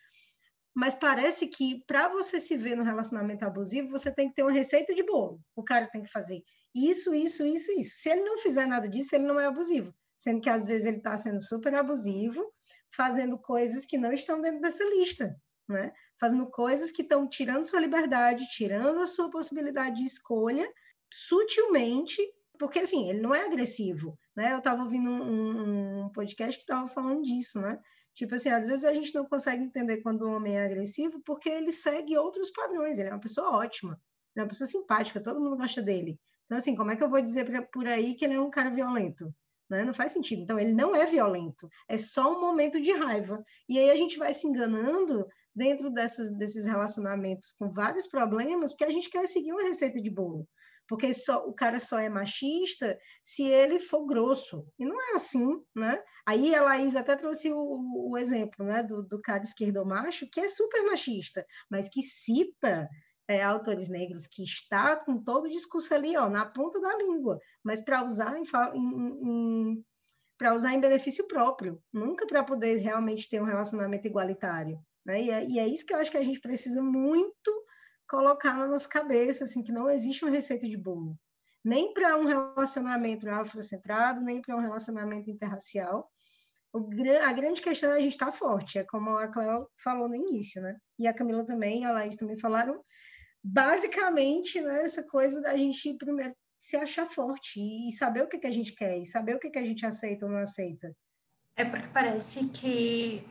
Mas 0.75 0.95
parece 0.95 1.47
que 1.47 1.85
para 1.87 2.09
você 2.09 2.41
se 2.41 2.57
ver 2.57 2.77
no 2.77 2.83
relacionamento 2.83 3.45
abusivo, 3.45 3.91
você 3.91 4.13
tem 4.13 4.29
que 4.29 4.35
ter 4.35 4.43
uma 4.43 4.53
receita 4.53 4.93
de 4.95 5.05
bolo. 5.05 5.41
O 5.55 5.63
cara 5.63 5.87
tem 5.87 6.03
que 6.03 6.11
fazer 6.11 6.43
isso, 6.75 7.15
isso, 7.15 7.47
isso, 7.47 7.71
isso. 7.73 8.01
Se 8.01 8.11
ele 8.11 8.23
não 8.23 8.39
fizer 8.39 8.67
nada 8.67 8.89
disso, 8.89 9.15
ele 9.15 9.25
não 9.25 9.39
é 9.39 9.47
abusivo. 9.47 9.95
Sendo 10.17 10.41
que 10.41 10.51
às 10.51 10.67
vezes 10.67 10.87
ele 10.87 10.97
está 10.97 11.17
sendo 11.17 11.41
super 11.41 11.75
abusivo, 11.75 12.45
fazendo 12.95 13.39
coisas 13.39 13.87
que 13.87 13.97
não 13.97 14.13
estão 14.13 14.41
dentro 14.41 14.61
dessa 14.61 14.85
lista, 14.85 15.37
né? 15.69 15.93
Fazendo 16.19 16.51
coisas 16.51 16.91
que 16.91 17.03
estão 17.03 17.29
tirando 17.29 17.65
sua 17.65 17.81
liberdade, 17.81 18.49
tirando 18.49 19.01
a 19.01 19.07
sua 19.07 19.31
possibilidade 19.31 19.97
de 19.97 20.05
escolha, 20.05 20.69
sutilmente 21.13 22.21
porque 22.59 22.81
assim, 22.81 23.09
ele 23.09 23.21
não 23.21 23.35
é 23.35 23.45
agressivo, 23.45 24.19
né? 24.37 24.53
Eu 24.53 24.59
estava 24.59 24.83
ouvindo 24.83 25.11
um, 25.11 26.05
um, 26.05 26.09
podcast 26.11 26.57
que 26.57 26.63
estava 26.63 26.89
falando 26.89 27.23
disso, 27.23 27.61
né? 27.61 27.79
Tipo 28.15 28.35
assim, 28.37 28.49
às 28.49 28.65
vezes 28.65 28.85
a 28.85 28.93
gente 28.93 29.15
não 29.15 29.27
consegue 29.27 29.65
entender 29.65 30.01
quando 30.03 30.23
o 30.23 30.31
homem 30.31 30.57
é 30.57 30.65
agressivo 30.65 31.21
porque 31.25 31.49
ele 31.49 31.73
segue 31.73 32.17
outros 32.17 32.51
padrões, 32.51 32.99
ele 32.99 33.09
é 33.09 33.13
uma 33.13 33.21
pessoa 33.21 33.57
ótima, 33.57 34.01
ele 34.35 34.43
é 34.43 34.43
uma 34.43 34.49
pessoa 34.49 34.69
simpática, 34.69 35.21
todo 35.21 35.41
mundo 35.41 35.57
gosta 35.57 35.83
dele. 35.83 36.19
Então, 36.45 36.59
assim, 36.59 36.77
como 36.77 36.91
é 36.91 36.97
que 36.97 37.03
eu 37.03 37.11
vou 37.11 37.21
dizer 37.21 37.45
pra, 37.45 37.63
por 37.63 37.87
aí 37.87 38.15
que 38.15 38.25
ele 38.25 38.35
é 38.35 38.41
um 38.41 38.51
cara 38.51 38.71
violento? 38.71 39.35
Né? 39.69 39.85
Não 39.85 39.95
faz 39.95 40.13
sentido. 40.13 40.43
Então, 40.43 40.59
ele 40.59 40.73
não 40.73 40.95
é 40.95 41.07
violento, 41.07 41.69
é 41.89 41.97
só 41.99 42.37
um 42.37 42.41
momento 42.41 42.81
de 42.81 42.93
raiva. 42.93 43.43
E 43.69 43.79
aí 43.79 43.91
a 43.91 43.97
gente 43.97 44.19
vai 44.19 44.33
se 44.33 44.47
enganando 44.47 45.27
dentro 45.55 45.91
dessas, 45.91 46.31
desses 46.37 46.67
relacionamentos 46.67 47.53
com 47.53 47.71
vários 47.71 48.07
problemas, 48.07 48.73
porque 48.73 48.85
a 48.85 48.91
gente 48.91 49.09
quer 49.09 49.27
seguir 49.27 49.53
uma 49.53 49.63
receita 49.63 50.01
de 50.01 50.11
bolo 50.11 50.47
porque 50.89 51.13
só, 51.15 51.47
o 51.47 51.55
cara 51.55 51.79
só 51.79 51.99
é 51.99 52.09
machista 52.09 52.99
se 53.23 53.45
ele 53.45 53.79
for 53.79 54.07
grosso. 54.07 54.67
E 54.79 54.85
não 54.85 55.01
é 55.01 55.15
assim, 55.15 55.63
né? 55.75 56.03
Aí 56.27 56.55
a 56.55 56.63
Laís 56.63 56.97
até 56.97 57.17
trouxe 57.17 57.53
o, 57.53 58.11
o 58.11 58.19
exemplo 58.19 58.65
né, 58.65 58.83
do, 58.83 59.03
do 59.03 59.21
cara 59.21 59.43
esquerdo 59.43 59.85
macho, 59.85 60.29
que 60.31 60.41
é 60.41 60.49
super 60.49 60.83
machista, 60.85 61.45
mas 61.71 61.89
que 61.89 62.03
cita 62.03 62.89
é, 63.29 63.43
autores 63.43 63.89
negros, 63.89 64.27
que 64.27 64.43
está 64.43 64.97
com 64.97 65.23
todo 65.23 65.45
o 65.45 65.51
discurso 65.51 65.95
ali, 65.95 66.17
ó, 66.17 66.29
na 66.29 66.45
ponta 66.45 66.81
da 66.81 66.97
língua, 66.97 67.39
mas 67.63 67.81
para 67.83 68.05
usar 68.05 68.37
em, 68.37 68.45
em, 68.75 69.29
em 69.29 69.85
para 70.37 70.55
usar 70.55 70.73
em 70.73 70.81
benefício 70.81 71.27
próprio, 71.29 71.81
nunca 71.93 72.27
para 72.27 72.43
poder 72.43 72.77
realmente 72.79 73.29
ter 73.29 73.41
um 73.41 73.47
relacionamento 73.47 74.07
igualitário. 74.07 74.79
Né? 75.07 75.23
E, 75.23 75.31
é, 75.31 75.47
e 75.47 75.59
é 75.59 75.69
isso 75.69 75.87
que 75.87 75.95
eu 75.95 75.99
acho 75.99 76.11
que 76.11 76.17
a 76.17 76.25
gente 76.25 76.41
precisa 76.41 76.83
muito 76.83 77.64
colocar 78.09 78.55
na 78.55 78.67
nossa 78.67 78.89
cabeça 78.89 79.45
assim 79.45 79.63
que 79.63 79.73
não 79.73 79.91
existe 79.91 80.25
uma 80.25 80.33
receita 80.33 80.69
de 80.69 80.77
bolo, 80.77 81.19
nem 81.65 81.93
para 81.93 82.17
um 82.17 82.27
relacionamento 82.27 83.29
afrocentrado, 83.29 84.21
nem 84.21 84.41
para 84.41 84.57
um 84.57 84.61
relacionamento 84.61 85.31
interracial. 85.31 86.11
O, 86.73 86.89
a 87.23 87.33
grande 87.33 87.61
questão 87.61 87.93
é 87.93 87.97
a 87.97 88.01
gente 88.01 88.13
estar 88.13 88.27
tá 88.27 88.33
forte, 88.33 88.79
é 88.79 88.85
como 88.85 89.17
a 89.17 89.29
Cléo 89.29 89.69
falou 89.83 90.09
no 90.09 90.17
início, 90.17 90.61
né? 90.61 90.77
E 90.99 91.07
a 91.07 91.15
Camila 91.15 91.45
também, 91.47 91.85
a 91.85 91.93
Laís 91.93 92.17
também 92.17 92.39
falaram, 92.39 92.83
basicamente, 93.43 94.61
né, 94.61 94.83
essa 94.83 95.03
coisa 95.05 95.41
da 95.41 95.57
gente 95.57 95.95
primeiro 95.95 96.35
se 96.59 96.77
achar 96.77 97.07
forte 97.07 97.61
e 97.61 97.93
saber 97.93 98.23
o 98.23 98.27
que, 98.27 98.39
que 98.39 98.47
a 98.47 98.51
gente 98.51 98.75
quer, 98.75 98.99
e 98.99 99.05
saber 99.05 99.37
o 99.37 99.39
que, 99.39 99.51
que 99.51 99.59
a 99.59 99.65
gente 99.65 99.85
aceita 99.85 100.25
ou 100.25 100.33
não 100.33 100.39
aceita. 100.39 100.97
É 101.55 101.65
porque 101.65 101.87
parece 101.89 102.49
que 102.49 103.23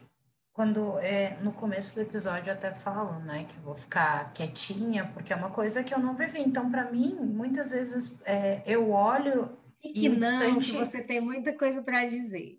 quando 0.54 1.00
é, 1.00 1.36
no 1.42 1.52
começo 1.52 1.96
do 1.96 2.02
episódio 2.02 2.52
eu 2.52 2.54
até 2.54 2.72
falo, 2.72 3.20
né, 3.20 3.46
que 3.50 3.60
vou 3.60 3.76
ficar 3.76 4.32
quietinha, 4.34 5.10
porque 5.12 5.34
é 5.34 5.36
uma 5.36 5.50
coisa 5.50 5.84
que 5.84 5.94
eu 5.94 6.00
não 6.00 6.16
vivi. 6.16 6.42
Então, 6.42 6.70
para 6.70 6.92
mim, 6.92 7.16
muitas 7.16 7.72
vezes 7.72 8.20
é, 8.24 8.62
eu 8.66 8.92
olho 8.92 9.58
e 9.84 9.92
que 9.92 10.10
não, 10.10 10.20
distante... 10.20 10.72
que 10.72 10.78
você 10.78 11.02
tem 11.02 11.20
muita 11.20 11.58
coisa 11.58 11.82
para 11.82 12.06
dizer. 12.06 12.56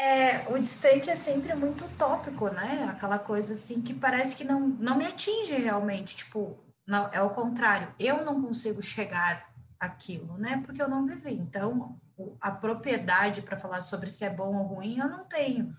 É, 0.00 0.48
o 0.50 0.58
distante 0.58 1.10
é 1.10 1.16
sempre 1.16 1.54
muito 1.54 1.88
tópico, 1.96 2.48
né? 2.48 2.88
Aquela 2.90 3.18
coisa 3.18 3.52
assim 3.52 3.80
que 3.80 3.94
parece 3.94 4.34
que 4.34 4.44
não, 4.44 4.60
não 4.60 4.96
me 4.98 5.06
atinge 5.06 5.54
realmente. 5.54 6.16
Tipo, 6.16 6.58
não, 6.86 7.08
é 7.12 7.22
o 7.22 7.30
contrário. 7.30 7.88
Eu 7.98 8.24
não 8.24 8.42
consigo 8.42 8.82
chegar 8.82 9.48
aquilo, 9.78 10.36
né? 10.38 10.60
Porque 10.64 10.82
eu 10.82 10.88
não 10.88 11.06
vivi. 11.06 11.34
Então, 11.34 11.96
a 12.40 12.50
propriedade 12.50 13.42
para 13.42 13.56
falar 13.56 13.80
sobre 13.80 14.10
se 14.10 14.24
é 14.24 14.30
bom 14.30 14.56
ou 14.56 14.66
ruim 14.66 14.98
eu 14.98 15.08
não 15.08 15.24
tenho 15.24 15.74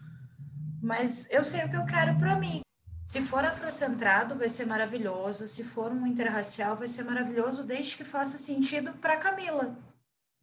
mas 0.85 1.27
eu 1.31 1.43
sei 1.43 1.65
o 1.65 1.69
que 1.69 1.75
eu 1.75 1.85
quero 1.85 2.15
para 2.15 2.35
mim. 2.35 2.61
Se 3.03 3.19
for 3.19 3.43
afrocentrado, 3.43 4.35
vai 4.35 4.47
ser 4.47 4.65
maravilhoso. 4.65 5.47
Se 5.47 5.63
for 5.63 5.91
um 5.91 6.05
interracial, 6.05 6.75
vai 6.75 6.87
ser 6.87 7.03
maravilhoso, 7.03 7.63
desde 7.63 7.97
que 7.97 8.03
faça 8.03 8.37
sentido 8.37 8.93
para 8.93 9.17
Camila, 9.17 9.75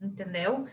entendeu? 0.00 0.66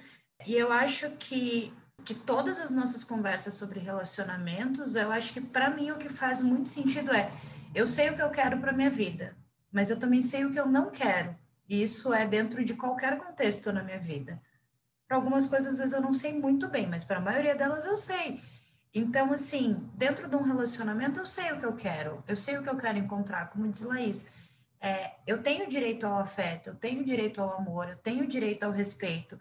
E 0.44 0.56
eu 0.56 0.72
acho 0.72 1.12
que 1.12 1.72
de 2.04 2.16
todas 2.16 2.60
as 2.60 2.72
nossas 2.72 3.04
conversas 3.04 3.54
sobre 3.54 3.80
relacionamentos, 3.80 4.96
eu 4.96 5.12
acho 5.12 5.34
que 5.34 5.42
para 5.42 5.70
mim 5.70 5.92
o 5.92 5.98
que 5.98 6.10
faz 6.10 6.42
muito 6.42 6.68
sentido 6.68 7.14
é 7.14 7.32
eu 7.76 7.86
sei 7.86 8.10
o 8.10 8.16
que 8.16 8.24
eu 8.24 8.32
quero 8.32 8.58
para 8.58 8.72
minha 8.72 8.90
vida, 8.90 9.36
mas 9.72 9.92
eu 9.92 10.00
também 10.00 10.24
sei 10.24 10.46
o 10.46 10.52
que 10.52 10.60
eu 10.60 10.66
não 10.66 10.90
quero. 10.90 11.36
E 11.68 11.84
isso 11.84 12.12
é 12.12 12.26
dentro 12.26 12.66
de 12.66 12.74
qualquer 12.74 13.20
contexto 13.20 13.72
na 13.72 13.84
minha 13.84 14.00
vida. 14.00 14.42
Para 15.08 15.18
algumas 15.18 15.46
coisas, 15.46 15.74
às 15.74 15.78
vezes, 15.78 15.94
eu 15.94 16.02
não 16.02 16.14
sei 16.14 16.34
muito 16.34 16.68
bem, 16.68 16.88
mas 16.88 17.04
para 17.04 17.18
a 17.18 17.22
maioria 17.22 17.54
delas 17.54 17.86
eu 17.86 17.96
sei. 17.96 18.42
Então, 18.94 19.32
assim, 19.32 19.90
dentro 19.94 20.28
de 20.28 20.36
um 20.36 20.42
relacionamento, 20.42 21.20
eu 21.20 21.26
sei 21.26 21.52
o 21.52 21.60
que 21.60 21.66
eu 21.66 21.76
quero, 21.76 22.24
eu 22.28 22.36
sei 22.36 22.58
o 22.58 22.64
que 22.64 22.70
eu 22.70 22.78
quero 22.78 22.98
encontrar, 22.98 23.50
como 23.50 23.68
diz 23.68 23.84
Laís. 23.84 24.26
É, 24.82 25.16
eu 25.28 25.44
tenho 25.44 25.70
direito 25.70 26.06
ao 26.08 26.20
afeto, 26.20 26.70
eu 26.70 26.76
tenho 26.76 27.04
direito 27.04 27.42
ao 27.42 27.54
amor, 27.58 27.90
eu 27.90 27.98
tenho 27.98 28.28
direito 28.28 28.64
ao 28.64 28.72
respeito. 28.72 29.40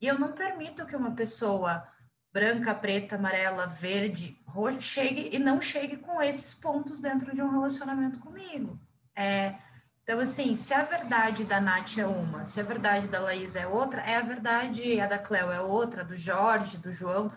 E 0.00 0.06
eu 0.06 0.18
não 0.18 0.32
permito 0.32 0.84
que 0.86 0.96
uma 0.96 1.12
pessoa 1.14 1.86
branca, 2.32 2.74
preta, 2.74 3.16
amarela, 3.16 3.66
verde, 3.66 4.38
roxa, 4.46 4.80
chegue 4.80 5.30
e 5.32 5.38
não 5.38 5.60
chegue 5.60 5.96
com 5.98 6.20
esses 6.22 6.54
pontos 6.54 7.00
dentro 7.00 7.34
de 7.34 7.42
um 7.42 7.50
relacionamento 7.50 8.18
comigo. 8.20 8.80
É, 9.14 9.54
Então, 10.02 10.18
assim, 10.20 10.54
se 10.54 10.74
a 10.74 10.82
verdade 10.82 11.44
da 11.44 11.60
Nath 11.60 11.98
é 11.98 12.06
uma, 12.06 12.44
se 12.44 12.58
a 12.60 12.62
verdade 12.64 13.08
da 13.08 13.20
Laís 13.20 13.54
é 13.56 13.66
outra, 13.66 14.02
é 14.02 14.16
a 14.16 14.20
verdade, 14.22 15.00
a 15.00 15.06
da 15.06 15.18
Cleo 15.18 15.50
é 15.52 15.60
outra, 15.60 16.04
do 16.04 16.16
Jorge, 16.16 16.78
do 16.78 16.92
João, 16.92 17.32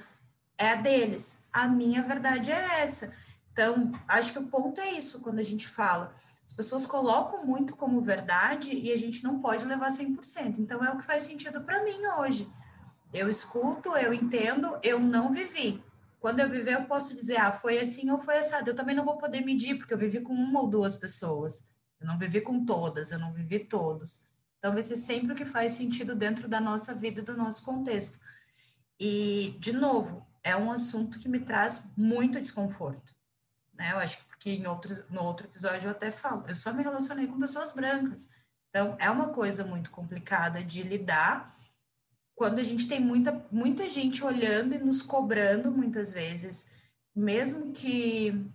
é 0.58 0.70
a 0.72 0.76
deles. 0.76 1.42
A 1.52 1.68
minha 1.68 2.02
verdade 2.02 2.52
é 2.52 2.82
essa. 2.82 3.12
Então, 3.52 3.92
acho 4.08 4.34
que 4.34 4.40
o 4.40 4.48
ponto 4.48 4.82
é 4.82 4.92
isso, 4.92 5.22
quando 5.22 5.40
a 5.40 5.44
gente 5.44 5.68
fala. 5.68 6.14
As 6.46 6.54
pessoas 6.54 6.86
colocam 6.86 7.46
muito 7.46 7.76
como 7.76 8.02
verdade 8.02 8.76
e 8.76 8.92
a 8.92 8.96
gente 8.98 9.24
não 9.24 9.40
pode 9.40 9.66
levar 9.66 9.88
100%. 9.88 10.60
Então, 10.60 10.84
é 10.84 10.92
o 10.92 10.98
que 10.98 11.06
faz 11.06 11.24
sentido 11.24 11.62
para 11.62 11.84
mim 11.84 12.06
hoje. 12.20 12.48
Eu 13.14 13.30
escuto, 13.30 13.96
eu 13.96 14.14
entendo, 14.14 14.78
eu 14.84 15.00
não 15.00 15.32
vivi. 15.32 15.82
Quando 16.20 16.40
eu 16.40 16.50
viver, 16.50 16.74
eu 16.74 16.84
posso 16.84 17.14
dizer, 17.14 17.38
ah, 17.38 17.52
foi 17.52 17.80
assim 17.80 18.10
ou 18.10 18.20
foi 18.20 18.38
assado. 18.38 18.70
Eu 18.70 18.76
também 18.76 18.96
não 18.96 19.06
vou 19.06 19.18
poder 19.18 19.42
medir, 19.42 19.78
porque 19.78 19.94
eu 19.94 19.98
vivi 19.98 20.20
com 20.20 20.34
uma 20.34 20.62
ou 20.62 20.68
duas 20.68 20.96
pessoas. 20.96 21.64
Eu 22.00 22.08
não 22.08 22.18
vivi 22.18 22.42
com 22.42 22.66
todas, 22.66 23.12
eu 23.12 23.20
não 23.20 23.32
vivi 23.32 23.60
todos. 23.60 24.28
Então, 24.60 24.74
vai 24.74 24.82
ser 24.82 24.98
sempre 24.98 25.32
o 25.34 25.36
que 25.36 25.46
faz 25.46 25.74
sentido 25.74 26.16
dentro 26.16 26.48
da 26.48 26.60
nossa 26.60 26.94
vida 26.94 27.22
e 27.22 27.24
do 27.24 27.38
nosso 27.38 27.64
contexto. 27.64 28.20
E, 29.00 29.56
de 29.60 29.74
novo, 29.74 30.26
é 30.46 30.56
um 30.56 30.72
assunto 30.72 31.20
que 31.20 31.28
me 31.28 31.40
traz 31.40 31.84
muito 31.98 32.40
desconforto. 32.40 33.14
Né? 33.74 33.92
Eu 33.92 33.98
acho 33.98 34.20
que 34.20 34.26
porque 34.46 34.52
em 34.52 34.68
outros, 34.68 35.04
no 35.10 35.24
outro 35.24 35.48
episódio 35.48 35.88
eu 35.88 35.92
até 35.92 36.12
falo, 36.12 36.44
eu 36.48 36.56
só 36.56 36.72
me 36.72 36.84
relacionei 36.84 37.26
com 37.26 37.40
pessoas 37.40 37.72
brancas. 37.72 38.28
Então, 38.70 38.96
é 39.00 39.10
uma 39.10 39.30
coisa 39.30 39.64
muito 39.64 39.90
complicada 39.90 40.64
de 40.64 40.84
lidar 40.84 41.52
quando 42.36 42.60
a 42.60 42.64
gente 42.64 42.88
tem 42.88 43.00
muita, 43.00 43.44
muita 43.52 43.90
gente 43.90 44.24
olhando 44.24 44.76
e 44.76 44.78
nos 44.78 45.02
cobrando 45.02 45.72
muitas 45.72 46.14
vezes, 46.14 46.70
mesmo 47.16 47.72
que 47.72 48.46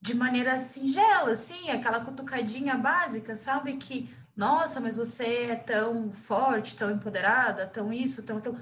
de 0.00 0.14
maneira 0.14 0.58
singela, 0.58 1.30
assim, 1.30 1.70
aquela 1.70 2.04
cutucadinha 2.04 2.74
básica, 2.76 3.36
sabe? 3.36 3.76
Que, 3.76 4.10
nossa, 4.34 4.80
mas 4.80 4.96
você 4.96 5.44
é 5.50 5.56
tão 5.56 6.10
forte, 6.10 6.74
tão 6.74 6.90
empoderada, 6.90 7.66
tão 7.66 7.92
isso, 7.92 8.24
tão 8.24 8.38
aquilo, 8.38 8.58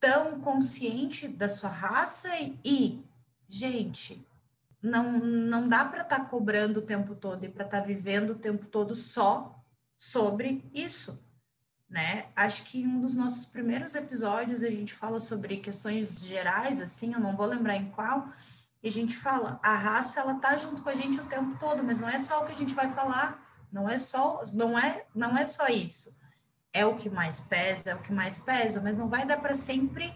tão 0.00 0.40
consciente 0.40 1.28
da 1.28 1.48
sua 1.48 1.70
raça 1.70 2.28
e, 2.64 3.02
gente, 3.48 4.26
não, 4.82 5.18
não 5.18 5.68
dá 5.68 5.84
para 5.84 6.02
estar 6.02 6.20
tá 6.20 6.24
cobrando 6.24 6.80
o 6.80 6.82
tempo 6.82 7.14
todo 7.14 7.44
e 7.44 7.48
para 7.48 7.64
estar 7.64 7.80
tá 7.80 7.86
vivendo 7.86 8.30
o 8.30 8.38
tempo 8.38 8.66
todo 8.66 8.94
só 8.94 9.62
sobre 9.96 10.64
isso, 10.72 11.22
né? 11.88 12.26
Acho 12.36 12.64
que 12.64 12.80
em 12.80 12.86
um 12.86 13.00
dos 13.00 13.14
nossos 13.14 13.44
primeiros 13.44 13.94
episódios 13.94 14.62
a 14.62 14.70
gente 14.70 14.94
fala 14.94 15.18
sobre 15.18 15.56
questões 15.56 16.20
gerais, 16.20 16.80
assim, 16.80 17.14
eu 17.14 17.20
não 17.20 17.36
vou 17.36 17.46
lembrar 17.46 17.76
em 17.76 17.90
qual, 17.90 18.28
e 18.82 18.88
a 18.88 18.90
gente 18.90 19.16
fala, 19.16 19.58
a 19.62 19.74
raça 19.74 20.20
ela 20.20 20.34
tá 20.34 20.56
junto 20.56 20.82
com 20.82 20.88
a 20.88 20.94
gente 20.94 21.18
o 21.18 21.24
tempo 21.24 21.58
todo, 21.58 21.82
mas 21.82 21.98
não 21.98 22.08
é 22.08 22.18
só 22.18 22.42
o 22.42 22.46
que 22.46 22.52
a 22.52 22.56
gente 22.56 22.74
vai 22.74 22.88
falar, 22.90 23.44
não 23.72 23.88
é 23.88 23.98
só, 23.98 24.44
não 24.52 24.78
é, 24.78 25.04
não 25.14 25.36
é 25.36 25.44
só 25.44 25.66
isso. 25.66 26.16
É 26.72 26.84
o 26.84 26.94
que 26.94 27.08
mais 27.08 27.40
pesa, 27.40 27.90
é 27.90 27.94
o 27.94 28.02
que 28.02 28.12
mais 28.12 28.38
pesa, 28.38 28.80
mas 28.80 28.96
não 28.96 29.08
vai 29.08 29.26
dar 29.26 29.40
para 29.40 29.54
sempre 29.54 30.14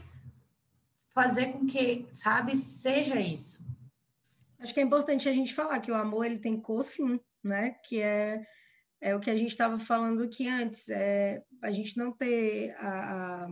fazer 1.11 1.53
com 1.53 1.67
que, 1.67 2.07
sabe, 2.13 2.57
seja 2.57 3.21
isso. 3.21 3.63
Acho 4.59 4.73
que 4.73 4.81
é 4.81 4.83
importante 4.83 5.29
a 5.29 5.33
gente 5.33 5.55
falar 5.55 5.81
que 5.81 5.91
o 5.91 5.95
amor 5.95 6.27
ele 6.27 6.39
tem 6.39 6.61
cor 6.61 6.85
sim, 6.85 7.21
né? 7.43 7.73
Que 7.85 8.01
é 8.01 8.43
é 9.05 9.17
o 9.17 9.21
que 9.21 9.31
a 9.31 9.37
gente 9.37 9.51
estava 9.51 9.81
falando 9.81 10.23
aqui 10.23 10.49
antes, 10.49 10.89
é 10.89 11.43
a 11.61 11.73
gente 11.73 11.99
não 11.99 12.13
ter 12.13 12.73
a, 12.79 13.45
a 13.45 13.49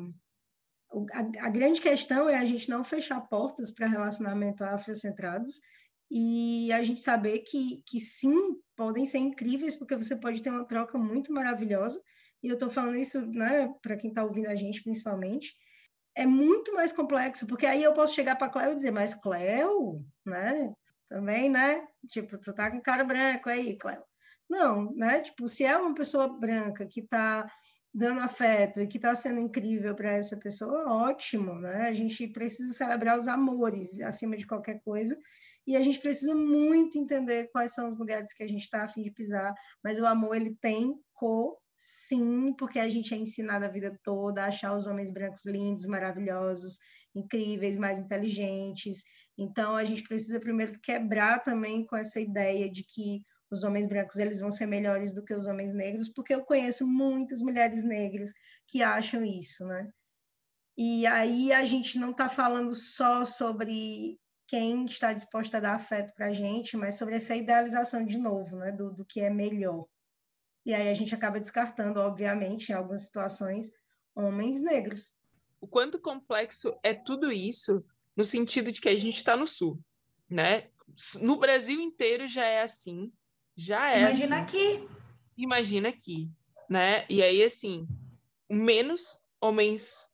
a, 1.12 1.46
a, 1.46 1.51
grande 1.51 1.80
questão 1.80 2.28
é 2.28 2.36
a 2.36 2.44
gente 2.44 2.68
não 2.68 2.82
fechar 2.82 3.20
portas 3.20 3.70
para 3.70 3.86
relacionamento 3.86 4.64
afrocentrados 4.64 5.61
e 6.11 6.72
a 6.72 6.82
gente 6.82 7.01
saber 7.01 7.40
que, 7.40 7.82
que 7.86 8.01
sim, 8.01 8.57
podem 8.74 9.05
ser 9.05 9.18
incríveis, 9.18 9.76
porque 9.76 9.94
você 9.94 10.16
pode 10.16 10.42
ter 10.42 10.51
uma 10.51 10.64
troca 10.64 10.98
muito 10.98 11.32
maravilhosa, 11.32 12.03
e 12.43 12.49
eu 12.49 12.55
estou 12.55 12.68
falando 12.68 12.97
isso 12.97 13.20
né, 13.26 13.72
para 13.82 13.97
quem 13.97 14.11
está 14.11 14.24
ouvindo 14.24 14.49
a 14.49 14.55
gente 14.55 14.82
principalmente, 14.82 15.55
é 16.14 16.26
muito 16.26 16.74
mais 16.74 16.93
complexo, 16.93 17.47
porque 17.47 17.66
aí 17.66 17.82
eu 17.82 17.93
posso 17.93 18.14
chegar 18.14 18.36
para 18.36 18.49
a 18.49 18.51
Cleo 18.51 18.72
e 18.72 18.74
dizer, 18.74 18.91
mas 18.91 19.14
Cleo, 19.14 20.05
né, 20.24 20.72
também, 21.09 21.49
né, 21.49 21.86
tipo, 22.09 22.38
tu 22.38 22.53
tá 22.53 22.70
com 22.70 22.80
cara 22.80 23.05
branco 23.05 23.49
aí, 23.49 23.76
Cleo. 23.76 24.03
Não, 24.49 24.93
né, 24.95 25.20
tipo, 25.20 25.49
se 25.49 25.64
é 25.64 25.76
uma 25.76 25.95
pessoa 25.95 26.28
branca 26.38 26.86
que 26.86 27.01
está 27.01 27.49
dando 27.93 28.20
afeto 28.20 28.80
e 28.80 28.86
que 28.86 28.99
está 28.99 29.14
sendo 29.14 29.41
incrível 29.41 29.95
para 29.95 30.12
essa 30.12 30.36
pessoa, 30.36 30.93
ótimo, 31.09 31.55
né? 31.57 31.88
A 31.88 31.93
gente 31.93 32.28
precisa 32.28 32.72
celebrar 32.72 33.18
os 33.18 33.26
amores 33.26 34.01
acima 34.01 34.36
de 34.36 34.47
qualquer 34.47 34.80
coisa 34.80 35.18
e 35.66 35.76
a 35.76 35.82
gente 35.82 35.99
precisa 35.99 36.34
muito 36.34 36.99
entender 36.99 37.51
quais 37.53 37.74
são 37.74 37.88
os 37.88 37.99
lugares 37.99 38.32
que 38.32 38.43
a 38.43 38.49
gente 38.49 38.62
está 38.62 38.84
a 38.84 38.88
fim 38.88 39.03
de 39.03 39.11
pisar, 39.11 39.53
mas 39.82 39.99
o 39.99 40.07
amor 40.07 40.36
ele 40.36 40.57
tem 40.61 40.95
cor, 41.12 41.59
sim, 41.82 42.52
porque 42.58 42.78
a 42.78 42.90
gente 42.90 43.14
é 43.14 43.16
ensinado 43.16 43.64
a 43.64 43.68
vida 43.68 43.98
toda 44.04 44.42
a 44.42 44.48
achar 44.48 44.76
os 44.76 44.86
homens 44.86 45.10
brancos 45.10 45.46
lindos, 45.46 45.86
maravilhosos, 45.86 46.78
incríveis, 47.14 47.78
mais 47.78 47.98
inteligentes. 47.98 49.02
Então 49.38 49.74
a 49.74 49.84
gente 49.84 50.02
precisa 50.02 50.38
primeiro 50.38 50.78
quebrar 50.80 51.42
também 51.42 51.86
com 51.86 51.96
essa 51.96 52.20
ideia 52.20 52.70
de 52.70 52.84
que 52.84 53.22
os 53.50 53.64
homens 53.64 53.86
brancos 53.86 54.18
eles 54.18 54.40
vão 54.40 54.50
ser 54.50 54.66
melhores 54.66 55.14
do 55.14 55.24
que 55.24 55.34
os 55.34 55.46
homens 55.46 55.72
negros, 55.72 56.10
porque 56.10 56.34
eu 56.34 56.44
conheço 56.44 56.86
muitas 56.86 57.40
mulheres 57.40 57.82
negras 57.82 58.30
que 58.68 58.82
acham 58.82 59.24
isso, 59.24 59.66
né? 59.66 59.88
E 60.76 61.06
aí 61.06 61.50
a 61.50 61.64
gente 61.64 61.98
não 61.98 62.10
está 62.10 62.28
falando 62.28 62.74
só 62.74 63.24
sobre 63.24 64.20
quem 64.46 64.84
está 64.84 65.14
disposto 65.14 65.54
a 65.54 65.60
dar 65.60 65.76
afeto 65.76 66.12
para 66.14 66.26
a 66.26 66.32
gente, 66.32 66.76
mas 66.76 66.98
sobre 66.98 67.14
essa 67.14 67.34
idealização 67.34 68.04
de 68.04 68.18
novo, 68.18 68.56
né, 68.56 68.70
do, 68.70 68.92
do 68.92 69.04
que 69.04 69.20
é 69.20 69.30
melhor. 69.30 69.86
E 70.64 70.74
aí 70.74 70.88
a 70.88 70.94
gente 70.94 71.14
acaba 71.14 71.40
descartando, 71.40 72.00
obviamente, 72.00 72.70
em 72.70 72.74
algumas 72.74 73.06
situações, 73.06 73.70
homens 74.14 74.61
negros. 74.61 75.14
O 75.61 75.66
quanto 75.66 75.98
complexo 75.98 76.74
é 76.82 76.94
tudo 76.94 77.32
isso, 77.32 77.84
no 78.16 78.24
sentido 78.24 78.70
de 78.72 78.80
que 78.80 78.88
a 78.88 78.94
gente 78.94 79.16
está 79.16 79.36
no 79.36 79.46
sul, 79.46 79.80
né? 80.28 80.68
No 81.20 81.36
Brasil 81.36 81.80
inteiro 81.80 82.28
já 82.28 82.44
é 82.44 82.62
assim, 82.62 83.12
já 83.56 83.92
é. 83.92 84.00
Imagina 84.00 84.42
assim. 84.42 84.44
aqui. 84.44 84.88
Imagina 85.36 85.88
aqui, 85.88 86.30
né? 86.68 87.06
E 87.08 87.22
aí, 87.22 87.42
assim, 87.42 87.86
menos 88.48 89.18
homens 89.40 90.08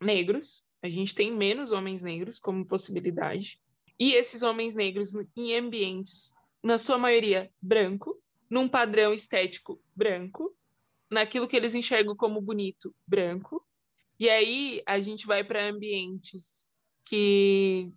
negros, 0.00 0.66
a 0.82 0.88
gente 0.88 1.14
tem 1.14 1.32
menos 1.32 1.70
homens 1.70 2.02
negros 2.02 2.40
como 2.40 2.66
possibilidade. 2.66 3.60
E 3.98 4.14
esses 4.14 4.42
homens 4.42 4.74
negros 4.74 5.14
em 5.36 5.56
ambientes, 5.56 6.34
na 6.62 6.76
sua 6.76 6.98
maioria, 6.98 7.50
branco, 7.60 8.20
num 8.52 8.68
padrão 8.68 9.12
estético 9.12 9.82
branco, 9.96 10.54
naquilo 11.10 11.48
que 11.48 11.56
eles 11.56 11.74
enxergam 11.74 12.14
como 12.14 12.40
bonito, 12.40 12.94
branco. 13.06 13.66
E 14.20 14.28
aí 14.28 14.82
a 14.86 15.00
gente 15.00 15.26
vai 15.26 15.42
para 15.42 15.66
ambientes 15.66 16.70
que 17.04 17.92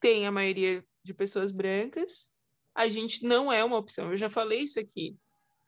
tem 0.00 0.26
a 0.26 0.32
maioria 0.32 0.84
de 1.02 1.12
pessoas 1.12 1.50
brancas 1.50 2.38
a 2.78 2.86
gente 2.86 3.24
não 3.24 3.52
é 3.52 3.64
uma 3.64 3.76
opção. 3.76 4.12
Eu 4.12 4.16
já 4.16 4.30
falei 4.30 4.60
isso 4.60 4.78
aqui, 4.78 5.18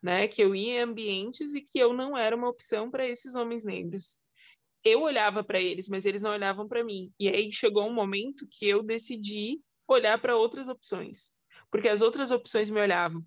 né? 0.01 0.29
Que 0.29 0.41
eu 0.45 0.55
ia 0.55 0.75
em 0.75 0.81
ambientes 0.81 1.55
e 1.55 1.61
que 1.61 1.77
eu 1.77 1.93
não 1.93 2.17
era 2.17 2.37
uma 2.37 2.49
opção 2.49 2.89
para 2.89 3.05
esses 3.05 3.35
homens 3.35 3.65
negros. 3.65 4.17
Eu 4.85 5.03
olhava 5.03 5.43
para 5.43 5.61
eles, 5.61 5.89
mas 5.89 6.05
eles 6.05 6.23
não 6.23 6.31
olhavam 6.31 6.69
para 6.69 6.85
mim. 6.85 7.13
E 7.19 7.29
aí 7.29 7.51
chegou 7.51 7.85
um 7.85 7.93
momento 7.93 8.47
que 8.49 8.69
eu 8.69 8.81
decidi 8.81 9.61
olhar 9.89 10.21
para 10.21 10.37
outras 10.37 10.69
opções, 10.69 11.33
porque 11.69 11.89
as 11.89 12.01
outras 12.01 12.31
opções 12.31 12.71
me 12.71 12.81
olhavam. 12.81 13.27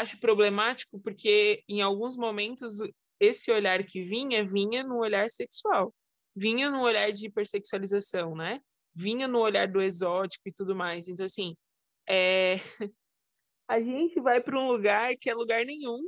Acho 0.00 0.18
problemático 0.18 1.00
porque 1.00 1.62
em 1.68 1.82
alguns 1.82 2.16
momentos 2.16 2.78
esse 3.20 3.50
olhar 3.50 3.84
que 3.84 4.02
vinha 4.02 4.44
vinha 4.44 4.82
no 4.82 4.98
olhar 4.98 5.30
sexual, 5.30 5.94
vinha 6.34 6.70
no 6.70 6.82
olhar 6.82 7.12
de 7.12 7.26
hipersexualização, 7.26 8.34
né? 8.34 8.60
Vinha 8.94 9.28
no 9.28 9.38
olhar 9.38 9.68
do 9.68 9.80
exótico 9.80 10.48
e 10.48 10.52
tudo 10.52 10.74
mais. 10.74 11.08
Então 11.08 11.24
assim, 11.24 11.56
é... 12.08 12.56
a 13.68 13.80
gente 13.80 14.20
vai 14.20 14.40
para 14.42 14.58
um 14.58 14.68
lugar 14.68 15.16
que 15.16 15.30
é 15.30 15.34
lugar 15.34 15.64
nenhum, 15.64 16.06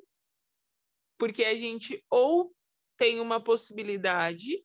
porque 1.18 1.45
a 1.45 1.55
gente 1.55 2.05
ou 2.11 2.55
tem 2.97 3.20
uma 3.20 3.43
possibilidade 3.43 4.64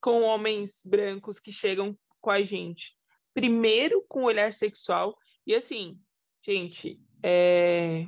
com 0.00 0.22
homens 0.22 0.82
brancos 0.84 1.40
que 1.40 1.52
chegam 1.52 1.98
com 2.20 2.30
a 2.30 2.42
gente, 2.42 2.96
primeiro 3.34 4.04
com 4.08 4.22
o 4.22 4.26
olhar 4.26 4.52
sexual, 4.52 5.16
e 5.46 5.54
assim, 5.54 5.98
gente, 6.44 7.00
é... 7.28 8.06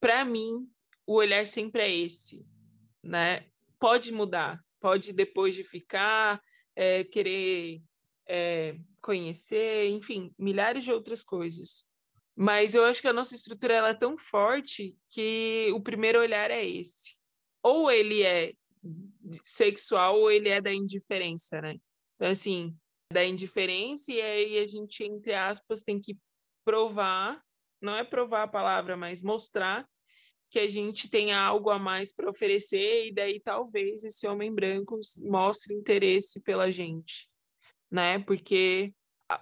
para 0.00 0.24
mim, 0.24 0.66
o 1.06 1.16
olhar 1.16 1.46
sempre 1.46 1.82
é 1.82 1.94
esse, 1.94 2.46
né? 3.02 3.46
Pode 3.78 4.10
mudar, 4.10 4.64
pode 4.80 5.12
depois 5.12 5.54
de 5.54 5.64
ficar, 5.64 6.42
é, 6.74 7.04
querer 7.04 7.82
é, 8.26 8.78
conhecer, 9.02 9.90
enfim, 9.90 10.32
milhares 10.38 10.84
de 10.84 10.92
outras 10.92 11.22
coisas. 11.22 11.86
Mas 12.34 12.74
eu 12.74 12.84
acho 12.84 13.02
que 13.02 13.08
a 13.08 13.12
nossa 13.12 13.34
estrutura 13.34 13.74
ela 13.74 13.90
é 13.90 13.94
tão 13.94 14.16
forte 14.16 14.96
que 15.10 15.70
o 15.74 15.82
primeiro 15.82 16.20
olhar 16.20 16.50
é 16.50 16.64
esse. 16.64 17.18
Ou 17.62 17.90
ele 17.90 18.22
é 18.22 18.54
sexual 19.44 20.20
ou 20.20 20.30
ele 20.30 20.48
é 20.48 20.60
da 20.60 20.72
indiferença, 20.72 21.60
né? 21.60 21.76
Então, 22.14 22.30
assim, 22.30 22.74
da 23.12 23.24
indiferença 23.24 24.12
e 24.12 24.20
aí 24.20 24.58
a 24.58 24.66
gente, 24.66 25.04
entre 25.04 25.34
aspas, 25.34 25.82
tem 25.82 26.00
que 26.00 26.16
provar 26.68 27.42
não 27.80 27.96
é 27.96 28.04
provar 28.04 28.42
a 28.42 28.48
palavra, 28.48 28.94
mas 28.94 29.22
mostrar 29.22 29.88
que 30.50 30.58
a 30.58 30.68
gente 30.68 31.08
tem 31.08 31.32
algo 31.32 31.70
a 31.70 31.78
mais 31.78 32.12
para 32.12 32.28
oferecer 32.28 33.06
e 33.06 33.14
daí 33.14 33.40
talvez 33.40 34.04
esse 34.04 34.26
homem 34.28 34.54
branco 34.54 34.98
mostre 35.22 35.74
interesse 35.74 36.42
pela 36.42 36.70
gente, 36.70 37.26
né? 37.90 38.18
Porque 38.18 38.92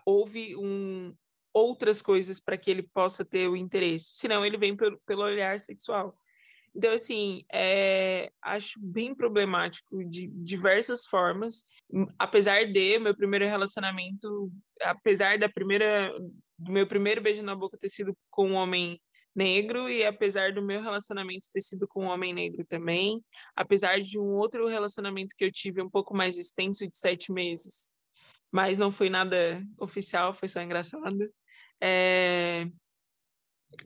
houve 0.04 0.54
um, 0.54 1.12
outras 1.52 2.00
coisas 2.00 2.38
para 2.38 2.56
que 2.56 2.70
ele 2.70 2.84
possa 2.84 3.24
ter 3.24 3.48
o 3.48 3.56
interesse, 3.56 4.18
senão 4.18 4.46
ele 4.46 4.56
vem 4.56 4.76
pelo, 4.76 4.96
pelo 5.04 5.22
olhar 5.22 5.58
sexual. 5.58 6.16
Então, 6.76 6.92
assim, 6.92 7.42
é, 7.52 8.30
acho 8.40 8.78
bem 8.80 9.14
problemático 9.14 10.04
de 10.04 10.28
diversas 10.28 11.06
formas. 11.06 11.64
Apesar 12.18 12.66
de 12.66 12.98
meu 13.00 13.16
primeiro 13.16 13.46
relacionamento, 13.46 14.52
apesar 14.82 15.38
da 15.38 15.48
primeira, 15.48 16.12
meu 16.58 16.86
primeiro 16.86 17.20
beijo 17.20 17.42
na 17.42 17.54
boca 17.54 17.78
ter 17.78 17.88
sido 17.88 18.16
com 18.30 18.50
um 18.50 18.54
homem 18.54 19.00
negro 19.34 19.88
e 19.88 20.02
apesar 20.02 20.52
do 20.54 20.62
meu 20.62 20.80
relacionamento 20.80 21.50
ter 21.52 21.60
sido 21.60 21.86
com 21.86 22.04
um 22.04 22.08
homem 22.08 22.32
negro 22.32 22.64
também, 22.64 23.22
apesar 23.54 24.00
de 24.00 24.18
um 24.18 24.34
outro 24.34 24.66
relacionamento 24.66 25.34
que 25.36 25.44
eu 25.44 25.52
tive 25.52 25.82
um 25.82 25.90
pouco 25.90 26.16
mais 26.16 26.38
extenso 26.38 26.88
de 26.88 26.96
sete 26.96 27.30
meses, 27.30 27.90
mas 28.50 28.78
não 28.78 28.90
foi 28.90 29.10
nada 29.10 29.62
oficial, 29.78 30.32
foi 30.32 30.48
só 30.48 30.62
engraçado. 30.62 31.30
É... 31.80 32.66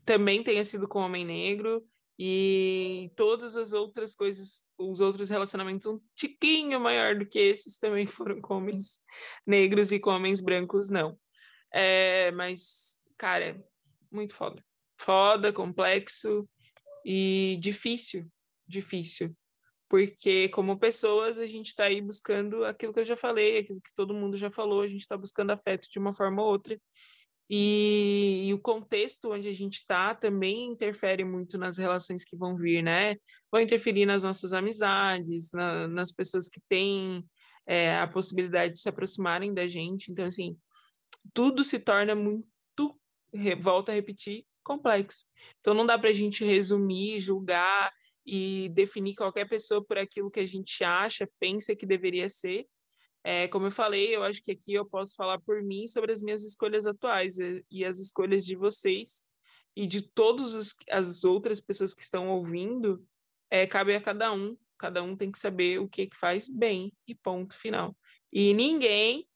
Também 0.05 0.43
tenha 0.43 0.63
sido 0.63 0.87
com 0.87 1.01
um 1.01 1.05
homem 1.05 1.25
negro 1.25 1.85
e 2.17 3.11
todas 3.17 3.57
as 3.57 3.73
outras 3.73 4.15
coisas, 4.15 4.63
os 4.79 5.01
outros 5.01 5.31
relacionamentos 5.31 5.87
um 5.87 5.99
tiquinho 6.15 6.79
maior 6.79 7.19
do 7.19 7.27
que 7.27 7.39
esses 7.39 7.79
também 7.79 8.07
foram 8.07 8.41
com 8.41 8.59
homens 8.59 9.01
negros 9.45 9.91
e 9.91 9.99
com 9.99 10.11
homens 10.11 10.41
brancos, 10.41 10.91
não. 10.91 11.19
É, 11.73 12.31
mas, 12.33 12.97
cara, 13.17 13.63
muito 14.11 14.35
foda. 14.35 14.63
Foda, 14.99 15.53
complexo 15.53 16.49
e 17.05 17.57
difícil, 17.61 18.27
difícil. 18.67 19.35
Porque, 19.89 20.49
como 20.51 20.79
pessoas, 20.79 21.39
a 21.39 21.47
gente 21.47 21.67
está 21.67 21.85
aí 21.85 22.01
buscando 22.01 22.65
aquilo 22.65 22.93
que 22.93 23.01
eu 23.01 23.05
já 23.05 23.17
falei, 23.17 23.59
aquilo 23.59 23.81
que 23.81 23.95
todo 23.95 24.15
mundo 24.15 24.37
já 24.37 24.51
falou, 24.51 24.83
a 24.83 24.89
gente 24.89 25.01
está 25.01 25.17
buscando 25.17 25.51
afeto 25.51 25.89
de 25.91 25.99
uma 25.99 26.13
forma 26.13 26.43
ou 26.43 26.49
outra. 26.49 26.81
E, 27.53 28.47
e, 28.47 28.55
o 28.55 28.61
contexto 28.61 29.33
onde 29.33 29.49
a 29.49 29.53
gente 29.53 29.75
está 29.75 30.15
também 30.15 30.71
interfere 30.71 31.25
muito 31.25 31.59
nas 31.59 31.79
relações 31.79 32.25
que 32.25 32.37
vão 32.37 32.57
vir, 32.57 32.81
né? 32.81 33.17
Vão 33.51 33.61
interferir 33.61 34.07
nas 34.07 34.23
nossas 34.23 34.53
amizades, 34.53 35.51
na, 35.53 35.89
nas 35.89 36.13
pessoas 36.13 36.49
que 36.49 36.61
têm 36.69 37.27
é, 37.67 37.99
a 37.99 38.07
possibilidade 38.07 38.75
de 38.75 38.81
se 38.81 38.89
aproximarem 38.89 39.53
da 39.53 39.67
gente. 39.67 40.13
Então, 40.13 40.27
assim, 40.27 40.57
tudo 41.33 41.63
se 41.65 41.79
torna 41.79 42.15
muito, 42.15 42.47
volta 43.61 43.93
a 43.93 43.95
repetir, 43.95 44.45
complexo. 44.63 45.27
Então, 45.61 45.75
não 45.75 45.87
dá 45.87 45.99
para 45.99 46.11
a 46.11 46.15
gente 46.15 46.45
resumir, 46.45 47.21
julgar 47.21 47.93
e 48.25 48.69
definir 48.71 49.15
qualquer 49.15 49.49
pessoa 49.49 49.85
por 49.85 49.99
aquilo 49.99 50.31
que 50.31 50.41
a 50.41 50.47
gente 50.47 50.85
acha, 50.85 51.29
pensa 51.39 51.75
que 51.75 51.87
deveria 51.87 52.29
ser, 52.29 52.67
é, 53.23 53.49
como 53.49 53.67
eu 53.67 53.71
falei, 53.71 54.15
eu 54.15 54.23
acho 54.23 54.43
que 54.43 54.53
aqui 54.53 54.73
eu 54.73 54.85
posso 54.85 55.15
falar 55.15 55.39
por 55.41 55.63
mim 55.63 55.87
sobre 55.87 56.13
as 56.13 56.23
minhas 56.23 56.43
escolhas 56.43 56.87
atuais 56.87 57.39
e, 57.39 57.65
e 57.71 57.85
as 57.85 57.99
escolhas 57.99 58.45
de 58.45 58.57
vocês 58.57 59.23
e 59.77 59.87
de 59.87 60.03
todas 60.03 60.75
as 60.91 61.25
outras 61.25 61.61
pessoas 61.61 61.95
que 61.95 62.03
estão 62.03 62.29
ouvindo, 62.31 63.05
é, 63.51 63.67
cabe 63.67 63.95
a 63.95 64.01
cada 64.01 64.33
um. 64.33 64.57
Cada 64.79 65.03
um 65.03 65.15
tem 65.15 65.31
que 65.31 65.39
saber 65.39 65.79
o 65.79 65.89
que, 65.89 66.07
que 66.07 66.17
faz 66.17 66.49
bem 66.49 66.93
e 67.07 67.15
ponto 67.15 67.55
final. 67.55 67.95
E 68.33 68.55
ninguém, 68.55 69.29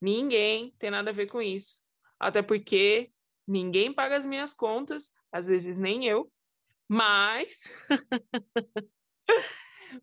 ninguém 0.00 0.74
tem 0.78 0.90
nada 0.90 1.10
a 1.10 1.14
ver 1.14 1.26
com 1.26 1.40
isso. 1.40 1.82
Até 2.18 2.42
porque 2.42 3.10
ninguém 3.46 3.92
paga 3.92 4.16
as 4.16 4.26
minhas 4.26 4.54
contas, 4.54 5.10
às 5.32 5.48
vezes 5.48 5.78
nem 5.78 6.06
eu, 6.06 6.30
mas. 6.88 7.70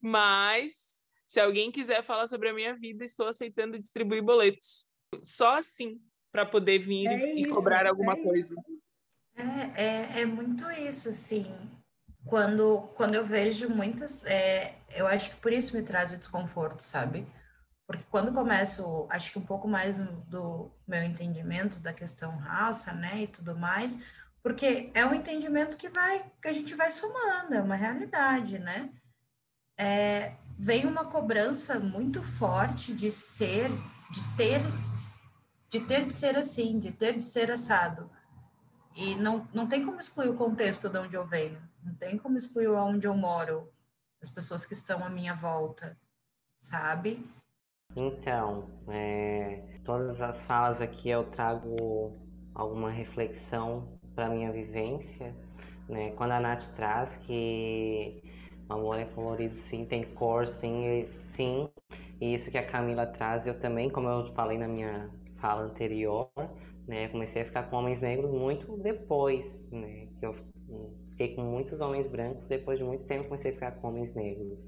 mas 0.01 1.01
se 1.25 1.39
alguém 1.39 1.71
quiser 1.71 2.03
falar 2.03 2.27
sobre 2.27 2.49
a 2.49 2.53
minha 2.53 2.75
vida, 2.75 3.03
estou 3.03 3.27
aceitando 3.27 3.79
distribuir 3.79 4.23
boletos. 4.23 4.85
Só 5.23 5.57
assim 5.57 5.99
para 6.31 6.45
poder 6.45 6.79
vir 6.79 7.07
é 7.07 7.33
e 7.33 7.41
isso, 7.43 7.55
cobrar 7.55 7.87
alguma 7.87 8.13
é 8.13 8.23
coisa. 8.23 8.55
É, 9.35 9.83
é, 9.83 10.21
é, 10.21 10.25
muito 10.25 10.69
isso, 10.71 11.09
assim. 11.09 11.45
Quando, 12.25 12.89
quando 12.95 13.15
eu 13.15 13.25
vejo 13.25 13.69
muitas. 13.69 14.25
É, 14.25 14.75
eu 14.95 15.07
acho 15.07 15.31
que 15.31 15.37
por 15.37 15.51
isso 15.53 15.75
me 15.75 15.83
traz 15.83 16.11
o 16.11 16.17
desconforto, 16.17 16.81
sabe? 16.81 17.25
Porque 17.87 18.03
quando 18.09 18.33
começo, 18.33 19.07
acho 19.11 19.31
que 19.31 19.39
um 19.39 19.45
pouco 19.45 19.67
mais 19.67 19.99
do 19.99 20.71
meu 20.87 21.03
entendimento 21.03 21.79
da 21.79 21.93
questão 21.93 22.35
raça, 22.37 22.91
né, 22.93 23.23
e 23.23 23.27
tudo 23.27 23.55
mais, 23.55 23.97
porque 24.41 24.91
é 24.93 25.05
um 25.05 25.13
entendimento 25.13 25.77
que 25.77 25.89
vai, 25.89 26.23
que 26.41 26.47
a 26.47 26.53
gente 26.53 26.73
vai 26.75 26.89
somando, 26.89 27.53
é 27.53 27.61
uma 27.61 27.75
realidade, 27.75 28.59
né? 28.59 28.91
É, 29.77 30.35
vem 30.57 30.85
uma 30.85 31.05
cobrança 31.05 31.79
muito 31.79 32.23
forte 32.23 32.93
de 32.93 33.11
ser, 33.11 33.69
de 34.11 34.23
ter, 34.37 34.61
de 35.69 35.79
ter 35.79 36.05
de 36.05 36.13
ser 36.13 36.37
assim, 36.37 36.79
de 36.79 36.91
ter 36.91 37.13
de 37.13 37.23
ser 37.23 37.51
assado. 37.51 38.09
E 38.95 39.15
não, 39.15 39.47
não 39.53 39.67
tem 39.67 39.85
como 39.85 39.99
excluir 39.99 40.29
o 40.29 40.37
contexto 40.37 40.89
de 40.89 40.97
onde 40.97 41.15
eu 41.15 41.25
venho, 41.25 41.61
não 41.83 41.93
tem 41.95 42.17
como 42.17 42.37
excluir 42.37 42.67
onde 42.69 43.05
eu 43.05 43.15
moro, 43.15 43.71
as 44.21 44.29
pessoas 44.29 44.65
que 44.65 44.73
estão 44.73 45.03
à 45.03 45.09
minha 45.09 45.35
volta, 45.35 45.97
sabe? 46.57 47.27
Então, 47.93 48.69
é, 48.87 49.79
todas 49.83 50.21
as 50.21 50.43
falas 50.45 50.81
aqui 50.81 51.09
eu 51.09 51.23
trago 51.31 52.13
alguma 52.53 52.89
reflexão 52.89 53.99
para 54.13 54.29
minha 54.29 54.51
vivência, 54.51 55.35
né? 55.87 56.11
Quando 56.11 56.31
a 56.31 56.39
Nath 56.39 56.73
traz 56.75 57.17
que 57.17 58.21
o 58.69 58.73
amor 58.73 58.97
é 58.99 59.05
colorido, 59.05 59.55
sim, 59.57 59.85
tem 59.85 60.03
cor, 60.13 60.47
sim, 60.47 61.05
sim. 61.31 61.69
E 62.21 62.33
isso 62.33 62.49
que 62.51 62.57
a 62.57 62.65
Camila 62.65 63.05
traz, 63.05 63.45
eu 63.47 63.59
também, 63.59 63.89
como 63.89 64.07
eu 64.09 64.25
falei 64.33 64.57
na 64.57 64.67
minha 64.67 65.09
fala 65.37 65.63
anterior, 65.63 66.29
né, 66.87 67.07
comecei 67.09 67.41
a 67.41 67.45
ficar 67.45 67.63
com 67.69 67.77
homens 67.77 68.01
negros 68.01 68.31
muito 68.31 68.77
depois, 68.77 69.63
né, 69.71 70.07
que 70.19 70.25
eu 70.25 70.33
fiquei 71.11 71.35
com 71.35 71.41
muitos 71.43 71.81
homens 71.81 72.07
brancos, 72.07 72.47
depois 72.47 72.77
de 72.77 72.83
muito 72.85 73.05
tempo 73.05 73.25
comecei 73.25 73.51
a 73.51 73.53
ficar 73.53 73.71
com 73.73 73.87
homens 73.89 74.13
negros, 74.13 74.67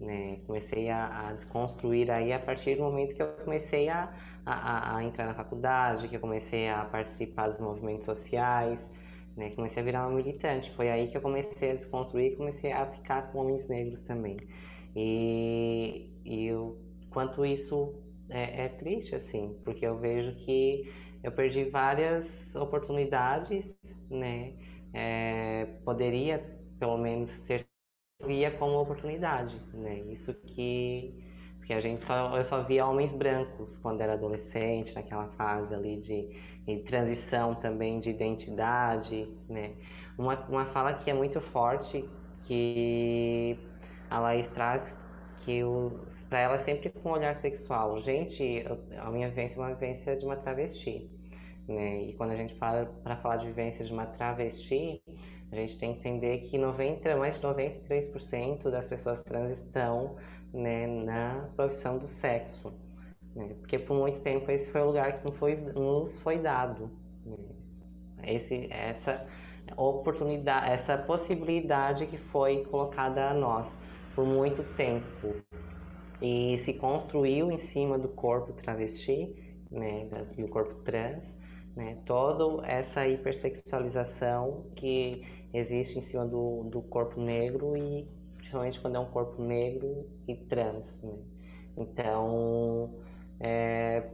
né, 0.00 0.36
comecei 0.46 0.90
a, 0.90 1.28
a 1.28 1.32
desconstruir 1.32 2.10
aí 2.10 2.32
a 2.32 2.38
partir 2.38 2.76
do 2.76 2.82
momento 2.82 3.14
que 3.14 3.22
eu 3.22 3.28
comecei 3.44 3.88
a, 3.88 4.12
a, 4.44 4.96
a 4.96 5.04
entrar 5.04 5.26
na 5.26 5.34
faculdade, 5.34 6.08
que 6.08 6.16
eu 6.16 6.20
comecei 6.20 6.68
a 6.68 6.84
participar 6.84 7.48
dos 7.48 7.58
movimentos 7.58 8.04
sociais, 8.04 8.90
né? 9.36 9.50
Comecei 9.50 9.82
a 9.82 9.84
virar 9.84 10.06
uma 10.06 10.16
militante. 10.16 10.70
Foi 10.74 10.88
aí 10.90 11.08
que 11.08 11.16
eu 11.16 11.20
comecei 11.20 11.70
a 11.70 11.74
desconstruir 11.74 12.32
e 12.32 12.36
comecei 12.36 12.72
a 12.72 12.86
ficar 12.86 13.30
com 13.32 13.38
homens 13.40 13.68
negros 13.68 14.02
também. 14.02 14.36
E, 14.94 16.10
e 16.24 16.52
o 16.52 16.76
quanto 17.10 17.44
isso 17.44 17.94
é, 18.28 18.64
é 18.64 18.68
triste, 18.68 19.14
assim, 19.14 19.58
porque 19.64 19.86
eu 19.86 19.98
vejo 19.98 20.34
que 20.44 20.92
eu 21.22 21.32
perdi 21.32 21.64
várias 21.64 22.54
oportunidades, 22.56 23.76
né? 24.10 24.54
É, 24.92 25.66
poderia, 25.84 26.38
pelo 26.78 26.96
menos, 26.96 27.38
ter 27.40 27.66
via 28.24 28.50
como 28.56 28.78
oportunidade, 28.80 29.60
né? 29.74 30.00
Isso 30.00 30.34
que 30.34 31.24
porque 31.58 31.74
a 31.74 31.80
gente 31.80 32.04
só 32.04 32.36
eu 32.36 32.44
só 32.44 32.62
via 32.62 32.86
homens 32.86 33.12
brancos 33.12 33.76
quando 33.78 34.00
era 34.00 34.12
adolescente, 34.14 34.94
naquela 34.94 35.28
fase 35.28 35.74
ali 35.74 35.96
de 35.98 36.28
e 36.66 36.78
transição 36.82 37.54
também 37.54 37.98
de 38.00 38.10
identidade, 38.10 39.28
né? 39.48 39.76
Uma, 40.18 40.34
uma 40.48 40.66
fala 40.66 40.94
que 40.94 41.10
é 41.10 41.14
muito 41.14 41.40
forte, 41.40 42.08
que 42.42 43.58
a 44.10 44.18
Laís 44.18 44.48
traz, 44.50 44.96
que 45.44 45.60
para 46.28 46.40
ela 46.40 46.54
é 46.56 46.58
sempre 46.58 46.90
com 46.90 47.10
um 47.10 47.12
olhar 47.12 47.34
sexual. 47.36 48.00
Gente, 48.00 48.42
eu, 48.42 48.84
a 48.98 49.10
minha 49.10 49.28
vivência 49.28 49.60
é 49.60 49.62
uma 49.62 49.74
vivência 49.74 50.16
de 50.16 50.24
uma 50.24 50.36
travesti, 50.36 51.15
né? 51.68 52.02
E 52.02 52.12
quando 52.14 52.30
a 52.30 52.36
gente 52.36 52.54
fala 52.54 52.86
para 53.02 53.16
falar 53.16 53.36
de 53.36 53.46
vivência 53.46 53.84
de 53.84 53.92
uma 53.92 54.06
travesti, 54.06 55.02
a 55.52 55.56
gente 55.56 55.78
tem 55.78 55.94
que 55.94 56.00
entender 56.00 56.38
que 56.42 56.58
90, 56.58 57.16
mais 57.16 57.36
de 57.36 57.46
93% 57.46 58.70
das 58.70 58.86
pessoas 58.86 59.20
trans 59.22 59.52
estão 59.52 60.16
né, 60.52 60.86
na 60.86 61.48
profissão 61.56 61.98
do 61.98 62.06
sexo 62.06 62.72
né? 63.36 63.54
Porque 63.60 63.78
por 63.78 63.96
muito 63.96 64.20
tempo 64.22 64.50
esse 64.50 64.68
foi 64.70 64.80
o 64.80 64.86
lugar 64.86 65.20
que 65.20 65.30
foi, 65.32 65.54
nos 65.74 66.18
foi 66.20 66.38
dado. 66.38 66.90
Né? 67.24 67.36
Esse, 68.24 68.66
essa 68.72 69.26
oportunidade, 69.76 70.70
essa 70.70 70.96
possibilidade 70.96 72.06
que 72.06 72.16
foi 72.16 72.64
colocada 72.64 73.28
a 73.28 73.34
nós 73.34 73.76
por 74.14 74.24
muito 74.24 74.64
tempo 74.74 75.34
e 76.22 76.56
se 76.58 76.72
construiu 76.72 77.52
em 77.52 77.58
cima 77.58 77.98
do 77.98 78.08
corpo 78.08 78.54
travesti, 78.54 79.34
né, 79.70 80.08
do 80.34 80.48
corpo 80.48 80.74
trans, 80.82 81.36
né, 81.76 81.98
toda 82.06 82.66
essa 82.66 83.06
hipersexualização 83.06 84.66
que 84.74 85.24
existe 85.52 85.98
em 85.98 86.02
cima 86.02 86.26
do, 86.26 86.64
do 86.64 86.82
corpo 86.82 87.20
negro 87.20 87.76
e 87.76 88.08
principalmente 88.36 88.80
quando 88.80 88.96
é 88.96 89.00
um 89.00 89.10
corpo 89.10 89.42
negro 89.42 90.08
e 90.26 90.34
trans, 90.34 91.02
né? 91.02 91.14
Então, 91.76 92.94
é, 93.38 94.04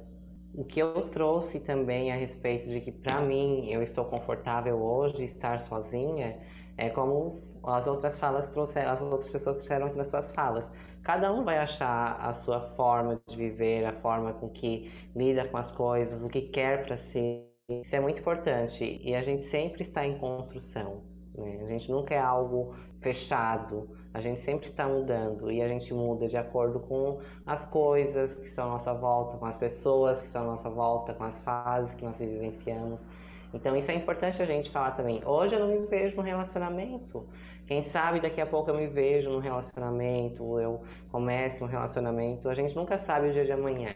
o 0.55 0.65
que 0.65 0.81
eu 0.81 1.09
trouxe 1.11 1.61
também 1.61 2.13
a 2.13 2.17
respeito 2.17 2.69
de 2.69 2.81
que 2.81 2.91
para 2.93 3.21
mim 3.23 3.71
eu 3.71 3.83
estou 3.83 4.05
confortável 4.05 4.83
hoje 4.83 5.25
estar 5.25 5.61
sozinha 5.61 6.41
é 6.77 6.91
como 6.91 7.41
as 7.65 7.87
outras 7.87 8.19
falas 8.19 8.49
trouxeram, 8.49 8.91
as 8.91 9.01
outras 9.03 9.31
pessoas 9.31 9.59
trouxeram 9.59 9.87
aqui 9.87 9.97
nas 9.97 10.09
suas 10.09 10.31
falas. 10.33 10.71
Cada 11.03 11.33
um 11.33 11.45
vai 11.45 11.59
achar 11.59 12.19
a 12.21 12.33
sua 12.33 12.61
forma 12.77 13.21
de 13.29 13.37
viver, 13.37 13.85
a 13.85 13.93
forma 13.93 14.33
com 14.35 14.49
que 14.51 14.91
lida 15.15 15.47
com 15.49 15.57
as 15.57 15.71
coisas, 15.71 16.25
o 16.25 16.29
que 16.29 16.43
quer 16.43 16.85
para 16.85 16.97
si. 16.97 17.52
Isso 17.81 17.97
é 17.97 18.01
muito 18.01 18.21
importante 18.21 19.01
e 19.03 19.15
a 19.15 19.23
gente 19.23 19.45
sempre 19.45 19.83
está 19.83 20.07
em 20.07 20.19
construção. 20.19 21.01
Né? 21.35 21.61
A 21.63 21.67
gente 21.67 21.91
nunca 21.91 22.15
é 22.15 22.19
algo 22.19 22.75
fechado, 23.01 23.89
a 24.15 24.21
gente 24.21 24.41
sempre 24.43 24.67
está 24.67 24.87
mudando 24.87 25.51
e 25.51 25.63
a 25.63 25.69
gente 25.69 25.93
muda 25.93 26.29
de 26.29 26.37
acordo 26.37 26.81
com 26.81 27.19
as 27.47 27.65
coisas 27.65 28.37
que 28.37 28.47
estão 28.47 28.67
à 28.67 28.69
nossa 28.73 28.93
volta, 28.93 29.39
com 29.39 29.47
as 29.47 29.59
pessoas 29.59 30.21
que 30.21 30.27
estão 30.27 30.43
à 30.43 30.47
nossa 30.47 30.71
volta, 30.71 31.15
com 31.15 31.25
as 31.25 31.41
fases 31.41 31.95
que 31.95 32.05
nós 32.05 32.19
vivenciamos. 32.19 33.09
Então 33.55 33.77
isso 33.77 33.91
é 33.91 33.95
importante 33.95 34.41
a 34.41 34.47
gente 34.47 34.71
falar 34.71 34.93
também. 34.93 35.23
Hoje 35.25 35.55
eu 35.55 35.61
não 35.61 35.69
me 35.69 35.87
vejo 35.87 36.17
no 36.17 36.23
relacionamento. 36.23 37.27
Quem 37.67 37.83
sabe 37.83 38.21
daqui 38.21 38.41
a 38.41 38.47
pouco 38.47 38.71
eu 38.71 38.77
me 38.77 38.87
vejo 38.87 39.31
no 39.31 39.39
relacionamento, 39.39 40.59
eu 40.59 40.83
comece 41.11 41.63
um 41.63 41.67
relacionamento. 41.67 42.49
A 42.49 42.55
gente 42.55 42.75
nunca 42.75 42.97
sabe 42.99 43.29
o 43.29 43.33
dia 43.33 43.45
de 43.45 43.53
amanhã, 43.53 43.95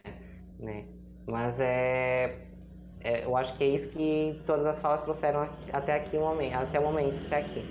né? 0.59 0.85
Mas 1.25 1.59
é, 1.59 2.46
é 3.07 3.23
eu 3.25 3.37
acho 3.37 3.55
que 3.55 3.63
é 3.63 3.67
isso 3.67 3.89
que 3.89 4.41
todas 4.45 4.65
as 4.65 4.81
falas 4.81 5.03
trouxeram 5.03 5.49
até 5.71 5.95
aqui 5.95 6.17
o 6.17 6.21
momento, 6.21 6.55
até 6.55 6.79
o 6.79 6.83
momento 6.83 7.25
até 7.25 7.37
aqui. 7.37 7.63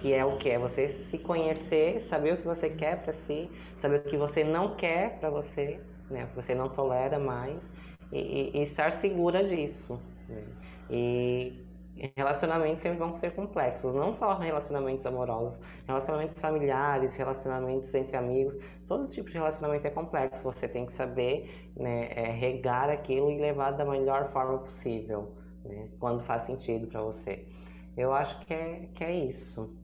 Que 0.00 0.14
é 0.14 0.24
o 0.24 0.36
que 0.36 0.48
é 0.50 0.58
você 0.58 0.88
se 0.88 1.18
conhecer, 1.18 2.00
saber 2.00 2.34
o 2.34 2.36
que 2.36 2.46
você 2.46 2.70
quer 2.70 3.02
para 3.02 3.12
si, 3.12 3.50
saber 3.78 3.96
o 3.98 4.02
que 4.04 4.16
você 4.16 4.44
não 4.44 4.76
quer 4.76 5.18
para 5.18 5.30
você, 5.30 5.80
né? 6.08 6.24
O 6.24 6.28
que 6.28 6.36
você 6.36 6.54
não 6.54 6.68
tolera 6.68 7.18
mais 7.18 7.72
e, 8.12 8.18
e, 8.54 8.58
e 8.58 8.62
estar 8.62 8.92
segura 8.92 9.42
disso. 9.42 10.00
Né? 10.28 10.44
E 10.88 11.67
relacionamentos 12.16 12.82
sempre 12.82 12.98
vão 12.98 13.14
ser 13.14 13.34
complexos, 13.34 13.94
não 13.94 14.12
só 14.12 14.36
relacionamentos 14.38 15.04
amorosos, 15.06 15.60
relacionamentos 15.86 16.40
familiares, 16.40 17.16
relacionamentos 17.16 17.94
entre 17.94 18.16
amigos, 18.16 18.58
todo 18.86 19.06
tipo 19.06 19.28
de 19.28 19.34
relacionamento 19.34 19.86
é 19.86 19.90
complexo. 19.90 20.42
Você 20.44 20.68
tem 20.68 20.86
que 20.86 20.92
saber 20.92 21.70
né, 21.76 22.08
é, 22.12 22.30
regar 22.30 22.90
aquilo 22.90 23.30
e 23.30 23.38
levar 23.38 23.72
da 23.72 23.84
melhor 23.84 24.30
forma 24.32 24.58
possível, 24.58 25.36
né, 25.64 25.88
quando 25.98 26.22
faz 26.24 26.42
sentido 26.42 26.86
para 26.86 27.02
você. 27.02 27.46
Eu 27.96 28.12
acho 28.12 28.38
que 28.46 28.54
é, 28.54 28.88
que 28.94 29.04
é 29.04 29.12
isso. 29.12 29.76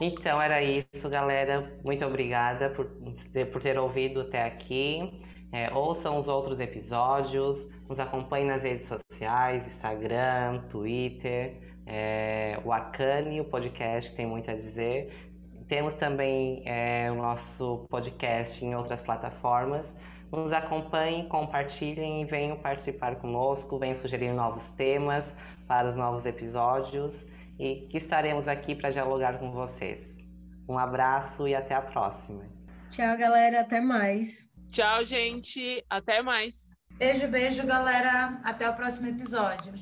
Então 0.00 0.40
era 0.40 0.62
isso, 0.62 1.08
galera. 1.08 1.78
Muito 1.84 2.04
obrigada 2.04 2.70
por, 2.70 2.86
por 3.52 3.62
ter 3.62 3.78
ouvido 3.78 4.22
até 4.22 4.42
aqui. 4.44 5.22
É, 5.52 5.72
ouçam 5.72 6.18
os 6.18 6.26
outros 6.26 6.58
episódios, 6.58 7.68
nos 7.88 8.00
acompanhem 8.00 8.46
nas 8.46 8.62
redes 8.62 8.88
sociais, 8.88 9.66
Instagram, 9.66 10.62
Twitter, 10.70 11.56
é, 11.86 12.58
o 12.64 12.72
Acane, 12.72 13.40
o 13.40 13.44
podcast 13.44 14.14
tem 14.14 14.26
muito 14.26 14.50
a 14.50 14.54
dizer. 14.54 15.12
Temos 15.68 15.94
também 15.94 16.62
é, 16.66 17.10
o 17.10 17.16
nosso 17.16 17.86
podcast 17.88 18.64
em 18.64 18.74
outras 18.74 19.00
plataformas. 19.00 19.94
Nos 20.30 20.52
acompanhem, 20.52 21.28
compartilhem 21.28 22.22
e 22.22 22.24
venham 22.24 22.56
participar 22.56 23.16
conosco, 23.16 23.78
venham 23.78 23.94
sugerir 23.94 24.32
novos 24.32 24.68
temas 24.70 25.34
para 25.68 25.88
os 25.88 25.96
novos 25.96 26.26
episódios 26.26 27.14
e 27.58 27.86
que 27.88 27.96
estaremos 27.96 28.48
aqui 28.48 28.74
para 28.74 28.90
dialogar 28.90 29.38
com 29.38 29.52
vocês. 29.52 30.18
Um 30.68 30.78
abraço 30.78 31.46
e 31.46 31.54
até 31.54 31.74
a 31.74 31.82
próxima. 31.82 32.44
Tchau, 32.90 33.16
galera. 33.16 33.60
Até 33.60 33.80
mais. 33.80 34.48
Tchau, 34.70 35.04
gente. 35.04 35.84
Até 35.88 36.22
mais. 36.22 36.83
Beijo, 36.96 37.26
beijo, 37.28 37.66
galera. 37.66 38.40
Até 38.44 38.68
o 38.68 38.74
próximo 38.74 39.08
episódio. 39.08 39.72